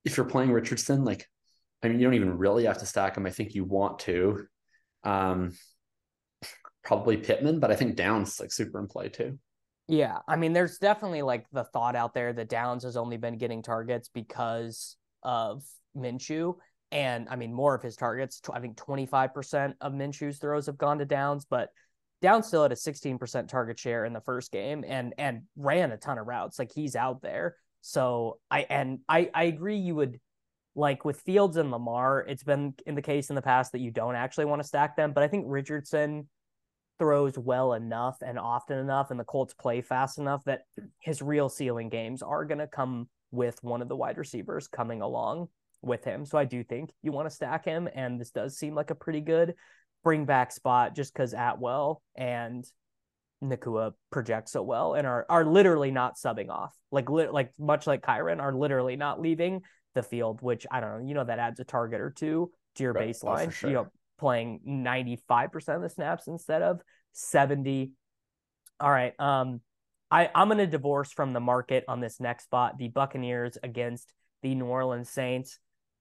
If 0.04 0.16
you're 0.16 0.26
playing 0.26 0.52
Richardson, 0.52 1.04
like 1.04 1.26
I 1.82 1.88
mean, 1.88 1.98
you 1.98 2.06
don't 2.06 2.14
even 2.14 2.38
really 2.38 2.66
have 2.66 2.78
to 2.78 2.86
stack 2.86 3.16
him. 3.16 3.26
I 3.26 3.30
think 3.30 3.54
you 3.54 3.64
want 3.64 4.00
to. 4.00 4.46
Um, 5.02 5.52
probably 6.82 7.16
Pittman, 7.16 7.60
but 7.60 7.70
I 7.70 7.76
think 7.76 7.96
Downs 7.96 8.40
like 8.40 8.52
super 8.52 8.78
in 8.78 8.86
play 8.86 9.08
too. 9.08 9.38
Yeah, 9.88 10.18
I 10.28 10.36
mean, 10.36 10.52
there's 10.52 10.78
definitely 10.78 11.22
like 11.22 11.46
the 11.52 11.64
thought 11.64 11.96
out 11.96 12.14
there 12.14 12.32
that 12.32 12.48
Downs 12.48 12.84
has 12.84 12.96
only 12.96 13.16
been 13.16 13.38
getting 13.38 13.62
targets 13.62 14.08
because 14.08 14.96
of 15.22 15.64
Minshew. 15.96 16.54
And 16.92 17.28
I 17.28 17.36
mean, 17.36 17.52
more 17.52 17.74
of 17.74 17.82
his 17.82 17.96
targets, 17.96 18.40
I 18.52 18.60
think 18.60 18.76
25% 18.76 19.74
of 19.80 19.92
Minshew's 19.92 20.38
throws 20.38 20.66
have 20.66 20.78
gone 20.78 20.98
to 20.98 21.04
Downs, 21.04 21.44
but 21.48 21.70
Downs 22.22 22.46
still 22.46 22.62
had 22.62 22.72
a 22.72 22.76
16% 22.76 23.48
target 23.48 23.78
share 23.78 24.04
in 24.04 24.12
the 24.12 24.20
first 24.20 24.52
game 24.52 24.84
and 24.86 25.14
and 25.18 25.42
ran 25.56 25.90
a 25.90 25.96
ton 25.96 26.18
of 26.18 26.26
routes. 26.26 26.58
Like 26.58 26.70
he's 26.72 26.94
out 26.94 27.22
there. 27.22 27.56
So 27.80 28.38
I 28.50 28.66
and 28.68 29.00
I 29.08 29.30
I 29.34 29.44
agree 29.44 29.76
you 29.76 29.94
would 29.94 30.20
like 30.74 31.04
with 31.04 31.20
Fields 31.20 31.56
and 31.56 31.70
Lamar, 31.70 32.20
it's 32.20 32.44
been 32.44 32.74
in 32.86 32.94
the 32.94 33.02
case 33.02 33.28
in 33.28 33.36
the 33.36 33.42
past 33.42 33.72
that 33.72 33.80
you 33.80 33.90
don't 33.90 34.14
actually 34.14 34.44
want 34.44 34.62
to 34.62 34.68
stack 34.68 34.96
them, 34.96 35.12
but 35.12 35.24
I 35.24 35.28
think 35.28 35.46
Richardson 35.48 36.28
throws 37.00 37.38
well 37.38 37.72
enough 37.72 38.18
and 38.20 38.38
often 38.38 38.78
enough 38.78 39.10
and 39.10 39.18
the 39.18 39.24
Colts 39.24 39.54
play 39.54 39.80
fast 39.80 40.18
enough 40.18 40.44
that 40.44 40.64
his 40.98 41.22
real 41.22 41.48
ceiling 41.48 41.88
games 41.88 42.22
are 42.22 42.44
going 42.44 42.58
to 42.58 42.66
come 42.66 43.08
with 43.30 43.58
one 43.64 43.80
of 43.80 43.88
the 43.88 43.96
wide 43.96 44.18
receivers 44.18 44.68
coming 44.68 45.00
along 45.00 45.48
with 45.80 46.04
him. 46.04 46.26
So 46.26 46.36
I 46.36 46.44
do 46.44 46.62
think 46.62 46.90
you 47.02 47.10
want 47.10 47.26
to 47.26 47.34
stack 47.34 47.64
him 47.64 47.88
and 47.94 48.20
this 48.20 48.32
does 48.32 48.58
seem 48.58 48.74
like 48.74 48.90
a 48.90 48.94
pretty 48.94 49.22
good 49.22 49.54
bring 50.04 50.26
back 50.26 50.52
spot 50.52 50.94
just 50.94 51.14
cuz 51.14 51.32
Atwell 51.32 52.02
and 52.16 52.66
Nacua 53.42 53.94
project 54.10 54.50
so 54.50 54.62
well 54.62 54.92
and 54.92 55.06
are 55.06 55.24
are 55.30 55.46
literally 55.46 55.90
not 55.90 56.16
subbing 56.16 56.50
off. 56.50 56.76
Like 56.92 57.08
li- 57.08 57.28
like 57.28 57.52
much 57.58 57.86
like 57.86 58.02
Kyren 58.02 58.42
are 58.42 58.52
literally 58.52 58.96
not 58.96 59.22
leaving 59.22 59.62
the 59.94 60.02
field, 60.02 60.42
which 60.42 60.66
I 60.70 60.80
don't 60.80 61.00
know, 61.00 61.08
you 61.08 61.14
know 61.14 61.24
that 61.24 61.38
adds 61.38 61.60
a 61.60 61.64
target 61.64 62.02
or 62.02 62.10
two 62.10 62.52
to 62.74 62.82
your 62.82 62.92
right. 62.92 63.16
Oh, 63.22 63.26
baseline. 63.26 63.46
Oh, 63.46 63.50
sure. 63.50 63.70
You 63.70 63.76
know, 63.76 63.86
playing 64.20 64.60
95% 64.66 65.76
of 65.76 65.82
the 65.82 65.88
snaps 65.88 66.28
instead 66.28 66.62
of 66.62 66.80
70. 67.12 67.92
All 68.78 68.90
right. 68.90 69.14
Um 69.18 69.60
I, 70.12 70.28
I'm 70.34 70.48
gonna 70.48 70.66
divorce 70.66 71.12
from 71.12 71.32
the 71.32 71.40
market 71.40 71.84
on 71.88 72.00
this 72.00 72.20
next 72.20 72.44
spot. 72.44 72.78
The 72.78 72.88
Buccaneers 72.88 73.58
against 73.62 74.12
the 74.42 74.54
New 74.54 74.66
Orleans 74.66 75.10
Saints. 75.10 75.58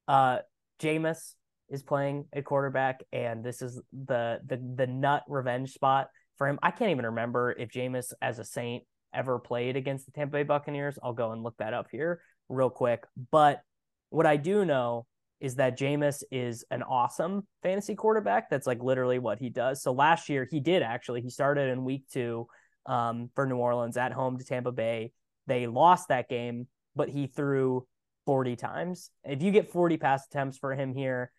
Uh 0.08 0.40
Jameis 0.80 1.34
is 1.70 1.84
playing 1.84 2.26
a 2.34 2.42
quarterback, 2.42 3.04
and 3.12 3.44
this 3.44 3.62
is 3.62 3.82
the 4.06 4.40
the 4.46 4.58
the 4.76 4.88
nut 4.88 5.24
revenge 5.28 5.72
spot 5.72 6.08
for 6.38 6.48
him. 6.48 6.60
I 6.64 6.72
can't 6.72 6.92
even 6.92 7.06
remember 7.06 7.52
if 7.52 7.70
Jameis 7.70 8.14
as 8.22 8.40
a 8.40 8.46
Saint 8.46 8.84
ever 9.14 9.40
played 9.40 9.76
against 9.76 10.06
the 10.06 10.12
Tampa 10.12 10.34
Bay 10.34 10.44
Buccaneers. 10.44 10.98
I'll 11.04 11.14
go 11.14 11.32
and 11.32 11.44
look 11.44 11.58
that 11.58 11.74
up 11.74 11.88
here 11.92 12.22
real 12.48 12.70
quick. 12.70 13.04
But 13.32 13.62
what 14.10 14.26
I 14.26 14.38
do 14.38 14.66
know 14.66 15.06
is 15.40 15.56
that 15.56 15.78
Jameis 15.78 16.24
is 16.32 16.66
an 16.70 16.84
awesome 16.84 17.48
fantasy 17.64 17.96
quarterback. 17.96 18.50
That's 18.50 18.68
like 18.68 18.84
literally 18.84 19.20
what 19.20 19.40
he 19.40 19.50
does. 19.50 19.82
So 19.82 19.92
last 19.92 20.30
year 20.30 20.48
he 20.50 20.60
did 20.60 20.82
actually. 20.84 21.22
He 21.22 21.30
started 21.30 21.70
in 21.70 21.86
week 21.86 22.06
two 22.12 22.48
um, 22.86 23.30
for 23.36 23.46
New 23.46 23.58
Orleans 23.58 23.98
at 23.98 24.12
home 24.12 24.38
to 24.38 24.44
Tampa 24.44 24.72
Bay. 24.72 25.12
They 25.48 25.68
lost 25.68 26.10
that 26.10 26.30
game, 26.30 26.68
but 26.96 27.10
he 27.10 27.28
threw 27.28 27.88
40 28.26 28.56
times. 28.56 29.10
If 29.24 29.42
you 29.42 29.52
get 29.52 29.72
40 29.72 29.98
pass 29.98 30.26
attempts 30.28 30.58
for 30.58 30.74
him 30.76 30.94
here, 30.94 31.32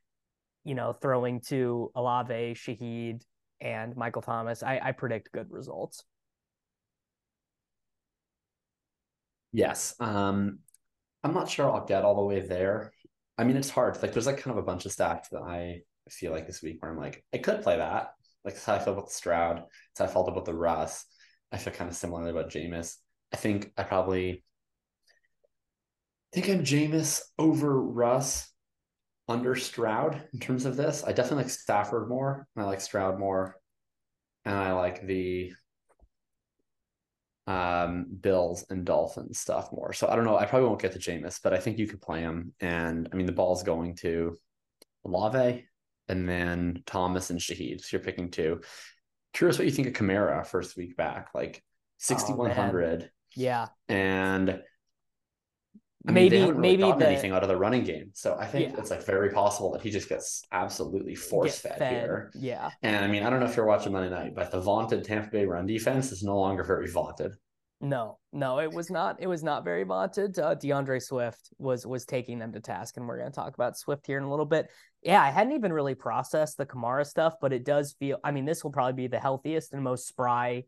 you 0.65 0.75
know, 0.75 0.93
throwing 0.93 1.41
to 1.43 1.91
Olave, 1.95 2.55
Shaheed, 2.55 3.23
and 3.61 3.97
Michael 3.97 4.23
Thomas, 4.23 4.63
I, 4.63 4.81
I 4.83 4.93
predict 4.93 5.33
good 5.33 5.51
results. 5.51 6.05
Yes. 9.53 9.95
Um, 10.01 10.61
I'm 11.23 11.35
not 11.35 11.51
sure 11.51 11.71
I'll 11.71 11.85
get 11.85 12.05
all 12.05 12.17
the 12.17 12.23
way 12.25 12.41
there. 12.41 12.93
I 13.41 13.45
mean, 13.45 13.57
it's 13.57 13.71
hard. 13.71 14.01
Like, 14.03 14.13
there's 14.13 14.27
like 14.27 14.39
kind 14.39 14.57
of 14.57 14.63
a 14.63 14.67
bunch 14.67 14.85
of 14.85 14.93
stacks 14.93 15.31
that 15.31 15.43
I 15.43 15.81
feel 16.11 16.31
like 16.31 16.47
this 16.47 16.63
week 16.63 16.83
where 16.83 16.91
I'm 16.91 16.99
like, 16.99 17.25
I 17.33 17.39
could 17.39 17.63
play 17.63 17.79
that. 17.79 18.11
Like, 18.45 18.55
that's 18.55 18.67
how 18.67 18.75
I 18.75 18.79
feel 18.79 18.93
about 18.93 19.11
Stroud. 19.11 19.57
That's 19.59 19.99
how 19.99 20.05
I 20.05 20.09
felt 20.09 20.29
about 20.29 20.45
the 20.45 20.55
Russ. 20.55 21.07
I 21.51 21.57
feel 21.57 21.73
kind 21.73 21.91
of 21.91 21.97
similarly 21.97 22.31
about 22.31 22.51
Jameis. 22.51 22.97
I 23.33 23.37
think 23.37 23.73
I 23.79 23.85
probably 23.85 24.45
I 26.33 26.41
think 26.41 26.49
I'm 26.49 26.65
Jameis 26.65 27.23
over 27.39 27.81
Russ 27.81 28.49
under 29.27 29.57
Stroud 29.57 30.23
in 30.33 30.39
terms 30.39 30.65
of 30.65 30.77
this. 30.77 31.03
I 31.03 31.13
definitely 31.13 31.45
like 31.45 31.51
Stafford 31.51 32.09
more. 32.09 32.47
I 32.57 32.65
like 32.65 32.81
Stroud 32.81 33.19
more. 33.19 33.57
And 34.45 34.55
I 34.55 34.73
like 34.73 35.07
the 35.07 35.53
um, 37.47 38.07
Bills 38.21 38.65
and 38.71 38.85
Dolphins 38.85 39.39
stuff 39.39 39.73
more. 39.73 39.93
So 39.93 40.09
I 40.09 40.17
don't 40.17 40.25
know. 40.25 40.39
I 40.39 40.47
probably 40.47 40.69
won't 40.69 40.83
get 40.83 40.93
to 40.93 40.99
Jameis, 40.99 41.41
but 41.43 41.53
I 41.53 41.59
think 41.59 41.79
you 41.79 41.87
could 41.87 42.01
play 42.01 42.21
him. 42.21 42.53
And 42.61 43.09
I 43.13 43.17
mean, 43.17 43.27
the 43.27 43.33
ball's 43.33 43.63
going 43.63 43.97
to 43.97 44.39
Olave 45.05 45.65
and 46.09 46.29
then 46.29 46.83
Thomas 46.87 47.31
and 47.31 47.41
Shaheed. 47.41 47.81
So 47.81 47.97
you're 47.97 48.05
picking 48.05 48.31
two. 48.31 48.61
Curious 49.33 49.59
what 49.59 49.67
you 49.67 49.73
think 49.73 49.89
of 49.89 49.95
Kamara 49.95 50.47
first 50.47 50.77
week 50.77 50.97
back, 50.97 51.29
like 51.35 51.63
6,100. 51.99 53.03
Oh, 53.03 53.09
yeah. 53.37 53.69
And 53.89 54.61
I 56.09 56.13
maybe 56.13 56.39
mean, 56.39 56.49
really 56.49 56.61
maybe 56.61 56.83
the, 56.83 57.09
anything 57.09 57.33
out 57.33 57.43
of 57.43 57.49
the 57.49 57.57
running 57.57 57.85
game. 57.85 58.11
So 58.15 58.37
I 58.39 58.47
think 58.47 58.73
yeah. 58.73 58.81
it's 58.81 58.91
like 58.91 59.05
very 59.05 59.31
possible 59.31 59.71
that 59.73 59.83
he 59.83 59.91
just 59.91 60.09
gets 60.09 60.43
absolutely 60.51 61.15
force 61.15 61.59
fed, 61.59 61.79
here. 61.79 62.31
Yeah. 62.35 62.71
And 62.83 63.05
I 63.05 63.09
mean, 63.09 63.23
I 63.23 63.29
don't 63.29 63.41
know 63.41 63.47
if 63.47 63.55
you're 63.55 63.67
watching 63.67 63.93
Monday 63.93 64.09
night, 64.09 64.35
but 64.35 64.51
the 64.51 64.61
vaunted 64.61 65.05
Tampa 65.05 65.31
Bay 65.31 65.45
run 65.45 65.67
defense 65.67 66.11
is 66.11 66.23
no 66.23 66.39
longer 66.39 66.65
very 66.65 66.91
vaunted. 66.91 67.35
No, 67.83 68.19
no, 68.33 68.61
it 68.61 68.71
was 68.71 68.91
not. 68.91 69.17
It 69.21 69.27
was 69.27 69.43
not 69.43 69.65
very 69.65 69.85
vaunted. 69.85 70.39
Uh, 70.39 70.55
D'Andre 70.55 70.99
Swift 70.99 71.49
was 71.57 71.87
was 71.87 72.05
taking 72.05 72.39
them 72.39 72.53
to 72.53 72.61
task, 72.61 72.99
and 72.99 73.09
we're 73.09 73.17
going 73.17 73.31
to 73.31 73.35
talk 73.35 73.55
about 73.55 73.79
Swift 73.79 74.07
here 74.07 74.19
in 74.19 74.25
a 74.25 74.31
little 74.31 74.45
bit. 74.45 74.69
Yeah, 75.03 75.23
I 75.23 75.31
hadn't 75.31 75.55
even 75.55 75.73
really 75.73 75.95
processed 75.95 76.59
the 76.59 76.67
Kamara 76.67 77.07
stuff, 77.07 77.35
but 77.41 77.55
it 77.55 77.65
does 77.65 77.95
feel. 77.99 78.19
I 78.23 78.33
mean, 78.33 78.45
this 78.45 78.63
will 78.63 78.71
probably 78.71 78.93
be 78.93 79.07
the 79.07 79.19
healthiest 79.19 79.73
and 79.73 79.83
most 79.83 80.07
spry 80.07 80.65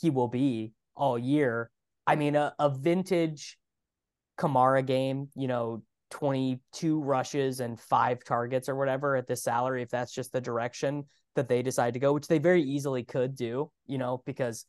he 0.00 0.10
will 0.10 0.28
be 0.28 0.72
all 0.94 1.18
year. 1.18 1.70
I 2.06 2.14
mean, 2.14 2.36
a, 2.36 2.54
a 2.60 2.70
vintage 2.70 3.58
Kamara 4.38 4.84
game, 4.84 5.28
you 5.34 5.48
know, 5.48 5.82
22 6.10 7.00
rushes 7.00 7.60
and 7.60 7.78
five 7.78 8.24
targets 8.24 8.68
or 8.68 8.76
whatever 8.76 9.16
at 9.16 9.26
this 9.26 9.42
salary, 9.42 9.82
if 9.82 9.90
that's 9.90 10.12
just 10.12 10.32
the 10.32 10.40
direction 10.40 11.04
that 11.34 11.48
they 11.48 11.62
decide 11.62 11.94
to 11.94 12.00
go, 12.00 12.12
which 12.12 12.28
they 12.28 12.38
very 12.38 12.62
easily 12.62 13.04
could 13.04 13.34
do, 13.34 13.70
you 13.86 13.98
know, 13.98 14.22
because 14.24 14.64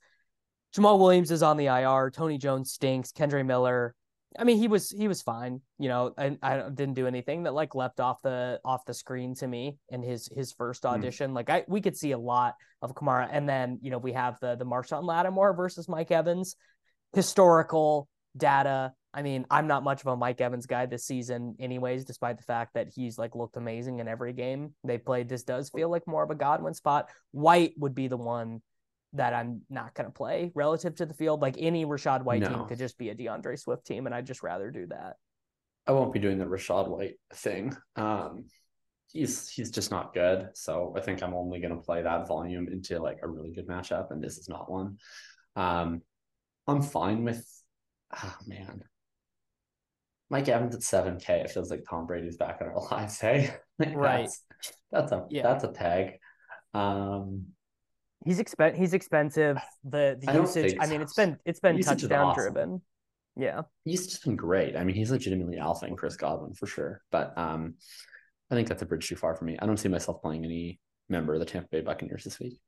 Jamaal 0.75 0.99
Williams 0.99 1.31
is 1.31 1.43
on 1.43 1.57
the 1.57 1.65
IR, 1.65 2.11
Tony 2.11 2.37
Jones 2.37 2.71
stinks, 2.71 3.11
Kendre 3.11 3.45
Miller. 3.45 3.95
I 4.37 4.43
mean, 4.43 4.57
he 4.57 4.67
was 4.67 4.91
he 4.91 5.07
was 5.07 5.23
fine, 5.23 5.61
you 5.79 5.89
know. 5.89 6.13
I, 6.15 6.37
I 6.43 6.69
didn't 6.69 6.93
do 6.93 7.07
anything 7.07 7.43
that 7.43 7.55
like 7.55 7.73
leapt 7.73 7.99
off 7.99 8.21
the 8.21 8.59
off 8.63 8.85
the 8.85 8.93
screen 8.93 9.33
to 9.35 9.47
me 9.47 9.77
in 9.89 10.03
his 10.03 10.29
his 10.35 10.51
first 10.53 10.83
hmm. 10.83 10.89
audition. 10.89 11.31
Mm. 11.31 11.35
Like 11.35 11.49
I 11.49 11.63
we 11.67 11.81
could 11.81 11.97
see 11.97 12.11
a 12.11 12.17
lot 12.17 12.53
of 12.83 12.93
Kamara, 12.93 13.27
and 13.31 13.49
then 13.49 13.79
you 13.81 13.89
know 13.89 13.97
we 13.97 14.13
have 14.13 14.39
the 14.39 14.55
the 14.55 14.65
Marshon 14.65 15.03
Lattimore 15.03 15.55
versus 15.55 15.89
Mike 15.89 16.11
Evans, 16.11 16.55
historical 17.13 18.07
data 18.37 18.93
I 19.13 19.23
mean, 19.23 19.45
I'm 19.49 19.67
not 19.67 19.83
much 19.83 20.01
of 20.01 20.07
a 20.07 20.15
Mike 20.15 20.39
Evans 20.39 20.67
guy 20.67 20.85
this 20.85 21.05
season, 21.05 21.55
anyways, 21.59 22.05
despite 22.05 22.37
the 22.37 22.43
fact 22.43 22.75
that 22.75 22.89
he's 22.93 23.17
like 23.17 23.35
looked 23.35 23.57
amazing 23.57 23.99
in 23.99 24.07
every 24.07 24.33
game 24.33 24.75
they 24.83 24.99
played. 24.99 25.27
This 25.27 25.43
does 25.43 25.69
feel 25.69 25.89
like 25.89 26.05
more 26.05 26.23
of 26.23 26.29
a 26.29 26.35
Godwin 26.35 26.75
spot. 26.75 27.09
White 27.31 27.73
would 27.77 27.95
be 27.95 28.07
the 28.07 28.17
one 28.17 28.61
that 29.13 29.33
I'm 29.33 29.61
not 29.69 29.95
going 29.95 30.05
to 30.05 30.13
play 30.13 30.51
relative 30.53 30.95
to 30.95 31.07
the 31.07 31.15
field. 31.15 31.41
Like 31.41 31.55
any 31.57 31.85
Rachaad 31.85 32.23
White 32.23 32.41
no. 32.41 32.49
team 32.49 32.67
could 32.67 32.77
just 32.77 32.99
be 32.99 33.09
a 33.09 33.15
D'Andre 33.15 33.55
Swift 33.55 33.85
team, 33.85 34.05
and 34.05 34.13
I'd 34.13 34.27
just 34.27 34.43
rather 34.43 34.69
do 34.69 34.85
that. 34.87 35.15
I 35.87 35.91
won't 35.91 36.13
be 36.13 36.19
doing 36.19 36.37
the 36.37 36.45
Rachaad 36.45 36.87
White 36.87 37.15
thing. 37.33 37.75
Um, 37.95 38.45
he's 39.11 39.49
he's 39.49 39.71
just 39.71 39.89
not 39.89 40.13
good. 40.13 40.49
So 40.53 40.93
I 40.95 41.01
think 41.01 41.23
I'm 41.23 41.33
only 41.33 41.59
going 41.59 41.75
to 41.75 41.81
play 41.81 42.03
that 42.03 42.27
volume 42.27 42.67
into 42.67 42.99
like 42.99 43.17
a 43.23 43.27
really 43.27 43.51
good 43.51 43.67
matchup, 43.67 44.11
and 44.11 44.23
this 44.23 44.37
is 44.37 44.47
not 44.47 44.71
one. 44.71 44.97
Um, 45.55 46.01
I'm 46.67 46.83
fine 46.83 47.23
with. 47.23 47.43
Oh 48.23 48.35
man, 48.47 48.83
Mike 50.29 50.47
Evans 50.47 50.75
at 50.75 50.81
7K, 50.81 51.29
it 51.45 51.49
feels 51.49 51.71
like 51.71 51.83
Tom 51.89 52.05
Brady's 52.05 52.37
back 52.37 52.61
in 52.61 52.67
our 52.67 52.79
lives. 52.91 53.19
Hey, 53.19 53.53
right. 53.79 54.21
That's, 54.21 54.43
that's 54.91 55.11
a 55.11 55.25
yeah. 55.29 55.43
that's 55.43 55.63
a 55.63 55.71
tag. 55.71 56.19
Um, 56.73 57.47
he's 58.25 58.39
expen 58.39 58.75
he's 58.75 58.93
expensive. 58.93 59.57
The 59.83 60.17
the 60.19 60.31
I 60.31 60.35
usage. 60.35 60.75
I 60.79 60.87
mean, 60.87 61.01
it's 61.01 61.13
been 61.13 61.37
it's 61.45 61.59
been 61.59 61.79
touchdown 61.81 62.27
awesome. 62.27 62.53
driven. 62.53 62.81
Yeah, 63.35 63.61
he's 63.85 64.07
just 64.07 64.25
been 64.25 64.35
great. 64.35 64.75
I 64.75 64.83
mean, 64.83 64.95
he's 64.95 65.11
legitimately 65.11 65.57
alpha 65.57 65.85
and 65.85 65.97
Chris 65.97 66.15
Godwin 66.15 66.53
for 66.53 66.67
sure. 66.67 67.01
But 67.11 67.37
um, 67.37 67.75
I 68.51 68.55
think 68.55 68.67
that's 68.67 68.81
a 68.81 68.85
bridge 68.85 69.07
too 69.07 69.15
far 69.15 69.35
for 69.35 69.45
me. 69.45 69.57
I 69.59 69.65
don't 69.65 69.77
see 69.77 69.89
myself 69.89 70.21
playing 70.21 70.43
any 70.43 70.79
member 71.07 71.33
of 71.33 71.39
the 71.39 71.45
Tampa 71.45 71.69
Bay 71.71 71.81
Buccaneers 71.81 72.23
this 72.23 72.39
week. 72.39 72.59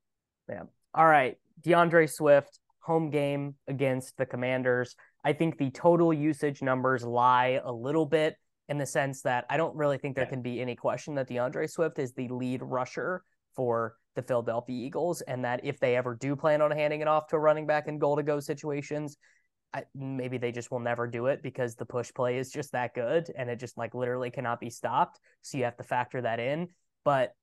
Yeah. 0.50 0.64
All 0.94 1.06
right, 1.06 1.38
D'Andre 1.62 2.08
Swift 2.08 2.60
home 2.80 3.10
game 3.10 3.56
against 3.68 4.18
the 4.18 4.26
Commanders. 4.26 4.96
I 5.24 5.34
think 5.34 5.58
the 5.58 5.70
total 5.70 6.14
usage 6.14 6.62
numbers 6.62 7.04
lie 7.04 7.60
a 7.64 7.72
little 7.72 8.06
bit 8.06 8.36
in 8.70 8.78
the 8.78 8.86
sense 8.86 9.22
that 9.24 9.46
I 9.50 9.58
don't 9.58 9.76
really 9.76 9.98
think 9.98 10.16
there 10.16 10.26
can 10.26 10.42
be 10.42 10.62
any 10.62 10.76
question 10.76 11.16
that 11.16 11.28
D'Andre 11.28 11.68
Swift 11.68 12.00
is 12.00 12.14
the 12.14 12.28
lead 12.30 12.62
rusher 12.64 13.24
for 13.56 13.96
the 14.16 14.22
Philadelphia 14.22 14.86
Eagles, 14.86 15.22
and 15.22 15.46
that 15.46 15.62
if 15.64 15.80
they 15.80 15.96
ever 15.96 16.16
do 16.16 16.36
plan 16.36 16.62
on 16.62 16.72
handing 16.72 17.02
it 17.02 17.08
off 17.08 17.28
to 17.28 17.36
a 17.36 17.40
running 17.40 17.68
back 17.68 17.88
in 17.88 18.00
goal 18.00 18.16
to 18.16 18.24
go 18.24 18.40
situations, 18.40 19.18
I, 19.74 19.84
maybe 19.96 20.38
they 20.38 20.52
just 20.52 20.72
will 20.72 20.80
never 20.80 21.08
do 21.08 21.28
it 21.28 21.42
because 21.42 21.76
the 21.76 21.86
push 21.86 22.14
play 22.14 22.38
is 22.38 22.52
just 22.52 22.74
that 22.74 22.94
good 22.94 23.32
and 23.38 23.50
it 23.50 23.60
just 23.60 23.78
like 23.78 23.94
literally 23.94 24.30
cannot 24.30 24.60
be 24.60 24.70
stopped. 24.70 25.20
So 25.42 25.58
you 25.58 25.64
have 25.64 25.78
to 25.78 25.84
factor 25.84 26.22
that 26.22 26.40
in. 26.40 26.70
But 27.06 27.34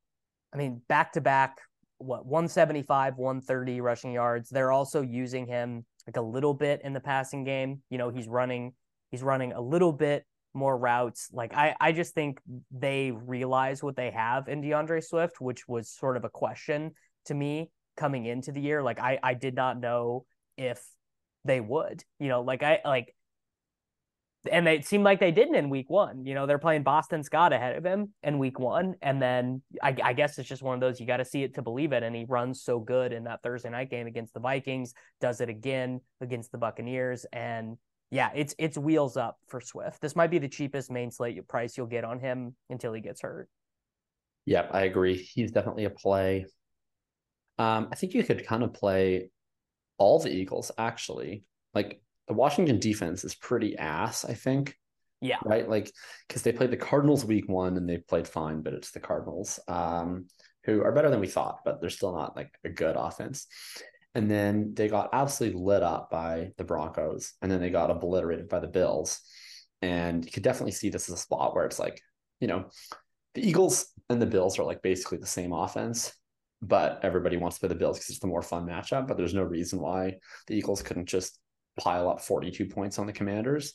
I 0.52 0.58
mean, 0.58 0.82
back 0.88 1.12
to 1.12 1.20
back, 1.20 1.58
what 1.98 2.26
175, 2.26 3.16
130 3.16 3.80
rushing 3.80 4.12
yards. 4.12 4.50
They're 4.50 4.72
also 4.72 5.02
using 5.02 5.46
him 5.46 5.84
like 6.08 6.16
a 6.16 6.22
little 6.22 6.54
bit 6.54 6.80
in 6.82 6.94
the 6.94 7.00
passing 7.00 7.44
game. 7.44 7.82
You 7.90 7.98
know, 7.98 8.08
he's 8.08 8.26
running 8.26 8.72
he's 9.10 9.22
running 9.22 9.52
a 9.52 9.60
little 9.60 9.92
bit 9.92 10.24
more 10.54 10.76
routes. 10.76 11.28
Like 11.32 11.52
I 11.54 11.76
I 11.78 11.92
just 11.92 12.14
think 12.14 12.40
they 12.70 13.12
realize 13.12 13.82
what 13.82 13.94
they 13.94 14.10
have 14.10 14.48
in 14.48 14.62
D'Andre 14.62 15.02
Swift, 15.02 15.38
which 15.38 15.68
was 15.68 15.90
sort 15.90 16.16
of 16.16 16.24
a 16.24 16.30
question 16.30 16.92
to 17.26 17.34
me 17.34 17.70
coming 17.96 18.24
into 18.24 18.52
the 18.52 18.60
year. 18.60 18.82
Like 18.82 18.98
I 18.98 19.18
I 19.22 19.34
did 19.34 19.54
not 19.54 19.78
know 19.78 20.24
if 20.56 20.82
they 21.44 21.60
would. 21.60 22.02
You 22.18 22.28
know, 22.28 22.40
like 22.40 22.62
I 22.62 22.80
like 22.86 23.14
and 24.50 24.68
it 24.68 24.86
seemed 24.86 25.04
like 25.04 25.20
they 25.20 25.32
didn't 25.32 25.56
in 25.56 25.68
week 25.68 25.90
one. 25.90 26.24
You 26.24 26.34
know, 26.34 26.46
they're 26.46 26.58
playing 26.58 26.82
Boston 26.84 27.22
Scott 27.24 27.52
ahead 27.52 27.76
of 27.76 27.84
him 27.84 28.12
in 28.22 28.38
week 28.38 28.58
one. 28.58 28.94
And 29.02 29.20
then 29.20 29.62
I, 29.82 29.96
I 30.02 30.12
guess 30.12 30.38
it's 30.38 30.48
just 30.48 30.62
one 30.62 30.74
of 30.74 30.80
those 30.80 31.00
you 31.00 31.06
got 31.06 31.16
to 31.16 31.24
see 31.24 31.42
it 31.42 31.54
to 31.54 31.62
believe 31.62 31.92
it. 31.92 32.02
And 32.02 32.14
he 32.14 32.24
runs 32.28 32.62
so 32.62 32.78
good 32.78 33.12
in 33.12 33.24
that 33.24 33.42
Thursday 33.42 33.70
night 33.70 33.90
game 33.90 34.06
against 34.06 34.34
the 34.34 34.40
Vikings, 34.40 34.94
does 35.20 35.40
it 35.40 35.48
again 35.48 36.00
against 36.20 36.52
the 36.52 36.58
Buccaneers. 36.58 37.26
And 37.32 37.76
yeah, 38.10 38.30
it's 38.34 38.54
it's 38.58 38.78
wheels 38.78 39.16
up 39.16 39.38
for 39.48 39.60
Swift. 39.60 40.00
This 40.00 40.16
might 40.16 40.30
be 40.30 40.38
the 40.38 40.48
cheapest 40.48 40.90
main 40.90 41.10
slate 41.10 41.46
price 41.48 41.76
you'll 41.76 41.86
get 41.86 42.04
on 42.04 42.20
him 42.20 42.54
until 42.70 42.92
he 42.92 43.00
gets 43.00 43.20
hurt. 43.20 43.48
Yep, 44.46 44.70
I 44.72 44.82
agree. 44.82 45.16
He's 45.16 45.52
definitely 45.52 45.84
a 45.84 45.90
play. 45.90 46.46
Um, 47.58 47.88
I 47.90 47.96
think 47.96 48.14
you 48.14 48.24
could 48.24 48.46
kind 48.46 48.62
of 48.62 48.72
play 48.72 49.30
all 49.98 50.20
the 50.20 50.30
Eagles 50.30 50.70
actually. 50.78 51.42
Like 51.74 52.00
the 52.28 52.34
Washington 52.34 52.78
defense 52.78 53.24
is 53.24 53.34
pretty 53.34 53.76
ass, 53.76 54.24
I 54.24 54.34
think. 54.34 54.76
Yeah. 55.20 55.38
Right. 55.44 55.68
Like, 55.68 55.90
because 56.28 56.42
they 56.42 56.52
played 56.52 56.70
the 56.70 56.76
Cardinals 56.76 57.24
week 57.24 57.48
one 57.48 57.76
and 57.76 57.88
they 57.88 57.96
played 57.96 58.28
fine, 58.28 58.62
but 58.62 58.74
it's 58.74 58.92
the 58.92 59.00
Cardinals, 59.00 59.58
um, 59.66 60.26
who 60.64 60.82
are 60.84 60.92
better 60.92 61.10
than 61.10 61.20
we 61.20 61.26
thought, 61.26 61.60
but 61.64 61.80
they're 61.80 61.90
still 61.90 62.14
not 62.14 62.36
like 62.36 62.52
a 62.64 62.68
good 62.68 62.94
offense. 62.96 63.46
And 64.14 64.30
then 64.30 64.74
they 64.74 64.88
got 64.88 65.10
absolutely 65.12 65.60
lit 65.60 65.82
up 65.82 66.10
by 66.10 66.50
the 66.56 66.64
Broncos, 66.64 67.34
and 67.42 67.50
then 67.50 67.60
they 67.60 67.70
got 67.70 67.90
obliterated 67.90 68.48
by 68.48 68.58
the 68.58 68.68
Bills. 68.68 69.20
And 69.82 70.24
you 70.24 70.30
could 70.30 70.42
definitely 70.42 70.72
see 70.72 70.88
this 70.88 71.08
as 71.08 71.14
a 71.14 71.18
spot 71.18 71.54
where 71.54 71.64
it's 71.64 71.78
like, 71.78 72.00
you 72.40 72.48
know, 72.48 72.66
the 73.34 73.46
Eagles 73.46 73.86
and 74.08 74.20
the 74.20 74.26
Bills 74.26 74.58
are 74.58 74.64
like 74.64 74.82
basically 74.82 75.18
the 75.18 75.26
same 75.26 75.52
offense, 75.52 76.12
but 76.62 77.00
everybody 77.02 77.36
wants 77.36 77.56
to 77.56 77.60
play 77.60 77.68
the 77.68 77.74
Bills 77.74 77.98
because 77.98 78.10
it's 78.10 78.18
the 78.18 78.26
more 78.26 78.42
fun 78.42 78.66
matchup. 78.66 79.06
But 79.06 79.16
there's 79.16 79.34
no 79.34 79.42
reason 79.42 79.80
why 79.80 80.14
the 80.46 80.54
Eagles 80.54 80.82
couldn't 80.82 81.06
just 81.06 81.38
pile 81.78 82.08
up 82.08 82.20
42 82.20 82.66
points 82.66 82.98
on 82.98 83.06
the 83.06 83.12
Commanders. 83.12 83.74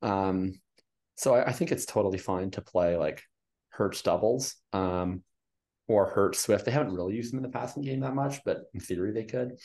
Um, 0.00 0.54
so 1.16 1.34
I, 1.34 1.48
I 1.48 1.52
think 1.52 1.72
it's 1.72 1.86
totally 1.86 2.18
fine 2.18 2.50
to 2.52 2.62
play 2.62 2.96
like 2.96 3.22
Hurts 3.70 4.02
doubles 4.02 4.56
um, 4.72 5.22
or 5.88 6.06
Hurt 6.06 6.36
Swift. 6.36 6.64
They 6.64 6.72
haven't 6.72 6.94
really 6.94 7.14
used 7.14 7.32
them 7.32 7.38
in 7.38 7.50
the 7.50 7.56
passing 7.56 7.82
game 7.82 8.00
that 8.00 8.14
much, 8.14 8.40
but 8.44 8.64
in 8.74 8.80
theory 8.80 9.12
they 9.12 9.24
could. 9.24 9.58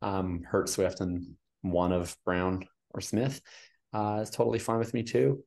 Um, 0.00 0.42
Hurt 0.44 0.68
Swift 0.68 1.00
and 1.00 1.34
one 1.62 1.92
of 1.92 2.16
Brown 2.24 2.66
or 2.90 3.00
Smith 3.00 3.40
uh, 3.92 4.20
is 4.22 4.30
totally 4.30 4.58
fine 4.58 4.78
with 4.78 4.94
me 4.94 5.02
too. 5.02 5.44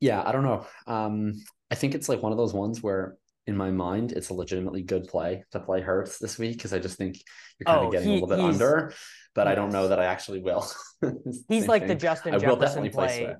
Yeah, 0.00 0.22
I 0.24 0.32
don't 0.32 0.44
know. 0.44 0.66
Um, 0.86 1.34
I 1.70 1.74
think 1.74 1.94
it's 1.94 2.08
like 2.08 2.22
one 2.22 2.32
of 2.32 2.38
those 2.38 2.54
ones 2.54 2.82
where 2.82 3.16
in 3.48 3.56
my 3.56 3.70
mind 3.70 4.12
it's 4.12 4.28
a 4.28 4.34
legitimately 4.34 4.82
good 4.82 5.08
play 5.08 5.42
to 5.52 5.58
play 5.58 5.80
Hurts 5.80 6.18
this 6.18 6.38
week 6.38 6.56
because 6.58 6.72
I 6.72 6.78
just 6.78 6.96
think 6.98 7.16
you're 7.58 7.64
kind 7.64 7.80
Oh, 7.80 7.86
of 7.86 7.92
getting 7.92 8.08
he- 8.08 8.18
a 8.18 8.20
little 8.24 8.28
bit 8.28 8.40
under, 8.40 8.92
but 9.34 9.48
I 9.48 9.54
don't 9.54 9.72
know 9.72 9.88
that 9.88 9.98
I 9.98 10.04
actually 10.04 10.40
will. 10.42 10.66
He's 11.48 11.66
like 11.66 11.86
the. 11.86 11.94
Justin 11.94 12.34
I 12.34 12.38
Jefferson 12.38 12.90
play. 12.90 13.34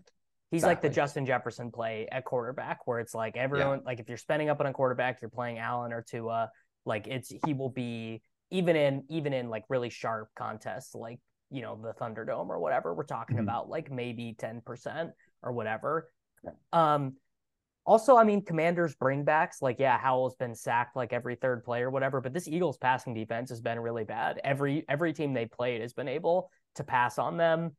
He's 0.51 0.65
like 0.65 0.81
the 0.81 0.89
Justin 0.89 1.27
Jefferson 1.27 1.71
play 1.71 2.09
at 2.11 2.25
quarterback, 2.25 2.87
where 2.87 3.01
it's 3.01 3.15
like 3.15 3.37
everyone, 3.37 3.83
like 3.85 4.01
if 4.01 4.09
you're 4.09 4.17
spending 4.17 4.49
up 4.49 4.61
on 4.61 4.67
a 4.67 4.73
quarterback, 4.73 5.21
you're 5.21 5.29
playing 5.31 5.59
Allen 5.59 5.93
or 5.93 6.03
Tua. 6.03 6.51
Like 6.87 7.07
it's 7.07 7.31
he 7.45 7.53
will 7.53 7.69
be 7.69 8.23
even 8.51 8.75
in 8.77 9.05
even 9.11 9.33
in 9.35 9.51
like 9.51 9.65
really 9.69 9.91
sharp 9.91 10.29
contests, 10.37 10.95
like 10.95 11.21
you 11.51 11.61
know 11.61 11.79
the 11.83 11.93
Thunderdome 12.03 12.49
or 12.49 12.59
whatever. 12.61 12.95
We're 12.95 13.05
talking 13.05 13.37
Mhm. 13.37 13.43
about 13.43 13.69
like 13.69 13.91
maybe 13.91 14.35
ten 14.39 14.63
percent 14.65 15.11
or 15.43 15.53
whatever. 15.53 16.11
Um, 16.73 17.17
also, 17.89 18.17
I 18.17 18.25
mean, 18.25 18.45
Commanders 18.45 18.95
bringbacks, 18.95 19.63
like 19.63 19.79
yeah, 19.79 19.99
Howell's 19.99 20.37
been 20.37 20.55
sacked 20.55 20.95
like 20.95 21.13
every 21.13 21.37
third 21.37 21.65
play 21.65 21.81
or 21.81 21.91
whatever, 21.91 22.21
but 22.21 22.35
this 22.35 22.47
Eagles 22.47 22.77
passing 22.77 23.15
defense 23.15 23.49
has 23.49 23.63
been 23.63 23.81
really 23.81 24.05
bad. 24.05 24.41
Every 24.45 24.85
every 24.89 25.15
team 25.15 25.33
they 25.33 25.47
played 25.47 25.81
has 25.81 25.95
been 25.95 26.09
able 26.09 26.51
to 26.75 26.85
pass 26.85 27.19
on 27.19 27.39
them 27.39 27.73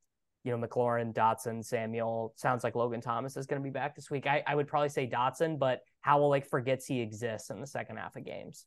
you 0.44 0.56
know, 0.56 0.68
McLaurin, 0.68 1.14
Dotson, 1.14 1.64
Samuel. 1.64 2.34
Sounds 2.38 2.64
like 2.64 2.76
Logan 2.76 3.02
Thomas 3.02 3.36
is 3.36 3.46
going 3.46 3.62
to 3.62 3.64
be 3.64 3.72
back 3.72 3.96
this 3.96 4.10
week. 4.10 4.26
I, 4.26 4.42
I 4.48 4.56
would 4.56 4.68
probably 4.68 4.90
say 4.90 5.06
Dotson, 5.06 5.60
but 5.60 5.82
Howell 6.02 6.30
like 6.30 6.46
forgets 6.48 6.86
he 6.86 7.02
exists 7.02 7.50
in 7.50 7.60
the 7.60 7.68
second 7.68 7.98
half 7.98 8.16
of 8.16 8.26
games. 8.26 8.66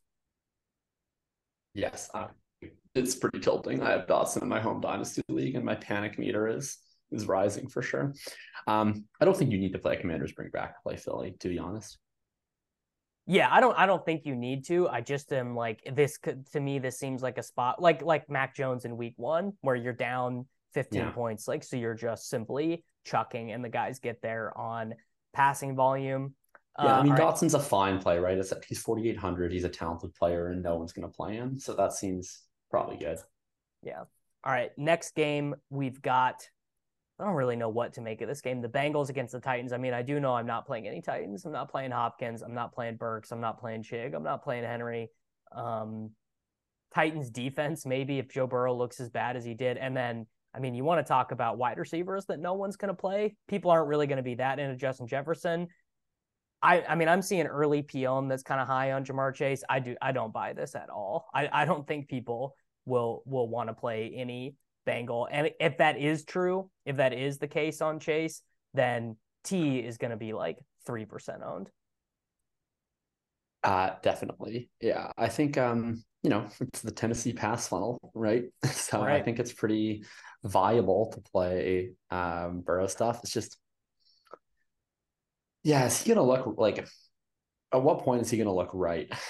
Yes, 1.73 2.11
uh, 2.13 2.27
it's 2.93 3.15
pretty 3.15 3.39
tilting. 3.39 3.81
I 3.81 3.91
have 3.91 4.05
Dotson 4.05 4.43
in 4.43 4.47
my 4.47 4.59
home 4.59 4.81
dynasty 4.81 5.23
league, 5.29 5.55
and 5.55 5.65
my 5.65 5.75
panic 5.75 6.19
meter 6.19 6.47
is 6.47 6.77
is 7.13 7.27
rising 7.27 7.67
for 7.67 7.81
sure. 7.81 8.13
Um, 8.67 9.05
I 9.21 9.25
don't 9.25 9.35
think 9.37 9.51
you 9.51 9.57
need 9.59 9.73
to 9.73 9.79
play 9.79 9.95
Commanders 9.97 10.31
bring 10.33 10.49
back 10.49 10.81
play 10.83 10.95
Philly, 10.97 11.35
to 11.39 11.49
be 11.49 11.59
honest. 11.59 11.97
Yeah, 13.25 13.47
I 13.49 13.61
don't 13.61 13.77
I 13.77 13.85
don't 13.85 14.03
think 14.05 14.25
you 14.25 14.35
need 14.35 14.65
to. 14.65 14.89
I 14.89 14.99
just 15.01 15.31
am 15.31 15.55
like 15.55 15.81
this 15.95 16.17
could 16.17 16.45
to 16.51 16.59
me 16.59 16.79
this 16.79 16.99
seems 16.99 17.21
like 17.21 17.37
a 17.37 17.43
spot 17.43 17.81
like 17.81 18.01
like 18.01 18.29
Mac 18.29 18.53
Jones 18.55 18.83
in 18.83 18.97
week 18.97 19.13
1 19.15 19.53
where 19.61 19.75
you're 19.75 19.93
down 19.93 20.45
15 20.73 20.99
Yeah. 20.99 21.11
points 21.11 21.47
like 21.47 21.63
so 21.63 21.77
you're 21.77 21.93
just 21.93 22.27
simply 22.29 22.83
chucking 23.05 23.51
and 23.51 23.63
the 23.63 23.69
guys 23.69 23.99
get 23.99 24.21
there 24.21 24.57
on 24.57 24.95
passing 25.33 25.75
volume. 25.75 26.35
Yeah, 26.77 26.95
Uh, 26.95 26.99
I 26.99 27.03
mean 27.03 27.11
all 27.13 27.17
right. 27.19 27.27
Dotson's 27.27 27.53
a 27.53 27.59
fine 27.59 27.99
play, 27.99 28.19
right? 28.19 28.37
It's 28.37 28.51
he's 28.67 28.79
forty 28.81 29.09
eight 29.09 29.17
hundred. 29.17 29.53
He's 29.53 29.63
a 29.63 29.69
talented 29.69 30.13
player, 30.15 30.47
and 30.47 30.61
no 30.61 30.75
one's 30.75 30.91
going 30.91 31.07
to 31.09 31.15
play 31.15 31.35
him, 31.35 31.57
so 31.59 31.73
that 31.75 31.93
seems 31.93 32.41
probably 32.71 32.97
good. 32.97 33.19
Yeah. 33.83 33.99
All 34.45 34.51
right, 34.51 34.71
next 34.77 35.15
game 35.15 35.55
we've 35.69 36.01
got. 36.01 36.49
I 37.19 37.25
don't 37.25 37.35
really 37.35 37.55
know 37.55 37.69
what 37.69 37.93
to 37.93 38.01
make 38.01 38.21
of 38.21 38.27
this 38.27 38.41
game. 38.41 38.61
The 38.61 38.67
Bengals 38.67 39.09
against 39.09 39.33
the 39.33 39.39
Titans. 39.39 39.71
I 39.71 39.77
mean, 39.77 39.93
I 39.93 40.01
do 40.01 40.19
know 40.19 40.33
I'm 40.33 40.47
not 40.47 40.65
playing 40.65 40.87
any 40.87 41.01
Titans. 41.01 41.45
I'm 41.45 41.51
not 41.51 41.69
playing 41.69 41.91
Hopkins. 41.91 42.41
I'm 42.41 42.55
not 42.55 42.73
playing 42.73 42.97
Burks. 42.97 43.31
I'm 43.31 43.39
not 43.39 43.59
playing 43.59 43.83
Chig. 43.83 44.15
I'm 44.15 44.23
not 44.23 44.43
playing 44.43 44.63
Henry. 44.63 45.09
Um, 45.55 46.09
Titans 46.93 47.29
defense, 47.29 47.85
maybe 47.85 48.19
if 48.19 48.29
Joe 48.29 48.47
Burrow 48.47 48.73
looks 48.75 48.99
as 48.99 49.09
bad 49.09 49.35
as 49.35 49.45
he 49.45 49.53
did. 49.53 49.77
And 49.77 49.95
then, 49.95 50.25
I 50.55 50.59
mean, 50.59 50.73
you 50.73 50.83
want 50.83 51.05
to 51.05 51.07
talk 51.07 51.31
about 51.31 51.57
wide 51.57 51.77
receivers 51.77 52.25
that 52.25 52.39
no 52.39 52.53
one's 52.53 52.77
going 52.77 52.93
to 52.93 52.99
play. 52.99 53.35
People 53.47 53.71
aren't 53.71 53.87
really 53.87 54.07
going 54.07 54.17
to 54.17 54.23
be 54.23 54.35
that 54.35 54.59
into 54.59 54.75
Justin 54.75 55.07
Jefferson. 55.07 55.67
I, 56.61 56.81
I 56.81 56.95
mean, 56.95 57.09
I'm 57.09 57.21
seeing 57.21 57.45
early 57.45 57.81
PM 57.81 58.27
that's 58.27 58.43
kind 58.43 58.61
of 58.61 58.67
high 58.67 58.93
on 58.93 59.03
Ja'Marr 59.03 59.35
Chase. 59.35 59.63
I 59.69 59.79
do, 59.79 59.95
I 60.01 60.13
don't 60.13 60.33
buy 60.33 60.53
this 60.53 60.75
at 60.75 60.89
all. 60.89 61.27
I, 61.33 61.49
I 61.51 61.65
don't 61.65 61.85
think 61.85 62.07
people 62.07 62.55
will 62.85 63.23
will 63.25 63.47
want 63.47 63.69
to 63.69 63.73
play 63.73 64.13
any 64.15 64.55
Bengal. 64.85 65.27
And 65.31 65.51
if 65.59 65.77
that 65.77 65.97
is 65.97 66.23
true, 66.25 66.69
if 66.85 66.97
that 66.97 67.13
is 67.13 67.37
the 67.37 67.47
case 67.47 67.81
on 67.81 67.99
Chase, 67.99 68.41
then 68.73 69.17
Tee 69.43 69.79
is 69.79 69.97
going 69.97 70.11
to 70.11 70.17
be 70.17 70.33
like 70.33 70.57
three 70.85 71.05
percent 71.05 71.41
owned. 71.43 71.69
Uh, 73.63 73.91
definitely. 74.01 74.69
Yeah. 74.81 75.11
I 75.17 75.29
think 75.29 75.57
um, 75.57 76.03
you 76.21 76.29
know, 76.29 76.47
it's 76.59 76.81
the 76.81 76.91
Tennessee 76.91 77.33
pass 77.33 77.67
funnel, 77.67 78.11
right? 78.13 78.45
So 78.65 79.01
I 79.01 79.21
think 79.21 79.39
it's 79.39 79.53
pretty 79.53 80.05
viable 80.43 81.11
to 81.13 81.21
play 81.31 81.93
um 82.11 82.61
Burrow 82.61 82.87
stuff. 82.87 83.21
It's 83.23 83.33
just 83.33 83.57
yeah, 85.63 85.85
is 85.85 86.01
he 86.01 86.09
gonna 86.09 86.25
look 86.25 86.55
like 86.57 86.85
at 87.71 87.81
what 87.81 88.03
point 88.03 88.21
is 88.21 88.29
he 88.29 88.37
gonna 88.37 88.53
look 88.53 88.71
right? 88.73 89.11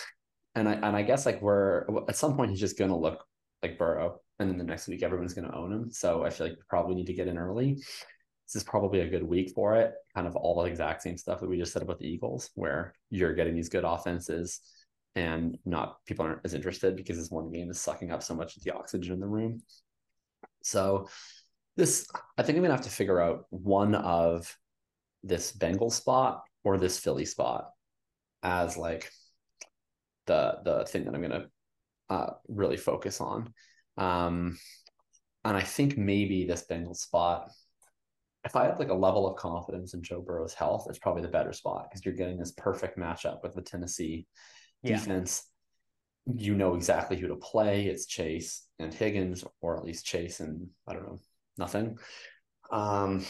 And 0.56 0.70
I 0.70 0.74
and 0.74 0.96
I 0.96 1.02
guess 1.02 1.26
like 1.26 1.42
we're 1.42 1.88
at 2.08 2.16
some 2.16 2.36
point 2.36 2.52
he's 2.52 2.60
just 2.60 2.78
gonna 2.78 2.96
look 2.96 3.26
like 3.64 3.78
Burrow, 3.78 4.20
and 4.40 4.50
then 4.50 4.58
the 4.58 4.64
next 4.64 4.88
week 4.88 5.04
everyone's 5.04 5.34
gonna 5.34 5.56
own 5.56 5.72
him. 5.72 5.92
So 5.92 6.24
I 6.24 6.30
feel 6.30 6.48
like 6.48 6.58
probably 6.70 6.96
need 6.96 7.08
to 7.08 7.14
get 7.14 7.28
in 7.28 7.38
early. 7.38 7.74
This 7.74 8.56
is 8.56 8.64
probably 8.64 9.00
a 9.00 9.10
good 9.10 9.24
week 9.24 9.52
for 9.56 9.76
it. 9.76 9.94
Kind 10.14 10.28
of 10.28 10.36
all 10.36 10.62
the 10.62 10.70
exact 10.70 11.02
same 11.02 11.18
stuff 11.18 11.40
that 11.40 11.50
we 11.50 11.58
just 11.58 11.74
said 11.74 11.82
about 11.82 12.00
the 12.00 12.08
Eagles, 12.08 12.52
where 12.56 12.94
you're 13.10 13.34
getting 13.34 13.56
these 13.56 13.70
good 13.70 13.86
offenses 13.86 14.60
and 15.16 15.58
not 15.66 16.04
people 16.06 16.26
aren't 16.26 16.42
as 16.44 16.54
interested 16.54 16.96
because 16.96 17.18
this 17.18 17.30
one 17.30 17.52
game 17.52 17.70
is 17.70 17.80
sucking 17.80 18.12
up 18.12 18.24
so 18.24 18.34
much 18.34 18.58
of 18.58 18.64
the 18.64 18.72
oxygen 18.72 19.14
in 19.14 19.20
the 19.20 19.28
room. 19.28 19.62
So 20.62 21.08
this 21.76 22.08
I 22.38 22.44
think 22.44 22.58
I'm 22.58 22.64
gonna 22.64 22.76
have 22.76 22.86
to 22.86 22.90
figure 22.90 23.20
out 23.20 23.46
one 23.50 23.96
of 23.96 24.56
this 25.24 25.52
Bengal 25.52 25.90
spot 25.90 26.44
or 26.64 26.78
this 26.78 27.00
Philly 27.00 27.26
spot 27.26 27.70
as 28.42 28.78
like 28.78 29.10
the 30.26 30.58
the 30.64 30.86
thing 30.86 31.06
that 31.06 31.16
I'm 31.16 31.22
gonna 31.22 31.48
uh, 32.10 32.32
really 32.48 32.78
focus 32.78 33.22
on. 33.22 33.54
Um, 33.98 34.58
and 35.46 35.58
I 35.58 35.62
think 35.62 35.98
maybe 35.98 36.46
this 36.46 36.64
Bengal 36.64 36.96
spot, 36.96 37.50
if 38.46 38.56
I 38.56 38.66
had 38.66 38.80
like 38.80 38.90
a 38.90 38.94
level 38.94 39.28
of 39.28 39.38
confidence 39.38 39.94
in 39.94 40.04
Joe 40.04 40.22
Burrow's 40.22 40.54
health, 40.54 40.88
it's 40.90 41.00
probably 41.00 41.22
the 41.22 41.28
better 41.28 41.54
spot 41.54 41.88
because 41.90 42.06
you're 42.06 42.16
getting 42.16 42.38
this 42.38 42.52
perfect 42.52 42.98
matchup 42.98 43.44
with 43.44 43.54
the 43.54 43.62
Tennessee 43.62 44.28
Yeah. 44.82 44.98
defense. 44.98 45.50
You 46.26 46.56
know 46.56 46.76
exactly 46.76 47.18
who 47.18 47.28
to 47.28 47.36
play. 47.36 47.88
It's 47.88 48.06
Chase 48.06 48.66
and 48.80 48.94
Higgins, 48.94 49.44
or 49.62 49.78
at 49.78 49.84
least 49.84 50.06
Chase 50.06 50.40
and 50.40 50.70
I 50.88 50.94
don't 50.94 51.04
know, 51.04 51.20
nothing. 51.58 51.98
Um, 52.72 53.26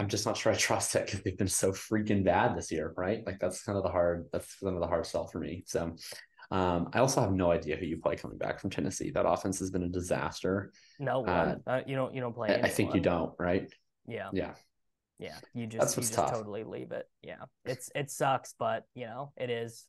I'm 0.00 0.08
just 0.08 0.24
not 0.24 0.34
sure 0.34 0.50
I 0.50 0.56
trust 0.56 0.96
it 0.96 1.04
because 1.04 1.20
they've 1.20 1.36
been 1.36 1.46
so 1.46 1.72
freaking 1.72 2.24
bad 2.24 2.56
this 2.56 2.72
year, 2.72 2.94
right? 2.96 3.22
Like 3.26 3.38
that's 3.38 3.62
kind 3.62 3.76
of 3.76 3.84
the 3.84 3.90
hard 3.90 4.28
that's 4.32 4.56
kind 4.56 4.74
of 4.74 4.80
the 4.80 4.86
hard 4.86 5.04
sell 5.04 5.26
for 5.26 5.40
me. 5.40 5.62
So 5.66 5.94
um, 6.50 6.88
I 6.94 7.00
also 7.00 7.20
have 7.20 7.32
no 7.32 7.50
idea 7.50 7.76
who 7.76 7.84
you 7.84 7.98
play 7.98 8.16
coming 8.16 8.38
back 8.38 8.60
from 8.60 8.70
Tennessee. 8.70 9.10
That 9.10 9.28
offense 9.28 9.58
has 9.58 9.70
been 9.70 9.82
a 9.82 9.88
disaster. 9.88 10.72
No 10.98 11.26
Uh. 11.26 11.56
Uh, 11.66 11.80
you 11.86 11.96
don't. 11.96 12.14
You 12.14 12.22
don't 12.22 12.34
play. 12.34 12.48
I, 12.48 12.66
I 12.66 12.68
think 12.70 12.94
you 12.94 13.00
don't, 13.02 13.34
right? 13.38 13.70
Yeah. 14.06 14.30
Yeah. 14.32 14.54
Yeah. 15.18 15.36
You 15.52 15.66
just. 15.66 15.80
That's 15.80 15.96
you 15.98 16.00
just 16.00 16.14
tough. 16.14 16.32
totally 16.32 16.64
leave 16.64 16.92
it. 16.92 17.06
Yeah. 17.22 17.44
It's 17.66 17.90
it 17.94 18.10
sucks, 18.10 18.54
but 18.58 18.84
you 18.94 19.04
know 19.04 19.32
it 19.36 19.50
is. 19.50 19.84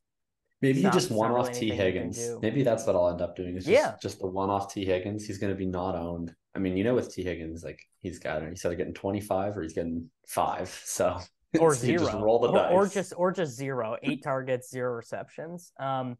Maybe 0.61 0.79
It's 0.79 0.83
you 0.85 0.91
just 0.91 1.09
not 1.09 1.17
one 1.17 1.31
really 1.33 1.49
off 1.49 1.55
T 1.55 1.65
you 1.65 1.71
can 1.71 1.79
Higgins. 1.81 2.29
Maybe 2.41 2.63
that's 2.63 2.85
what 2.85 2.95
I'll 2.95 3.09
end 3.09 3.21
up 3.21 3.35
doing. 3.35 3.57
Is 3.57 3.65
just, 3.65 3.73
Yeah. 3.73 3.95
just 4.01 4.19
the 4.19 4.27
one 4.27 4.49
off 4.49 4.71
Tee 4.71 4.85
Higgins. 4.85 5.25
He's 5.25 5.39
going 5.39 5.51
to 5.51 5.57
be 5.57 5.65
not 5.65 5.95
owned. 5.95 6.35
I 6.55 6.59
mean, 6.59 6.77
you 6.77 6.83
know, 6.83 6.93
with 6.93 7.13
Tee 7.13 7.23
Higgins, 7.23 7.63
like 7.63 7.81
he's 7.99 8.19
got 8.19 8.43
he's 8.47 8.63
either 8.63 8.75
getting 8.75 8.93
25 8.93 9.57
or 9.57 9.63
he's 9.63 9.73
getting 9.73 10.09
five. 10.27 10.69
So 10.85 11.17
or 11.59 11.73
so 11.73 11.81
zero, 11.81 12.05
just 12.05 12.13
roll 12.13 12.39
the 12.39 12.49
or, 12.49 12.53
dice. 12.53 12.71
or 12.73 12.87
just 12.87 13.13
or 13.17 13.31
just 13.31 13.55
zero, 13.55 13.97
eight 14.03 14.23
targets, 14.23 14.69
zero 14.69 14.93
receptions. 14.93 15.71
Um, 15.79 16.17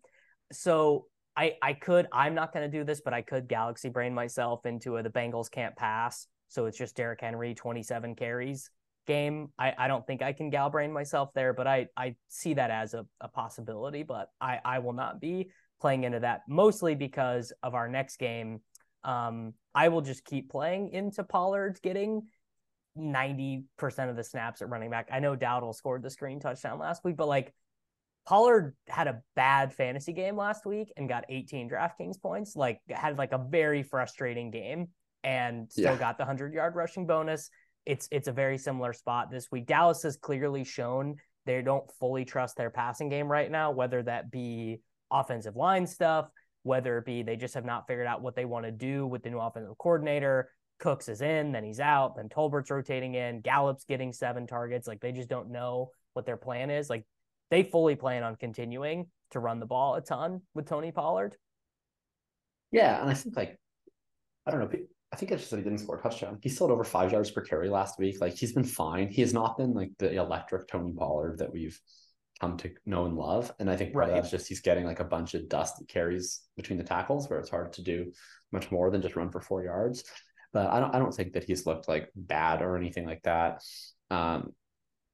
so 0.51 1.05
I 1.37 1.57
I 1.61 1.73
could 1.73 2.07
I'm 2.11 2.33
not 2.33 2.51
going 2.51 2.69
to 2.69 2.77
do 2.77 2.83
this, 2.83 3.01
but 3.01 3.13
I 3.13 3.21
could 3.21 3.47
galaxy 3.47 3.89
brain 3.89 4.13
myself 4.13 4.65
into 4.65 4.97
a 4.97 5.03
the 5.03 5.09
Bengals 5.09 5.51
can't 5.51 5.75
pass, 5.75 6.27
so 6.47 6.65
it's 6.65 6.77
just 6.77 6.95
Derrick 6.95 7.21
Henry 7.21 7.53
27 7.53 8.15
carries 8.15 8.69
game. 9.05 9.49
I 9.57 9.73
I 9.77 9.87
don't 9.87 10.05
think 10.05 10.21
I 10.21 10.33
can 10.33 10.49
gal 10.49 10.69
brain 10.69 10.91
myself 10.91 11.29
there, 11.33 11.53
but 11.53 11.67
I 11.67 11.87
I 11.95 12.15
see 12.29 12.53
that 12.55 12.71
as 12.71 12.93
a, 12.93 13.05
a 13.19 13.27
possibility, 13.27 14.03
but 14.03 14.29
I 14.39 14.59
I 14.63 14.79
will 14.79 14.93
not 14.93 15.19
be 15.19 15.51
playing 15.79 16.03
into 16.03 16.19
that, 16.19 16.41
mostly 16.47 16.95
because 16.95 17.51
of 17.63 17.73
our 17.73 17.87
next 17.87 18.17
game. 18.17 18.61
Um, 19.03 19.53
I 19.73 19.87
will 19.89 20.01
just 20.01 20.25
keep 20.25 20.51
playing 20.51 20.89
into 20.89 21.23
Pollard 21.23 21.79
getting 21.81 22.27
90% 22.97 23.65
of 24.09 24.15
the 24.15 24.23
snaps 24.23 24.61
at 24.61 24.69
running 24.69 24.91
back. 24.91 25.09
I 25.11 25.19
know 25.19 25.35
Dowdle 25.35 25.73
scored 25.73 26.03
the 26.03 26.09
screen 26.09 26.39
touchdown 26.39 26.77
last 26.77 27.03
week, 27.03 27.17
but 27.17 27.27
like 27.27 27.53
Pollard 28.27 28.75
had 28.87 29.07
a 29.07 29.21
bad 29.35 29.73
fantasy 29.73 30.13
game 30.13 30.35
last 30.35 30.65
week 30.65 30.91
and 30.97 31.09
got 31.09 31.25
18 31.29 31.69
DraftKings 31.69 32.21
points. 32.21 32.55
Like 32.55 32.79
had 32.89 33.17
like 33.17 33.31
a 33.31 33.39
very 33.39 33.81
frustrating 33.81 34.51
game 34.51 34.89
and 35.23 35.71
still 35.71 35.93
yeah. 35.93 35.97
got 35.97 36.17
the 36.17 36.23
100 36.23 36.53
yard 36.53 36.75
rushing 36.75 37.07
bonus. 37.07 37.49
It's 37.85 38.07
it's 38.11 38.27
a 38.27 38.31
very 38.31 38.57
similar 38.57 38.93
spot 38.93 39.31
this 39.31 39.47
week. 39.51 39.65
Dallas 39.65 40.03
has 40.03 40.17
clearly 40.17 40.63
shown 40.63 41.15
they 41.45 41.61
don't 41.61 41.89
fully 41.99 42.25
trust 42.25 42.57
their 42.57 42.69
passing 42.69 43.09
game 43.09 43.31
right 43.31 43.49
now, 43.49 43.71
whether 43.71 44.03
that 44.03 44.31
be 44.31 44.81
offensive 45.09 45.55
line 45.55 45.87
stuff, 45.87 46.29
whether 46.63 46.97
it 46.99 47.05
be 47.05 47.23
they 47.23 47.35
just 47.35 47.55
have 47.55 47.65
not 47.65 47.87
figured 47.87 48.07
out 48.07 48.21
what 48.21 48.35
they 48.35 48.45
want 48.45 48.65
to 48.65 48.71
do 48.71 49.07
with 49.07 49.23
the 49.23 49.29
new 49.29 49.39
offensive 49.39 49.77
coordinator. 49.77 50.49
Cooks 50.79 51.09
is 51.09 51.21
in, 51.21 51.51
then 51.51 51.63
he's 51.63 51.79
out, 51.79 52.15
then 52.15 52.27
Tolbert's 52.27 52.71
rotating 52.71 53.13
in, 53.13 53.41
Gallup's 53.41 53.85
getting 53.85 54.11
seven 54.11 54.47
targets. 54.47 54.87
Like 54.87 54.99
they 54.99 55.11
just 55.11 55.29
don't 55.29 55.51
know 55.51 55.91
what 56.13 56.25
their 56.25 56.37
plan 56.37 56.69
is. 56.69 56.89
Like 56.89 57.05
they 57.51 57.63
fully 57.63 57.95
plan 57.95 58.23
on 58.23 58.35
continuing 58.35 59.07
to 59.31 59.39
run 59.39 59.59
the 59.59 59.65
ball 59.65 59.95
a 59.95 60.01
ton 60.01 60.41
with 60.53 60.67
Tony 60.67 60.91
Pollard. 60.91 61.35
Yeah, 62.71 63.01
and 63.01 63.09
I 63.09 63.13
think 63.13 63.35
like 63.35 63.59
I 64.45 64.51
don't 64.51 64.59
know. 64.59 64.79
I 65.13 65.17
think 65.17 65.31
it's 65.31 65.41
just 65.41 65.51
that 65.51 65.57
he 65.57 65.63
didn't 65.63 65.79
score 65.79 65.97
a 65.97 66.01
touchdown. 66.01 66.39
He 66.41 66.49
still 66.49 66.67
had 66.67 66.73
over 66.73 66.85
five 66.85 67.11
yards 67.11 67.31
per 67.31 67.41
carry 67.41 67.69
last 67.69 67.99
week. 67.99 68.21
Like 68.21 68.35
he's 68.35 68.53
been 68.53 68.63
fine. 68.63 69.09
He 69.09 69.21
has 69.21 69.33
not 69.33 69.57
been 69.57 69.73
like 69.73 69.91
the 69.99 70.15
electric 70.15 70.67
Tony 70.67 70.93
Pollard 70.93 71.39
that 71.39 71.51
we've 71.51 71.79
come 72.39 72.57
to 72.57 72.71
know 72.85 73.05
and 73.05 73.17
love. 73.17 73.51
And 73.59 73.69
I 73.69 73.75
think 73.75 73.93
right. 73.93 74.09
that's 74.09 74.31
just 74.31 74.47
he's 74.47 74.61
getting 74.61 74.85
like 74.85 75.01
a 75.01 75.05
bunch 75.05 75.33
of 75.33 75.49
dusty 75.49 75.85
carries 75.85 76.41
between 76.55 76.77
the 76.77 76.85
tackles 76.85 77.29
where 77.29 77.39
it's 77.39 77.49
hard 77.49 77.73
to 77.73 77.83
do 77.83 78.11
much 78.51 78.71
more 78.71 78.89
than 78.89 79.01
just 79.01 79.15
run 79.15 79.31
for 79.31 79.41
four 79.41 79.63
yards. 79.63 80.03
But 80.53 80.67
I 80.67 80.79
don't 80.79 80.95
I 80.95 80.99
don't 80.99 81.13
think 81.13 81.33
that 81.33 81.43
he's 81.43 81.65
looked 81.65 81.87
like 81.87 82.09
bad 82.15 82.61
or 82.61 82.77
anything 82.77 83.05
like 83.05 83.21
that. 83.23 83.61
Um, 84.09 84.53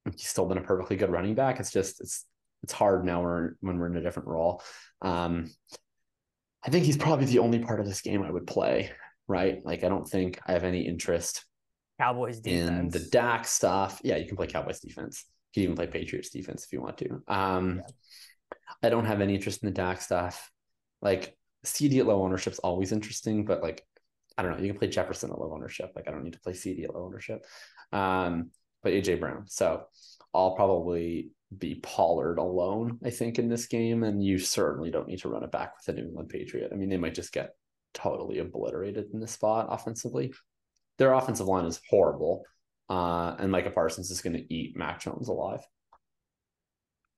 he's 0.04 0.28
still 0.28 0.46
been 0.46 0.58
a 0.58 0.62
perfectly 0.62 0.96
good 0.96 1.10
running 1.10 1.34
back. 1.34 1.60
It's 1.60 1.72
just 1.72 2.00
it's 2.00 2.24
it's 2.62 2.72
hard 2.72 3.04
now 3.04 3.22
when 3.22 3.56
when 3.60 3.78
we're 3.78 3.86
in 3.88 3.96
a 3.96 4.02
different 4.02 4.28
role. 4.28 4.62
Um, 5.02 5.50
I 6.64 6.70
think 6.70 6.84
he's 6.84 6.96
probably 6.96 7.26
the 7.26 7.38
only 7.38 7.60
part 7.60 7.80
of 7.80 7.86
this 7.86 8.00
game 8.00 8.22
I 8.22 8.30
would 8.30 8.46
play. 8.46 8.90
Right, 9.28 9.64
like 9.64 9.84
I 9.84 9.88
don't 9.88 10.08
think 10.08 10.40
I 10.46 10.52
have 10.52 10.64
any 10.64 10.80
interest. 10.86 11.44
Cowboys 12.00 12.40
defense 12.40 12.94
in 12.94 13.02
the 13.02 13.08
Dak 13.10 13.46
stuff. 13.46 14.00
Yeah, 14.02 14.16
you 14.16 14.26
can 14.26 14.36
play 14.36 14.46
Cowboys 14.46 14.80
defense. 14.80 15.24
You 15.52 15.60
can 15.60 15.62
even 15.64 15.76
play 15.76 15.86
Patriots 15.86 16.30
defense 16.30 16.64
if 16.64 16.72
you 16.72 16.80
want 16.80 16.98
to. 16.98 17.22
Um, 17.28 17.76
yeah. 17.76 18.56
I 18.82 18.88
don't 18.88 19.04
have 19.04 19.20
any 19.20 19.34
interest 19.34 19.62
in 19.62 19.68
the 19.68 19.74
Dak 19.74 20.00
stuff. 20.00 20.50
Like 21.02 21.36
CD 21.64 21.98
at 21.98 22.06
low 22.06 22.22
ownership 22.22 22.52
is 22.52 22.58
always 22.60 22.92
interesting, 22.92 23.44
but 23.44 23.62
like 23.62 23.84
I 24.36 24.42
don't 24.42 24.52
know. 24.52 24.58
You 24.58 24.70
can 24.70 24.78
play 24.78 24.88
Jefferson 24.88 25.30
at 25.30 25.38
low 25.38 25.52
ownership. 25.52 25.92
Like 25.96 26.08
I 26.08 26.12
don't 26.12 26.22
need 26.22 26.34
to 26.34 26.40
play 26.40 26.54
CD 26.54 26.84
at 26.84 26.94
low 26.94 27.04
ownership. 27.04 27.44
Um, 27.92 28.50
but 28.82 28.92
AJ 28.92 29.20
Brown. 29.20 29.44
So 29.48 29.82
I'll 30.32 30.54
probably 30.54 31.30
be 31.56 31.76
Pollard 31.76 32.38
alone, 32.38 32.98
I 33.04 33.10
think, 33.10 33.38
in 33.38 33.48
this 33.48 33.66
game. 33.66 34.04
And 34.04 34.22
you 34.22 34.38
certainly 34.38 34.90
don't 34.90 35.08
need 35.08 35.20
to 35.20 35.28
run 35.28 35.42
it 35.42 35.50
back 35.50 35.74
with 35.76 35.88
a 35.88 35.98
New 35.98 36.06
England 36.06 36.28
Patriot. 36.28 36.70
I 36.72 36.76
mean, 36.76 36.88
they 36.88 36.96
might 36.96 37.14
just 37.14 37.32
get 37.32 37.54
totally 37.94 38.38
obliterated 38.38 39.06
in 39.12 39.20
this 39.20 39.32
spot 39.32 39.66
offensively. 39.70 40.32
Their 40.98 41.12
offensive 41.12 41.46
line 41.46 41.66
is 41.66 41.80
horrible. 41.88 42.44
Uh, 42.88 43.36
and 43.38 43.52
Micah 43.52 43.70
Parsons 43.70 44.10
is 44.10 44.20
going 44.20 44.34
to 44.34 44.54
eat 44.54 44.76
Mac 44.76 45.00
Jones 45.00 45.28
alive. 45.28 45.60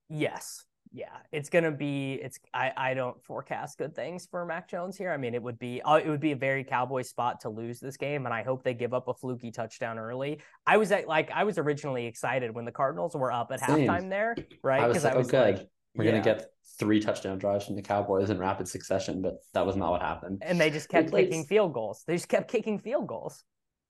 Yes 0.09 0.65
yeah, 0.93 1.17
it's 1.31 1.49
gonna 1.49 1.71
be. 1.71 2.15
It's 2.15 2.41
I 2.53 2.73
I 2.77 2.95
don't 2.95 3.23
forecast 3.23 3.79
good 3.79 3.95
things 3.95 4.27
for 4.29 4.45
Mac 4.45 4.69
Jones 4.69 4.97
here. 4.97 5.13
I 5.13 5.17
mean, 5.17 5.35
it 5.35 5.43
would 5.43 5.59
be 5.59 5.81
uh, 5.83 6.01
it 6.05 6.09
would 6.09 6.21
be 6.21 6.33
a 6.33 6.37
very 6.37 6.65
Cowboy 6.65 7.03
spot 7.03 7.41
to 7.43 7.49
lose 7.49 7.79
this 7.79 7.97
game, 7.97 8.27
and 8.27 8.35
I 8.35 8.43
hope 8.43 8.65
they 8.65 8.75
give 8.75 8.93
up 8.93 9.07
a 9.07 9.15
fluky 9.15 9.53
touchdown 9.53 10.01
early. 10.01 10.41
I 10.67 10.79
was 10.79 10.91
at 10.91 11.07
like 11.07 11.31
I 11.31 11.45
was 11.45 11.59
originally 11.59 12.07
excited 12.07 12.53
when 12.53 12.65
the 12.65 12.73
Cardinals 12.73 13.15
were 13.15 13.31
up 13.31 13.53
at 13.53 13.61
Same. 13.61 13.87
halftime 13.87 14.11
there, 14.11 14.35
right? 14.65 14.89
Because 14.89 15.05
I 15.05 15.17
was, 15.17 15.33
like, 15.33 15.43
oh, 15.43 15.53
good. 15.53 15.59
Like, 15.59 15.69
we're 15.95 16.05
yeah. 16.05 16.13
gonna 16.13 16.25
get 16.25 16.47
three 16.79 17.01
touchdown 17.01 17.39
drives 17.39 17.67
from 17.67 17.77
the 17.77 17.83
Cowboys 17.83 18.31
in 18.31 18.39
rapid 18.39 18.67
succession, 18.69 19.21
but 19.21 19.35
that 19.55 19.67
was 19.67 19.77
not 19.77 19.91
what 19.91 20.03
happened. 20.03 20.43
And 20.45 20.61
they 20.61 20.71
just 20.71 20.89
kept 20.89 21.11
kicking 21.13 21.45
field 21.45 21.75
goals. 21.75 22.03
They 22.07 22.15
just 22.15 22.29
kept 22.29 22.51
kicking 22.51 22.79
field 22.79 23.07
goals. 23.07 23.45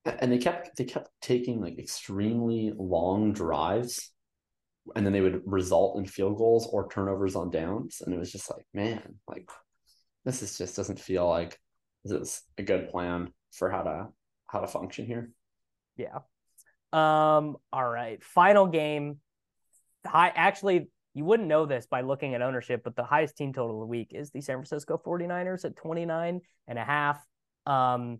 And 0.05 0.31
they 0.31 0.37
kept 0.37 0.75
they 0.77 0.85
kept 0.85 1.09
taking 1.21 1.61
like 1.61 1.77
extremely 1.79 2.73
long 2.75 3.33
drives 3.33 4.11
and 4.95 5.05
then 5.05 5.13
they 5.13 5.21
would 5.21 5.41
result 5.45 5.97
in 5.97 6.05
field 6.05 6.37
goals 6.37 6.67
or 6.71 6.89
turnovers 6.89 7.35
on 7.35 7.51
downs. 7.51 8.01
And 8.03 8.13
it 8.13 8.17
was 8.17 8.31
just 8.31 8.49
like, 8.49 8.65
man, 8.73 9.19
like 9.27 9.47
this 10.25 10.41
is 10.41 10.57
just 10.57 10.75
doesn't 10.75 10.99
feel 10.99 11.27
like 11.27 11.59
this 12.03 12.19
is 12.19 12.41
a 12.57 12.63
good 12.63 12.89
plan 12.89 13.31
for 13.53 13.69
how 13.69 13.83
to 13.83 14.07
how 14.47 14.59
to 14.59 14.67
function 14.67 15.05
here. 15.05 15.31
Yeah. 15.97 16.19
Um, 16.93 17.57
all 17.71 17.87
right. 17.87 18.23
Final 18.23 18.67
game. 18.67 19.19
High 20.05 20.33
actually 20.35 20.89
you 21.13 21.25
wouldn't 21.25 21.49
know 21.49 21.65
this 21.65 21.85
by 21.85 22.01
looking 22.01 22.35
at 22.35 22.41
ownership, 22.41 22.81
but 22.83 22.95
the 22.95 23.03
highest 23.03 23.37
team 23.37 23.53
total 23.53 23.77
of 23.77 23.81
the 23.81 23.87
week 23.87 24.11
is 24.11 24.31
the 24.31 24.41
San 24.41 24.55
Francisco 24.55 25.01
49ers 25.05 25.65
at 25.65 25.75
29 25.75 26.41
and 26.67 26.79
a 26.79 26.83
half. 26.83 27.19
Um, 27.65 28.19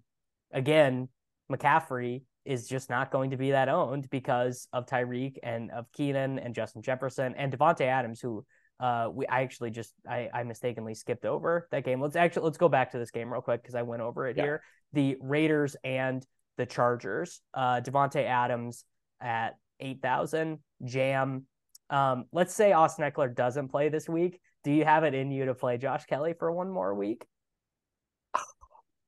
again, 0.52 1.08
McCaffrey 1.52 2.24
is 2.44 2.68
just 2.68 2.90
not 2.90 3.12
going 3.12 3.32
to 3.32 3.38
be 3.38 3.52
that 3.52 3.70
owned 3.70 4.10
because 4.10 4.68
of 4.74 4.86
Tyreek 4.86 5.38
and 5.44 5.72
of 5.72 5.92
Keenan 5.92 6.40
and 6.40 6.56
Justin 6.56 6.82
Jefferson 6.82 7.36
and 7.38 7.56
Davante 7.56 7.82
Adams, 7.82 8.20
who 8.20 8.46
uh, 8.80 9.10
we 9.14 9.28
I 9.28 9.44
actually 9.44 9.70
just 9.70 9.94
I, 10.10 10.30
I 10.34 10.44
mistakenly 10.44 10.96
skipped 10.96 11.26
over 11.26 11.68
that 11.72 11.86
game. 11.86 12.02
Let's 12.02 12.16
actually 12.16 12.44
let's 12.44 12.58
go 12.58 12.68
back 12.68 12.92
to 12.92 13.00
this 13.00 13.12
game 13.12 13.32
real 13.32 13.42
quick 13.42 13.62
because 13.62 13.76
I 13.76 13.84
went 13.84 14.02
over 14.02 14.28
it 14.28 14.38
yeah. 14.38 14.44
here. 14.44 14.64
The 14.94 15.18
Raiders 15.22 15.76
and 15.84 16.26
the 16.58 16.66
Chargers. 16.66 17.42
Uh, 17.54 17.82
Davante 17.82 18.26
Adams 18.26 18.84
at 19.22 19.58
eight 19.80 20.02
thousand. 20.02 20.60
Jam. 20.84 21.46
Um, 21.92 22.26
let's 22.32 22.56
say 22.56 22.72
Austin 22.72 23.10
Ekeler 23.10 23.36
doesn't 23.36 23.68
play 23.68 23.90
this 23.90 24.10
week. 24.10 24.40
Do 24.64 24.72
you 24.72 24.86
have 24.86 25.04
it 25.04 25.14
in 25.14 25.32
you 25.32 25.46
to 25.46 25.54
play 25.54 25.78
Josh 25.78 26.06
Kelley 26.06 26.34
for 26.34 26.52
one 26.52 26.72
more 26.72 26.96
week? 26.96 27.26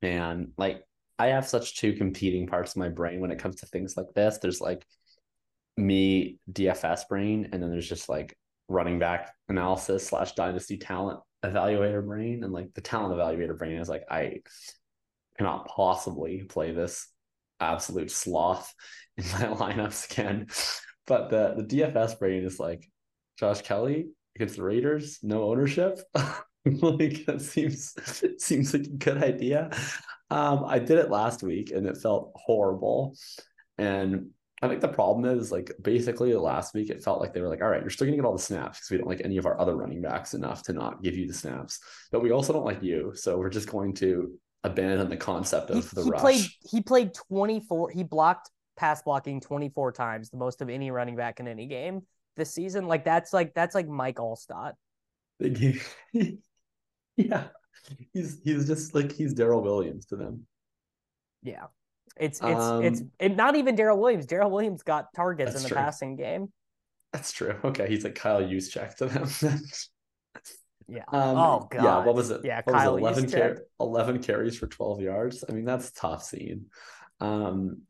Man, 0.01 0.51
like 0.57 0.83
I 1.17 1.27
have 1.27 1.47
such 1.47 1.77
two 1.77 1.93
competing 1.93 2.47
parts 2.47 2.71
of 2.71 2.77
my 2.77 2.89
brain 2.89 3.21
when 3.21 3.31
it 3.31 3.39
comes 3.39 3.57
to 3.57 3.65
things 3.67 3.95
like 3.95 4.13
this. 4.13 4.39
There's 4.39 4.59
like 4.59 4.85
me 5.77 6.39
DFS 6.51 7.07
brain, 7.07 7.49
and 7.51 7.63
then 7.63 7.71
there's 7.71 7.87
just 7.87 8.09
like 8.09 8.37
running 8.67 8.99
back 8.99 9.33
analysis 9.47 10.05
slash 10.05 10.33
dynasty 10.33 10.77
talent 10.77 11.19
evaluator 11.45 12.05
brain. 12.05 12.43
And 12.43 12.51
like 12.51 12.73
the 12.73 12.81
talent 12.81 13.15
evaluator 13.15 13.57
brain 13.57 13.77
is 13.77 13.89
like, 13.89 14.03
I 14.09 14.41
cannot 15.37 15.67
possibly 15.67 16.43
play 16.43 16.71
this 16.71 17.07
absolute 17.59 18.11
sloth 18.11 18.73
in 19.17 19.23
my 19.25 19.31
lineups 19.73 20.11
again. 20.11 20.47
But 21.07 21.29
the 21.29 21.55
the 21.57 21.63
DFS 21.63 22.17
brain 22.19 22.43
is 22.43 22.59
like 22.59 22.89
Josh 23.37 23.61
Kelley 23.61 24.09
against 24.35 24.55
the 24.55 24.63
Raiders, 24.63 25.19
no 25.21 25.43
ownership. 25.43 25.99
like 26.65 27.25
that 27.25 27.41
seems 27.41 27.93
seems 28.43 28.73
like 28.73 28.83
a 28.83 28.89
good 28.89 29.23
idea. 29.23 29.69
Um, 30.29 30.63
I 30.65 30.79
did 30.79 30.97
it 30.97 31.09
last 31.09 31.43
week 31.43 31.71
and 31.71 31.85
it 31.85 31.97
felt 31.97 32.31
horrible. 32.35 33.15
And 33.77 34.29
I 34.61 34.69
think 34.69 34.79
the 34.79 34.87
problem 34.87 35.25
is 35.37 35.51
like 35.51 35.71
basically 35.81 36.33
last 36.35 36.73
week 36.73 36.89
it 36.89 37.03
felt 37.03 37.19
like 37.19 37.33
they 37.33 37.41
were 37.41 37.49
like, 37.49 37.61
all 37.61 37.67
right, 37.67 37.81
you're 37.81 37.89
still 37.89 38.07
gonna 38.07 38.15
get 38.15 38.25
all 38.25 38.35
the 38.35 38.41
snaps 38.41 38.79
because 38.79 38.91
we 38.91 38.97
don't 38.97 39.09
like 39.09 39.21
any 39.23 39.37
of 39.37 39.45
our 39.45 39.59
other 39.59 39.75
running 39.75 40.01
backs 40.01 40.33
enough 40.33 40.63
to 40.63 40.73
not 40.73 41.03
give 41.03 41.15
you 41.15 41.27
the 41.27 41.33
snaps. 41.33 41.79
But 42.11 42.23
we 42.23 42.31
also 42.31 42.53
don't 42.53 42.65
like 42.65 42.81
you. 42.81 43.11
So 43.15 43.37
we're 43.37 43.49
just 43.49 43.69
going 43.69 43.93
to 43.95 44.31
abandon 44.63 45.09
the 45.09 45.17
concept 45.17 45.69
of 45.69 45.89
he, 45.89 45.95
the 45.95 46.03
he 46.05 46.09
rush. 46.09 46.21
Played, 46.21 46.45
he 46.71 46.81
played 46.81 47.13
24, 47.13 47.89
he 47.89 48.03
blocked 48.03 48.49
pass 48.75 49.01
blocking 49.01 49.39
24 49.39 49.91
times, 49.91 50.29
the 50.29 50.37
most 50.37 50.61
of 50.61 50.69
any 50.69 50.91
running 50.91 51.15
back 51.15 51.39
in 51.39 51.47
any 51.47 51.67
game 51.67 52.01
this 52.35 52.53
season. 52.53 52.87
Like 52.87 53.05
that's 53.05 53.33
like 53.33 53.53
that's 53.53 53.75
like 53.75 53.87
Mike 53.87 54.17
Alstott. 54.17 54.73
yeah 57.17 57.47
he's 58.13 58.39
he's 58.43 58.67
just 58.67 58.93
like 58.95 59.11
he's 59.11 59.33
Darrel 59.33 59.61
Williams 59.61 60.05
to 60.07 60.15
them. 60.15 60.45
Yeah. 61.41 61.65
It's 62.17 62.39
it's 62.43 62.61
um, 62.61 62.83
it's 62.83 63.01
it, 63.19 63.35
not 63.35 63.55
even 63.55 63.75
Darrel 63.75 63.99
Williams. 63.99 64.25
Darrel 64.25 64.51
Williams 64.51 64.83
got 64.83 65.07
targets 65.15 65.55
in 65.55 65.63
the 65.63 65.69
true. 65.69 65.77
passing 65.77 66.15
game. 66.15 66.51
That's 67.11 67.31
true. 67.31 67.55
Okay, 67.63 67.87
he's 67.87 68.03
like 68.03 68.15
Kyle 68.15 68.41
Juszczyk 68.41 68.95
to 68.97 69.05
them. 69.07 69.29
yeah. 70.87 71.03
Um, 71.11 71.37
oh 71.37 71.67
god. 71.71 71.83
Yeah. 71.83 72.05
What 72.05 72.13
was 72.13 72.29
it? 72.29 72.41
Yeah. 72.43 72.61
What 72.65 72.75
Kyle 72.75 72.99
was 72.99 73.17
it? 73.17 73.33
11, 73.33 73.55
car- 73.55 73.63
11 73.79 74.23
carries 74.23 74.57
for 74.57 74.67
twelve 74.67 75.01
yards. 75.01 75.43
I 75.47 75.53
mean, 75.53 75.65
that's 75.65 75.91
tough 75.91 76.23
scene. 76.23 76.65
Um, 77.19 77.81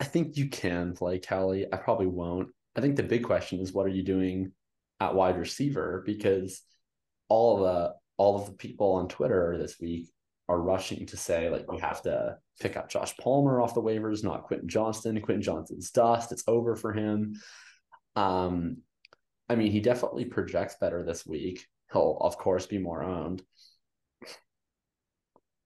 I 0.00 0.04
think 0.04 0.36
you 0.36 0.48
can 0.48 0.94
play 0.94 1.18
Kelley. 1.18 1.66
I 1.72 1.76
probably 1.76 2.06
won't. 2.06 2.48
I 2.76 2.80
think 2.80 2.96
the 2.96 3.02
big 3.02 3.24
question 3.24 3.60
is 3.60 3.72
what 3.72 3.86
are 3.86 3.90
you 3.90 4.02
doing 4.02 4.52
at 5.00 5.14
wide 5.14 5.38
receiver 5.38 6.02
because 6.04 6.62
all 7.28 7.62
the 7.62 7.94
all 8.16 8.36
of 8.36 8.46
the 8.46 8.52
people 8.52 8.92
on 8.92 9.08
Twitter 9.08 9.56
this 9.58 9.76
week 9.80 10.08
are 10.48 10.60
rushing 10.60 11.06
to 11.06 11.16
say 11.16 11.50
like 11.50 11.70
we 11.70 11.78
have 11.78 12.02
to 12.02 12.36
pick 12.60 12.76
up 12.76 12.88
Josh 12.88 13.16
Palmer 13.16 13.60
off 13.60 13.74
the 13.74 13.82
waivers, 13.82 14.24
not 14.24 14.44
Quentin 14.44 14.68
Johnston. 14.68 15.20
Quentin 15.20 15.42
Johnston's 15.42 15.90
dust. 15.90 16.32
It's 16.32 16.44
over 16.46 16.76
for 16.76 16.92
him. 16.92 17.34
Um, 18.14 18.78
I 19.48 19.54
mean, 19.54 19.70
he 19.70 19.80
definitely 19.80 20.24
projects 20.24 20.76
better 20.80 21.04
this 21.04 21.26
week. 21.26 21.66
he'll 21.92 22.18
of 22.20 22.38
course 22.38 22.66
be 22.66 22.78
more 22.78 23.02
owned. 23.02 23.42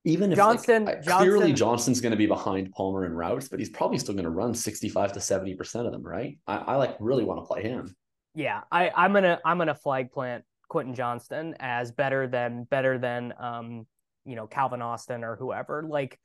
Even 0.05 0.33
if 0.33 0.37
Johnston, 0.37 0.87
like, 0.87 1.05
clearly 1.05 1.53
Johnston's 1.53 2.01
going 2.01 2.13
to 2.13 2.17
be 2.17 2.27
behind 2.27 2.73
Palmer 2.73 3.05
and 3.05 3.17
routes, 3.17 3.49
but 3.49 3.59
he's 3.59 3.69
probably 3.69 3.99
still 3.99 4.15
going 4.15 4.25
to 4.25 4.31
run 4.31 4.55
65 4.55 5.13
to 5.13 5.21
70 5.21 5.55
percent 5.55 5.87
of 5.87 5.93
them, 5.93 6.03
right? 6.03 6.39
I, 6.47 6.57
I 6.57 6.77
like 6.77 6.97
really 7.01 7.25
want 7.25 7.41
to 7.41 7.47
play 7.47 7.63
him. 7.63 7.95
Yeah, 8.35 8.63
I, 8.71 8.91
I'm 8.97 9.13
gonna 9.13 9.41
I'm 9.45 9.59
gonna 9.59 9.75
flag 9.75 10.13
plant 10.13 10.45
Quentin 10.69 10.95
Johnston 10.95 11.55
as 11.59 11.93
better 11.93 12.27
than 12.27 12.65
better 12.65 12.97
than 12.99 13.35
um 13.39 13.87
you 14.25 14.37
know 14.37 14.47
Calvin 14.47 14.83
Austin 14.83 15.25
or 15.25 15.37
whoever. 15.37 15.83
Like 15.83 16.19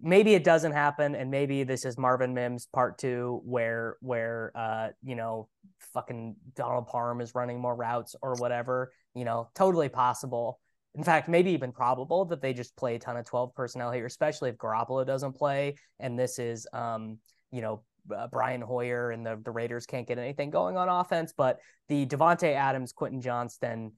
maybe 0.00 0.34
it 0.34 0.44
doesn't 0.44 0.72
happen, 0.72 1.14
and 1.14 1.30
maybe 1.30 1.64
this 1.64 1.84
is 1.84 1.98
Marvin 1.98 2.34
Mims 2.34 2.66
part 2.72 2.98
two, 2.98 3.40
where 3.44 3.96
where 4.00 4.52
uh 4.54 4.88
you 5.02 5.16
know 5.16 5.48
fucking 5.94 6.36
Donald 6.54 6.86
Parham 6.86 7.20
is 7.20 7.34
running 7.34 7.60
more 7.60 7.74
routes 7.74 8.14
or 8.20 8.34
whatever. 8.34 8.92
You 9.14 9.24
know, 9.24 9.48
totally 9.54 9.88
possible. 9.88 10.60
In 10.94 11.04
fact, 11.04 11.28
maybe 11.28 11.50
even 11.52 11.70
probable 11.70 12.24
that 12.26 12.40
they 12.40 12.52
just 12.52 12.76
play 12.76 12.96
a 12.96 12.98
ton 12.98 13.16
of 13.16 13.24
12 13.24 13.54
personnel 13.54 13.92
here, 13.92 14.06
especially 14.06 14.50
if 14.50 14.56
Garoppolo 14.56 15.06
doesn't 15.06 15.34
play. 15.34 15.76
And 16.00 16.18
this 16.18 16.38
is, 16.38 16.66
um, 16.72 17.18
you 17.52 17.60
know, 17.60 17.82
uh, 18.14 18.26
Brian 18.28 18.60
Hoyer 18.60 19.10
and 19.10 19.24
the, 19.24 19.40
the 19.44 19.50
Raiders 19.50 19.86
can't 19.86 20.06
get 20.06 20.18
anything 20.18 20.50
going 20.50 20.76
on 20.76 20.88
offense. 20.88 21.32
But 21.36 21.58
the 21.88 22.06
Davante 22.06 22.54
Adams, 22.54 22.92
Quentin 22.92 23.20
Johnston, 23.20 23.92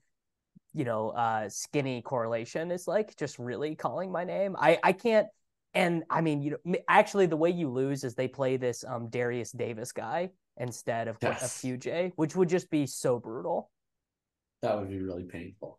you 0.73 0.85
know, 0.85 1.11
uh, 1.11 1.49
skinny 1.49 2.03
correlation 2.03 2.71
is 2.71 2.87
like 2.87 3.17
just 3.17 3.39
really 3.39 3.75
calling 3.75 4.13
my 4.13 4.25
name. 4.25 4.57
I, 4.59 4.79
I 4.83 4.93
can't. 4.93 5.27
And 5.75 6.03
I 6.11 6.21
mean, 6.21 6.43
you 6.43 6.59
know, 6.65 6.77
actually, 6.89 7.27
the 7.27 7.37
way 7.37 7.51
you 7.51 7.69
lose 7.71 8.03
is 8.03 8.15
they 8.15 8.29
play 8.29 8.57
this 8.57 8.85
um, 8.87 9.09
Derius 9.09 9.53
Davis 9.53 9.93
guy 9.93 10.31
instead 10.57 11.07
of 11.07 11.17
yes. 11.23 11.65
a 11.65 11.67
QJ, 11.67 12.13
which 12.17 12.35
would 12.35 12.49
just 12.49 12.71
be 12.71 12.87
so 12.87 13.21
brutal. 13.21 13.71
That 14.63 14.79
would 14.79 14.91
be 14.91 15.01
really 15.01 15.25
painful. 15.25 15.79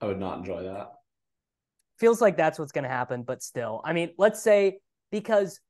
I 0.00 0.06
would 0.06 0.18
not 0.18 0.38
enjoy 0.38 0.62
that. 0.64 0.92
Feels 1.98 2.20
like 2.20 2.36
that's 2.36 2.58
what's 2.58 2.72
going 2.72 2.84
to 2.84 2.90
happen, 2.90 3.22
but 3.22 3.42
still, 3.42 3.82
I 3.84 3.92
mean, 3.92 4.12
let's 4.16 4.42
say 4.42 4.78
because 5.10 5.60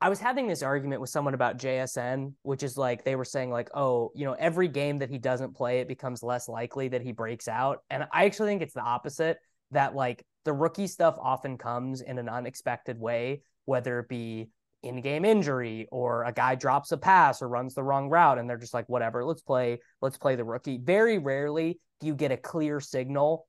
I 0.00 0.08
was 0.08 0.20
having 0.20 0.46
this 0.46 0.62
argument 0.62 1.00
with 1.00 1.10
someone 1.10 1.34
about 1.34 1.58
JSN, 1.58 2.34
which 2.42 2.62
is 2.62 2.76
like 2.76 3.04
they 3.04 3.16
were 3.16 3.24
saying 3.24 3.50
like, 3.50 3.68
oh, 3.74 4.12
you 4.14 4.24
know, 4.24 4.34
every 4.34 4.68
game 4.68 4.98
that 4.98 5.10
he 5.10 5.18
doesn't 5.18 5.56
play, 5.56 5.80
it 5.80 5.88
becomes 5.88 6.22
less 6.22 6.48
likely 6.48 6.88
that 6.88 7.02
he 7.02 7.10
breaks 7.10 7.48
out. 7.48 7.78
And 7.90 8.04
I 8.12 8.26
actually 8.26 8.50
think 8.50 8.62
it's 8.62 8.74
the 8.74 8.82
opposite. 8.82 9.38
That 9.72 9.94
like 9.94 10.24
the 10.44 10.52
rookie 10.52 10.86
stuff 10.86 11.16
often 11.20 11.58
comes 11.58 12.00
in 12.00 12.18
an 12.18 12.28
unexpected 12.28 12.98
way, 12.98 13.42
whether 13.64 13.98
it 13.98 14.08
be 14.08 14.48
in-game 14.82 15.24
injury 15.24 15.88
or 15.90 16.24
a 16.24 16.32
guy 16.32 16.54
drops 16.54 16.92
a 16.92 16.96
pass 16.96 17.42
or 17.42 17.48
runs 17.48 17.74
the 17.74 17.82
wrong 17.82 18.08
route, 18.08 18.38
and 18.38 18.48
they're 18.48 18.56
just 18.56 18.74
like, 18.74 18.88
whatever, 18.88 19.24
let's 19.24 19.42
play, 19.42 19.78
let's 20.00 20.18
play 20.18 20.36
the 20.36 20.44
rookie. 20.44 20.78
Very 20.78 21.18
rarely 21.18 21.80
do 22.00 22.06
you 22.06 22.14
get 22.14 22.32
a 22.32 22.36
clear 22.36 22.80
signal 22.80 23.46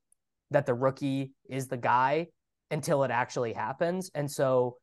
that 0.51 0.65
the 0.65 0.73
rookie 0.73 1.33
is 1.47 1.67
the 1.67 1.77
guy 1.77 2.27
until 2.71 3.03
it 3.03 3.11
actually 3.11 3.53
happens. 3.53 4.09
And 4.15 4.29
so, 4.29 4.77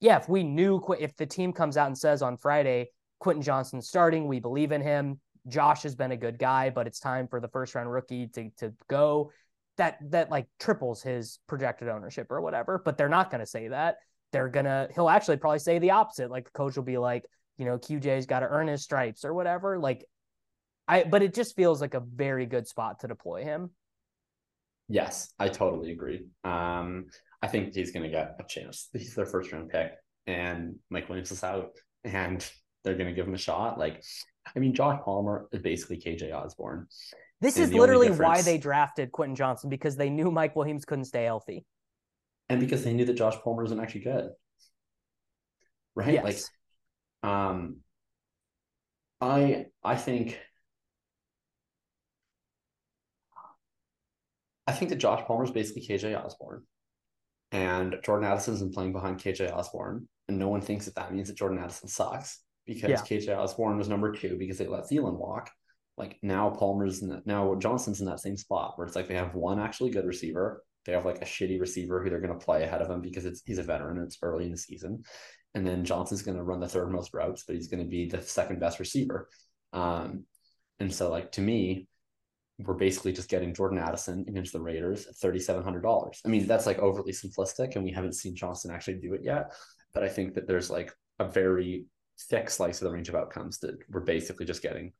yeah, 0.00 0.16
if 0.16 0.28
we 0.28 0.42
knew, 0.42 0.82
if 0.98 1.14
the 1.16 1.26
team 1.26 1.52
comes 1.52 1.76
out 1.76 1.88
and 1.88 1.98
says 1.98 2.22
on 2.22 2.38
Friday, 2.38 2.90
Quentin 3.18 3.42
Johnston's 3.42 3.88
starting, 3.88 4.26
we 4.26 4.40
believe 4.40 4.72
in 4.72 4.80
him. 4.80 5.20
Josh 5.46 5.82
has 5.82 5.94
been 5.94 6.12
a 6.12 6.16
good 6.16 6.38
guy, 6.38 6.70
but 6.70 6.86
it's 6.86 7.00
time 7.00 7.28
for 7.28 7.40
the 7.40 7.48
first 7.48 7.74
round 7.74 7.92
rookie 7.92 8.28
to, 8.28 8.50
to 8.58 8.72
go. 8.88 9.30
That 9.76 9.98
that 10.10 10.30
like 10.30 10.46
triples 10.58 11.02
his 11.02 11.38
projected 11.46 11.88
ownership 11.88 12.26
or 12.30 12.40
whatever. 12.40 12.80
But 12.84 12.98
they're 12.98 13.08
not 13.08 13.30
going 13.30 13.40
to 13.40 13.46
say 13.46 13.68
that. 13.68 13.96
They're 14.32 14.48
gonna. 14.48 14.88
He'll 14.94 15.08
actually 15.08 15.36
probably 15.38 15.58
say 15.58 15.78
the 15.78 15.92
opposite. 15.92 16.30
Like 16.30 16.44
the 16.44 16.50
coach 16.52 16.76
will 16.76 16.84
be 16.84 16.98
like, 16.98 17.24
you 17.58 17.64
know, 17.64 17.78
QJ's 17.78 18.26
got 18.26 18.40
to 18.40 18.48
earn 18.48 18.68
his 18.68 18.82
stripes 18.82 19.24
or 19.24 19.34
whatever. 19.34 19.78
Like, 19.78 20.04
I. 20.86 21.04
But 21.04 21.22
it 21.22 21.34
just 21.34 21.56
feels 21.56 21.80
like 21.80 21.94
a 21.94 22.00
very 22.00 22.46
good 22.46 22.66
spot 22.66 23.00
to 23.00 23.08
deploy 23.08 23.44
him. 23.44 23.70
Yes, 24.88 25.32
I 25.38 25.48
totally 25.48 25.92
agree. 25.92 26.26
Um, 26.42 27.06
I 27.42 27.46
think 27.46 27.74
he's 27.74 27.92
going 27.92 28.02
to 28.02 28.08
get 28.08 28.36
a 28.40 28.44
chance. 28.44 28.88
He's 28.92 29.14
their 29.14 29.26
first 29.26 29.52
round 29.52 29.70
pick, 29.70 29.92
and 30.26 30.76
Mike 30.90 31.08
Williams 31.08 31.30
is 31.30 31.44
out, 31.44 31.70
and 32.04 32.44
they're 32.82 32.96
going 32.96 33.08
to 33.08 33.14
give 33.14 33.26
him 33.26 33.34
a 33.34 33.38
shot. 33.38 33.78
Like, 33.78 34.02
I 34.54 34.58
mean, 34.58 34.74
Josh 34.74 35.00
Palmer 35.04 35.48
is 35.52 35.62
basically 35.62 35.98
KJ 35.98 36.32
Osborn. 36.32 36.86
This 37.40 37.56
is 37.56 37.72
literally 37.72 38.10
why 38.10 38.42
they 38.42 38.58
drafted 38.58 39.12
Quentin 39.12 39.34
Johnston 39.34 39.70
because 39.70 39.96
they 39.96 40.10
knew 40.10 40.30
Mike 40.30 40.56
Williams 40.56 40.84
couldn't 40.84 41.06
stay 41.06 41.24
healthy, 41.24 41.64
and 42.50 42.60
because 42.60 42.82
they 42.82 42.92
knew 42.92 43.04
that 43.04 43.14
Josh 43.14 43.36
Palmer 43.42 43.64
isn't 43.64 43.80
actually 43.80 44.02
good. 44.02 44.30
Right? 45.94 46.14
Yes. 46.14 46.50
Like, 47.22 47.30
um, 47.30 47.76
I 49.20 49.66
I 49.84 49.96
think 49.96 50.38
I 54.66 54.72
think 54.72 54.90
that 54.90 54.98
Josh 54.98 55.24
Palmer 55.26 55.44
is 55.44 55.50
basically 55.52 55.82
KJ 55.82 56.22
Osborn. 56.22 56.64
and 57.52 57.96
Jordan 58.04 58.28
Addison 58.28 58.54
is 58.54 58.74
playing 58.74 58.92
behind 58.92 59.18
KJ 59.18 59.52
Osborn. 59.52 60.08
and 60.28 60.38
no 60.38 60.48
one 60.48 60.60
thinks 60.60 60.86
that 60.86 60.96
that 60.96 61.12
means 61.12 61.28
that 61.28 61.36
Jordan 61.36 61.58
Addison 61.58 61.88
sucks 61.88 62.42
because 62.66 62.90
yeah. 62.90 62.96
KJ 62.98 63.36
Osborn 63.36 63.78
was 63.78 63.88
number 63.88 64.12
two 64.12 64.36
because 64.38 64.58
they 64.58 64.66
let 64.66 64.84
Thielen 64.84 65.18
walk. 65.18 65.50
Like 65.96 66.18
now, 66.22 66.50
Palmer's 66.50 67.02
in 67.02 67.10
that, 67.10 67.26
now 67.26 67.54
Johnston's 67.56 68.00
in 68.00 68.06
that 68.06 68.20
same 68.20 68.36
spot 68.36 68.76
where 68.76 68.86
it's 68.86 68.96
like 68.96 69.06
they 69.06 69.14
have 69.14 69.34
one 69.34 69.60
actually 69.60 69.90
good 69.90 70.06
receiver, 70.06 70.64
they 70.90 70.96
have 70.96 71.04
like 71.06 71.22
a 71.22 71.24
shitty 71.24 71.60
receiver 71.60 72.02
who 72.02 72.10
they're 72.10 72.20
going 72.20 72.36
to 72.36 72.44
play 72.44 72.64
ahead 72.64 72.82
of 72.82 72.90
him 72.90 73.00
because 73.00 73.24
it's 73.24 73.42
he's 73.46 73.58
a 73.58 73.62
veteran, 73.62 73.98
and 73.98 74.06
it's 74.06 74.18
early 74.22 74.44
in 74.44 74.50
the 74.50 74.56
season, 74.56 75.04
and 75.54 75.64
then 75.64 75.84
Johnston's 75.84 76.22
going 76.22 76.36
to 76.36 76.42
run 76.42 76.58
the 76.58 76.66
third 76.66 76.90
most 76.90 77.14
routes, 77.14 77.44
but 77.46 77.54
he's 77.54 77.68
going 77.68 77.82
to 77.82 77.88
be 77.88 78.06
the 78.06 78.20
second 78.20 78.58
best 78.58 78.80
receiver. 78.80 79.28
Um, 79.72 80.24
and 80.80 80.92
so 80.92 81.08
like 81.08 81.30
to 81.32 81.40
me, 81.40 81.86
we're 82.58 82.74
basically 82.74 83.12
just 83.12 83.30
getting 83.30 83.54
Jordan 83.54 83.78
Addison 83.78 84.24
against 84.28 84.52
the 84.52 84.60
Raiders 84.60 85.06
at 85.06 85.14
$3,700. 85.14 86.18
I 86.24 86.28
mean, 86.28 86.46
that's 86.48 86.66
like 86.66 86.80
overly 86.80 87.12
simplistic, 87.12 87.76
and 87.76 87.84
we 87.84 87.92
haven't 87.92 88.16
seen 88.16 88.34
Johnson 88.34 88.72
actually 88.72 88.94
do 88.94 89.14
it 89.14 89.20
yet. 89.22 89.52
But 89.94 90.02
I 90.02 90.08
think 90.08 90.34
that 90.34 90.48
there's 90.48 90.70
like 90.70 90.92
a 91.20 91.24
very 91.24 91.86
thick 92.28 92.50
slice 92.50 92.82
of 92.82 92.88
the 92.88 92.94
range 92.94 93.08
of 93.08 93.14
outcomes 93.14 93.60
that 93.60 93.76
we're 93.88 94.00
basically 94.00 94.44
just 94.44 94.62
getting 94.62 94.92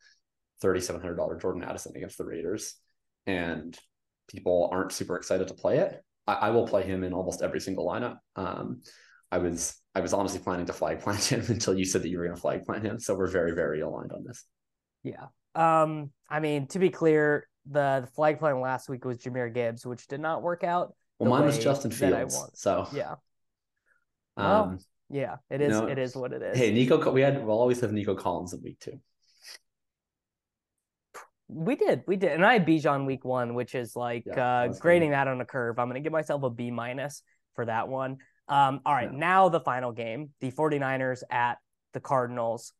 $3,700 0.62 1.40
Jordan 1.40 1.64
Addison 1.64 1.96
against 1.96 2.16
the 2.16 2.24
Raiders. 2.24 2.76
And 3.26 3.76
people 4.30 4.68
aren't 4.72 4.92
super 4.92 5.16
excited 5.16 5.48
to 5.48 5.54
play 5.54 5.78
it. 5.78 6.02
I, 6.26 6.34
I 6.34 6.50
will 6.50 6.66
play 6.66 6.82
him 6.84 7.04
in 7.04 7.12
almost 7.12 7.42
every 7.42 7.60
single 7.60 7.86
lineup. 7.86 8.18
Um, 8.36 8.82
I 9.32 9.38
was 9.38 9.76
I 9.94 10.00
was 10.00 10.12
honestly 10.12 10.40
planning 10.40 10.66
to 10.66 10.72
flag 10.72 11.00
plant 11.00 11.24
him 11.32 11.44
until 11.48 11.76
you 11.76 11.84
said 11.84 12.02
that 12.02 12.08
you 12.08 12.18
were 12.18 12.24
going 12.24 12.36
to 12.36 12.40
flag 12.40 12.64
plant 12.64 12.84
him. 12.84 12.98
So 12.98 13.14
we're 13.14 13.26
very 13.26 13.52
very 13.52 13.80
aligned 13.80 14.12
on 14.12 14.24
this. 14.24 14.44
Yeah. 15.02 15.26
Um. 15.54 16.10
I 16.28 16.38
mean, 16.40 16.68
to 16.68 16.78
be 16.78 16.90
clear, 16.90 17.48
the, 17.68 18.02
the 18.02 18.06
flag 18.14 18.38
plan 18.38 18.60
last 18.60 18.88
week 18.88 19.04
was 19.04 19.18
Jahmyr 19.18 19.52
Gibbs, 19.52 19.84
which 19.84 20.06
did 20.06 20.20
not 20.20 20.42
work 20.42 20.62
out. 20.62 20.94
Well, 21.18 21.30
mine 21.30 21.44
was 21.44 21.58
Justin 21.58 21.90
Fields. 21.90 22.38
So 22.54 22.86
yeah. 22.92 23.16
Well, 24.36 24.62
um, 24.62 24.78
yeah, 25.10 25.36
it 25.50 25.60
is. 25.60 25.72
Know, 25.72 25.86
it 25.86 25.98
is 25.98 26.14
what 26.14 26.32
it 26.32 26.40
is. 26.40 26.56
Hey, 26.56 26.72
Nico, 26.72 27.10
we 27.10 27.20
had 27.20 27.44
we'll 27.44 27.58
always 27.58 27.80
have 27.80 27.92
Nico 27.92 28.14
Collins 28.14 28.54
in 28.54 28.62
week 28.62 28.78
two. 28.78 29.00
We 31.52 31.74
did, 31.76 32.02
we 32.06 32.16
did, 32.16 32.32
and 32.32 32.46
I 32.46 32.54
had 32.54 32.66
Bijan 32.66 33.06
week 33.06 33.24
one, 33.24 33.54
which 33.54 33.74
is 33.74 33.96
like 33.96 34.24
yeah, 34.26 34.62
uh, 34.62 34.68
grading 34.78 35.10
that 35.10 35.26
on 35.26 35.40
a 35.40 35.44
curve. 35.44 35.78
I'm 35.78 35.88
gonna 35.88 36.00
give 36.00 36.12
myself 36.12 36.42
a 36.42 36.50
B 36.50 36.70
minus 36.70 37.22
for 37.54 37.64
that 37.64 37.88
one. 37.88 38.18
Um, 38.48 38.80
all 38.86 38.94
right, 38.94 39.10
yeah. 39.12 39.18
now 39.18 39.48
the 39.48 39.60
final 39.60 39.92
game, 39.92 40.30
the 40.40 40.50
49ers 40.52 41.22
at 41.30 41.58
the 41.92 42.00
Cardinals. 42.00 42.72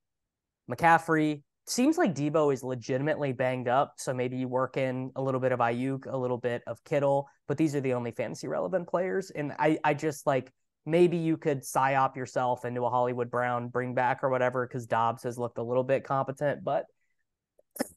McCaffrey 0.71 1.43
seems 1.67 1.97
like 1.99 2.15
Deebo 2.15 2.53
is 2.53 2.63
legitimately 2.63 3.33
banged 3.33 3.69
up. 3.69 3.95
So 3.97 4.13
maybe 4.13 4.37
you 4.37 4.49
work 4.49 4.77
in 4.77 5.11
a 5.17 5.23
little 5.23 5.41
bit 5.41 5.53
of 5.53 5.61
Aiyuk, 5.61 6.07
a 6.07 6.17
little 6.17 6.39
bit 6.39 6.63
of 6.67 6.83
Kittle, 6.85 7.29
but 7.47 7.57
these 7.57 7.75
are 7.75 7.81
the 7.81 7.95
only 7.95 8.11
fantasy 8.11 8.49
relevant 8.49 8.89
players. 8.89 9.31
And 9.31 9.53
I, 9.59 9.79
I 9.85 9.95
just 9.95 10.27
like 10.27 10.53
maybe 10.87 11.17
you 11.17 11.37
could 11.37 11.63
psyop 11.63 12.17
yourself 12.17 12.65
into 12.65 12.85
a 12.85 12.91
Hollywood 12.91 13.31
Brown 13.31 13.69
bring 13.69 13.95
back 13.95 14.25
or 14.25 14.31
whatever 14.31 14.67
because 14.67 14.87
Dobbs 14.87 15.23
has 15.23 15.39
looked 15.39 15.59
a 15.59 15.63
little 15.63 15.85
bit 15.85 16.05
competent. 16.05 16.65
But 16.65 16.87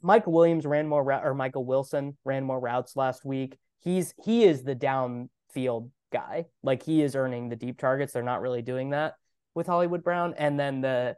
Michael 0.01 0.34
Williams 0.34 0.65
ran 0.65 0.88
more 0.88 1.03
or 1.03 1.34
Michael 1.34 1.65
Wilson 1.65 2.17
ran 2.24 2.43
more 2.43 2.59
routes 2.59 2.95
last 2.95 3.26
week. 3.26 3.57
He's 3.80 4.13
he 4.24 4.43
is 4.43 4.63
the 4.63 4.76
downfield 4.76 5.89
guy. 6.11 6.45
Like 6.61 6.84
he 6.84 7.01
is 7.01 7.15
earning 7.15 7.49
the 7.49 7.55
deep 7.55 7.80
targets. 7.80 8.13
They're 8.13 8.24
not 8.24 8.41
really 8.41 8.61
doing 8.61 8.91
that 8.91 9.15
with 9.55 9.67
Hollywood 9.67 10.03
Brown. 10.03 10.34
And 10.38 10.59
then 10.59 10.82
the 10.82 11.15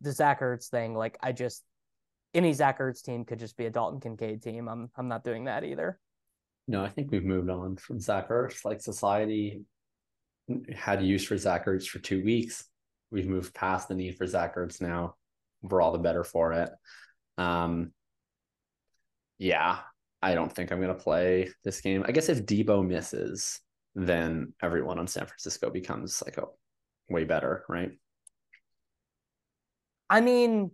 the 0.00 0.12
Zach 0.12 0.40
Ertz 0.40 0.68
thing, 0.68 0.94
like 0.94 1.16
I 1.22 1.32
just 1.32 1.62
any 2.34 2.52
Zach 2.52 2.78
Ertz 2.78 3.02
team 3.02 3.24
could 3.24 3.38
just 3.38 3.56
be 3.56 3.66
a 3.66 3.70
Dalton 3.70 4.00
Kincaid 4.00 4.42
team. 4.42 4.68
I'm 4.68 4.90
I'm 4.96 5.08
not 5.08 5.24
doing 5.24 5.44
that 5.44 5.64
either. 5.64 5.98
No, 6.66 6.84
I 6.84 6.88
think 6.88 7.10
we've 7.10 7.24
moved 7.24 7.50
on 7.50 7.76
from 7.76 8.00
Zach 8.00 8.28
Ertz. 8.28 8.64
Like 8.64 8.80
society 8.80 9.62
had 10.74 11.02
use 11.02 11.24
for 11.24 11.36
Zach 11.36 11.66
Ertz 11.66 11.86
for 11.86 11.98
two 11.98 12.22
weeks. 12.22 12.64
We've 13.10 13.28
moved 13.28 13.54
past 13.54 13.88
the 13.88 13.94
need 13.94 14.16
for 14.16 14.26
Zach 14.26 14.56
Ertz 14.56 14.80
now. 14.80 15.14
We're 15.62 15.80
all 15.80 15.92
the 15.92 15.98
better 15.98 16.24
for 16.24 16.52
it. 16.52 16.70
Um, 17.38 17.92
yeah, 19.38 19.78
I 20.22 20.34
don't 20.34 20.52
think 20.52 20.72
I'm 20.72 20.80
going 20.80 20.94
to 20.94 21.02
play 21.02 21.50
this 21.64 21.80
game. 21.80 22.04
I 22.06 22.12
guess 22.12 22.28
if 22.28 22.44
Deebo 22.44 22.86
misses, 22.86 23.60
then 23.94 24.52
everyone 24.62 24.98
on 24.98 25.06
San 25.06 25.26
Francisco 25.26 25.70
becomes 25.70 26.22
like 26.24 26.38
a 26.38 26.44
way 27.08 27.24
better, 27.24 27.64
right? 27.68 27.92
I 30.10 30.20
mean, 30.20 30.70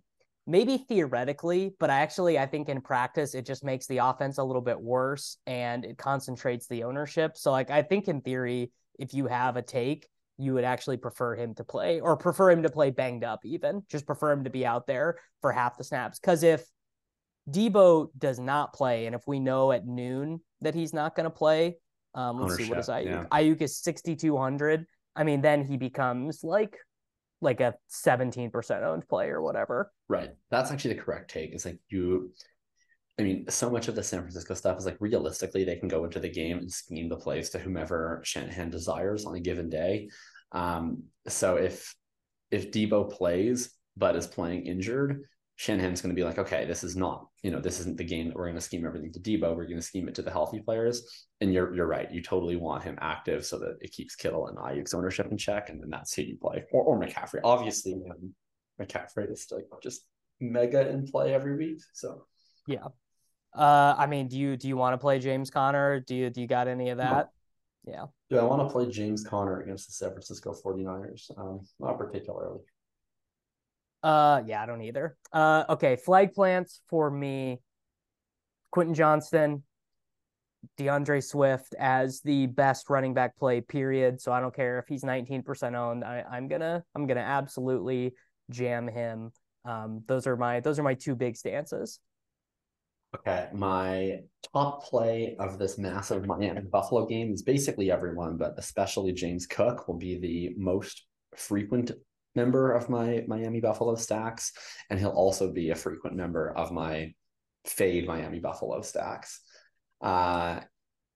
maybe 0.47 0.79
theoretically, 0.79 1.75
but 1.79 1.91
I 1.91 2.01
actually 2.01 2.39
I 2.39 2.47
think 2.47 2.69
in 2.69 2.81
practice 2.81 3.35
it 3.35 3.47
just 3.47 3.65
makes 3.65 3.87
the 3.87 3.99
offense 3.99 4.39
a 4.39 4.45
little 4.45 4.62
bit 4.62 4.81
worse 4.81 5.39
and 5.47 5.85
it 5.85 5.99
concentrates 5.99 6.67
the 6.67 6.85
ownership. 6.85 7.37
So 7.37 7.51
like 7.51 7.71
I 7.71 7.83
think 7.83 8.09
in 8.09 8.21
theory, 8.21 8.71
if 8.99 9.15
you 9.15 9.27
have 9.27 9.57
a 9.57 9.62
take, 9.62 10.07
you 10.37 10.55
would 10.55 10.65
actually 10.65 10.97
prefer 10.97 11.37
him 11.37 11.55
to 11.55 11.65
play 11.65 12.01
or 12.01 12.17
prefer 12.17 12.51
him 12.51 12.62
to 12.62 12.71
play 12.71 12.91
banged 12.91 13.25
up 13.25 13.41
even. 13.45 13.83
Just 13.89 14.07
prefer 14.07 14.33
him 14.33 14.45
to 14.45 14.51
be 14.51 14.67
out 14.67 14.87
there 14.87 15.17
for 15.41 15.53
half 15.53 15.79
the 15.79 15.85
snaps. 15.85 16.19
Cause 16.19 16.43
if 16.43 16.65
Deebo 17.51 18.09
does 18.17 18.39
not 18.39 18.73
play, 18.73 19.07
and 19.07 19.15
if 19.15 19.23
we 19.27 19.39
know 19.39 19.73
at 19.73 19.87
noon 19.87 20.41
that 20.61 20.75
he's 20.75 20.93
not 20.93 21.15
going 21.15 21.25
to 21.25 21.31
play, 21.31 21.77
um, 22.15 22.41
let's 22.41 22.57
see 22.57 22.69
what 22.69 22.79
is 22.79 22.89
Aiyuk. 22.89 23.05
Yeah. 23.05 23.25
Aiyuk 23.33 23.61
is 23.61 23.79
6,200. 23.79 24.87
I 25.17 25.25
mean, 25.25 25.43
then 25.43 25.65
he 25.65 25.77
becomes 25.77 26.43
like 26.43 26.77
like 27.41 27.61
a 27.61 27.75
17% 27.93 28.83
owned 28.83 29.07
play 29.07 29.29
or 29.29 29.43
whatever. 29.43 29.93
Right. 30.09 30.31
That's 30.51 30.71
actually 30.71 30.95
the 30.95 31.03
correct 31.03 31.31
take. 31.31 31.53
It's 31.53 31.67
like 31.67 31.79
you 31.89 32.33
I 33.19 33.23
mean, 33.23 33.45
so 33.49 33.71
much 33.71 33.87
of 33.87 33.95
the 33.95 34.03
San 34.03 34.21
Francisco 34.21 34.55
stuff 34.55 34.79
is 34.79 34.87
like 34.87 34.97
realistically 34.99 35.63
they 35.63 35.77
can 35.77 35.89
go 35.89 36.05
into 36.05 36.19
the 36.19 36.29
game 36.29 36.59
and 36.59 36.73
scheme 36.73 37.09
the 37.09 37.17
plays 37.17 37.51
to 37.51 37.61
whomever 37.61 38.21
Shanahan 38.25 38.71
desires 38.71 39.25
on 39.25 39.37
a 39.37 39.41
given 39.41 39.69
day. 39.69 40.09
Um, 40.51 41.05
so 41.29 41.57
if 41.57 41.95
if 42.51 42.73
Deebo 42.73 43.13
plays 43.13 43.71
but 43.97 44.17
is 44.17 44.27
playing 44.27 44.67
injured, 44.67 45.23
Shanahan's 45.57 46.01
going 46.01 46.15
to 46.15 46.19
be 46.19 46.25
like, 46.25 46.39
okay, 46.39 46.65
this 46.65 46.83
is 46.83 46.97
not, 46.97 47.29
you 47.43 47.51
know, 47.51 47.61
this 47.61 47.79
isn't 47.79 47.97
the 47.97 48.05
game 48.05 48.29
that 48.29 48.37
we're 48.37 48.47
going 48.47 48.57
to 48.57 48.61
scheme 48.61 48.85
everything 48.85 49.13
to 49.13 49.21
Deebo. 49.21 49.57
We're 49.57 49.67
going 49.67 49.77
to 49.77 49.83
scheme 49.83 50.09
it 50.09 50.15
to 50.17 50.23
the 50.23 50.31
healthy 50.31 50.61
players. 50.61 51.27
And 51.41 51.53
you're 51.53 51.75
you're 51.75 51.87
right. 51.87 52.11
You 52.11 52.23
totally 52.23 52.57
want 52.57 52.83
him 52.83 52.99
active 53.01 53.47
so 53.47 53.59
that 53.61 53.77
it 53.81 53.93
keeps 53.93 54.17
Kittle 54.17 54.49
and 54.49 54.59
Aiyuk's 54.59 54.95
ownership 54.95 55.31
in 55.31 55.39
check, 55.39 55.69
and 55.69 55.81
then 55.81 55.91
that's 55.91 56.15
who 56.15 56.23
you 56.23 56.37
play. 56.41 56.65
Or 56.73 56.83
or 56.83 56.99
McCaffrey. 56.99 57.41
Obviously, 57.45 57.95
man, 57.95 58.35
McCaffrey 58.81 59.31
is 59.31 59.47
like 59.51 59.67
just 59.83 60.07
mega 60.41 60.89
in 60.89 61.07
play 61.07 61.35
every 61.35 61.57
week. 61.57 61.81
So 61.93 62.27
yeah. 62.67 62.89
Uh, 63.55 63.95
I 63.97 64.07
mean, 64.07 64.27
do 64.27 64.37
you 64.37 64.57
do 64.57 64.67
you 64.67 64.77
want 64.77 64.95
to 64.95 64.99
play 64.99 65.21
James 65.21 65.51
Conner? 65.51 66.01
Do 66.01 66.17
you 66.17 66.31
do 66.31 66.41
you 66.41 66.49
got 66.49 66.67
any 66.67 66.91
of 66.91 66.99
that? 66.99 67.31
No. 67.87 67.93
Yeah. 67.93 68.07
Do 68.31 68.39
I 68.39 68.43
want 68.45 68.67
to 68.67 68.73
play 68.73 68.91
James 68.91 69.23
Conner 69.23 69.61
against 69.61 69.87
the 69.87 69.93
San 69.93 70.11
Francisco 70.11 70.55
49ers? 70.65 71.31
Um, 71.39 71.61
not 71.79 71.99
particularly. 71.99 72.61
Uh, 74.05 74.43
yeah, 74.47 74.63
I 74.63 74.67
don't 74.67 74.83
either. 74.83 75.17
Uh, 75.33 75.65
okay, 75.71 75.97
flag 75.97 76.35
plants 76.35 76.83
for 76.91 77.11
me. 77.11 77.61
Quentin 78.71 78.95
Johnston, 78.95 79.63
D'Andre 80.77 81.21
Swift 81.21 81.75
as 81.79 82.21
the 82.21 82.47
best 82.47 82.91
running 82.91 83.15
back 83.15 83.39
play. 83.39 83.63
Period. 83.63 84.21
So 84.21 84.31
I 84.31 84.41
don't 84.41 84.55
care 84.55 84.79
if 84.79 84.87
he's 84.87 85.05
19% 85.05 85.75
owned. 85.75 86.05
I, 86.05 86.23
I'm 86.31 86.49
gonna 86.49 86.85
I'm 86.95 87.07
gonna 87.07 87.21
absolutely 87.21 88.13
jam 88.51 88.89
him. 88.89 89.33
Um, 89.65 90.03
those 90.07 90.27
are 90.27 90.37
my 90.37 90.61
those 90.61 90.79
are 90.79 90.83
my 90.83 90.95
two 90.95 91.15
big 91.15 91.35
stances. 91.35 91.99
Okay, 93.17 93.49
my 93.55 94.19
top 94.53 94.85
play 94.85 95.37
of 95.39 95.59
this 95.59 95.79
massive 95.79 96.27
Miami 96.27 96.63
Buffalo 96.63 97.07
game 97.07 97.33
is 97.33 97.43
basically 97.43 97.91
everyone, 97.91 98.37
but 98.37 98.55
especially 98.59 99.13
James 99.13 99.47
Cook 99.47 99.89
will 99.89 99.97
be 99.97 100.19
the 100.19 100.55
most 100.59 101.07
frequent 101.37 101.93
member 102.35 102.72
of 102.72 102.89
my 102.89 103.24
Miami 103.26 103.61
Buffalo 103.61 103.95
stacks, 103.95 104.53
and 104.91 104.99
he'll 104.99 105.11
also 105.11 105.53
be 105.53 105.70
a 105.70 105.74
frequent 105.74 106.16
member 106.16 106.51
of 106.57 106.72
my 106.72 107.14
fade 107.64 108.07
Miami 108.07 108.41
Buffalo 108.41 108.82
stacks. 108.82 109.41
Uh, 110.01 110.61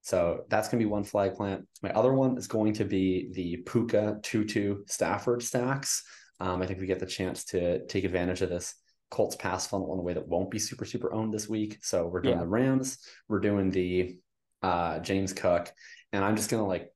so 0.02 0.44
that's 0.48 0.68
going 0.68 0.80
to 0.80 0.84
be 0.84 0.90
one 0.90 1.04
flag 1.04 1.34
plant. 1.34 1.66
My 1.82 1.90
other 1.90 2.14
one 2.14 2.38
is 2.38 2.46
going 2.46 2.72
to 2.74 2.84
be 2.84 3.30
the 3.32 3.58
Puka 3.58 4.20
Tutu 4.22 4.84
Stafford 4.86 5.42
stacks. 5.42 6.02
Um, 6.40 6.62
I 6.62 6.66
think 6.66 6.80
we 6.80 6.86
get 6.86 7.00
the 7.00 7.06
chance 7.06 7.44
to 7.46 7.84
take 7.86 8.04
advantage 8.04 8.42
of 8.42 8.48
this 8.48 8.74
Colts 9.10 9.36
pass 9.36 9.66
funnel 9.66 9.92
in 9.94 9.98
a 9.98 10.02
way 10.02 10.14
that 10.14 10.28
won't 10.28 10.50
be 10.50 10.58
super, 10.58 10.84
super 10.84 11.12
owned 11.12 11.32
this 11.32 11.48
week. 11.48 11.78
So 11.82 12.06
we're 12.06 12.20
doing 12.20 12.36
yeah. 12.36 12.42
the 12.42 12.48
Rams, 12.48 12.98
we're 13.28 13.40
doing 13.40 13.70
the 13.70 14.16
uh, 14.62 14.98
James 15.00 15.32
Cook, 15.32 15.72
and 16.12 16.24
I'm 16.24 16.36
just 16.36 16.50
going 16.50 16.62
to 16.62 16.68
like 16.68 16.92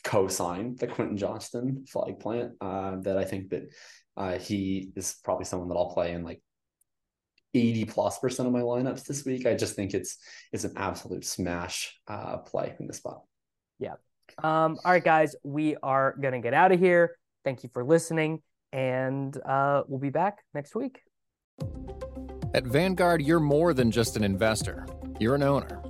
co-sign 0.00 0.76
the 0.76 0.86
Quentin 0.86 1.16
Johnston 1.16 1.84
flag 1.86 2.18
plant. 2.18 2.52
Uh, 2.60 2.96
that 3.00 3.18
I 3.18 3.24
think 3.24 3.50
that 3.50 3.70
uh, 4.16 4.38
he 4.38 4.90
is 4.96 5.16
probably 5.24 5.44
someone 5.44 5.68
that 5.68 5.74
I'll 5.74 5.92
play 5.92 6.12
in 6.12 6.24
like 6.24 6.42
80 7.54 7.84
plus 7.86 8.18
percent 8.18 8.46
of 8.46 8.52
my 8.52 8.60
lineups 8.60 9.04
this 9.04 9.24
week. 9.24 9.46
I 9.46 9.54
just 9.54 9.76
think 9.76 9.94
it's 9.94 10.18
it's 10.52 10.64
an 10.64 10.74
absolute 10.76 11.24
smash 11.24 11.98
uh, 12.08 12.38
play 12.38 12.74
in 12.80 12.86
this 12.86 12.98
spot. 12.98 13.22
Yeah. 13.78 13.94
Um, 14.42 14.78
all 14.84 14.92
right, 14.92 15.04
guys, 15.04 15.36
we 15.42 15.76
are 15.82 16.16
gonna 16.20 16.40
get 16.40 16.54
out 16.54 16.72
of 16.72 16.80
here. 16.80 17.16
Thank 17.44 17.62
you 17.62 17.70
for 17.72 17.84
listening, 17.84 18.40
and 18.72 19.36
uh, 19.44 19.82
we'll 19.86 20.00
be 20.00 20.10
back 20.10 20.38
next 20.54 20.74
week. 20.74 21.00
At 22.54 22.64
Vanguard, 22.64 23.22
you're 23.22 23.40
more 23.40 23.74
than 23.74 23.90
just 23.90 24.16
an 24.16 24.24
investor. 24.24 24.86
You're 25.18 25.34
an 25.34 25.42
owner. 25.42 25.82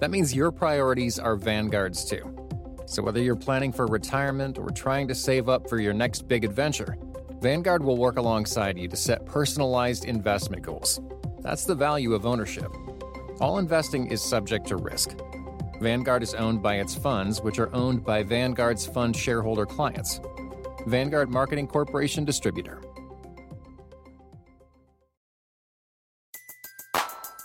That 0.00 0.10
means 0.10 0.34
your 0.34 0.50
priorities 0.50 1.18
are 1.18 1.36
Vanguard's 1.36 2.04
too. 2.04 2.45
So, 2.86 3.02
whether 3.02 3.20
you're 3.20 3.34
planning 3.34 3.72
for 3.72 3.86
retirement 3.86 4.58
or 4.58 4.70
trying 4.70 5.08
to 5.08 5.14
save 5.14 5.48
up 5.48 5.68
for 5.68 5.80
your 5.80 5.92
next 5.92 6.28
big 6.28 6.44
adventure, 6.44 6.96
Vanguard 7.40 7.82
will 7.82 7.96
work 7.96 8.16
alongside 8.16 8.78
you 8.78 8.86
to 8.88 8.96
set 8.96 9.26
personalized 9.26 10.04
investment 10.04 10.62
goals. 10.62 11.00
That's 11.40 11.64
the 11.64 11.74
value 11.74 12.14
of 12.14 12.24
ownership. 12.24 12.70
All 13.40 13.58
investing 13.58 14.06
is 14.06 14.22
subject 14.22 14.68
to 14.68 14.76
risk. 14.76 15.16
Vanguard 15.80 16.22
is 16.22 16.32
owned 16.34 16.62
by 16.62 16.76
its 16.76 16.94
funds, 16.94 17.42
which 17.42 17.58
are 17.58 17.74
owned 17.74 18.04
by 18.04 18.22
Vanguard's 18.22 18.86
fund 18.86 19.14
shareholder 19.14 19.66
clients. 19.66 20.20
Vanguard 20.86 21.28
Marketing 21.28 21.66
Corporation 21.66 22.24
Distributor. 22.24 22.80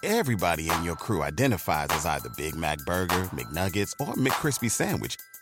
Everybody 0.03 0.69
in 0.69 0.83
your 0.83 0.95
crew 0.95 1.21
identifies 1.21 1.87
as 1.91 2.05
either 2.05 2.29
Big 2.37 2.55
Mac 2.55 2.79
Burger, 2.85 3.23
McNuggets, 3.35 3.93
or 3.99 4.13
McCrispy 4.13 4.69
Sandwich 4.69 5.17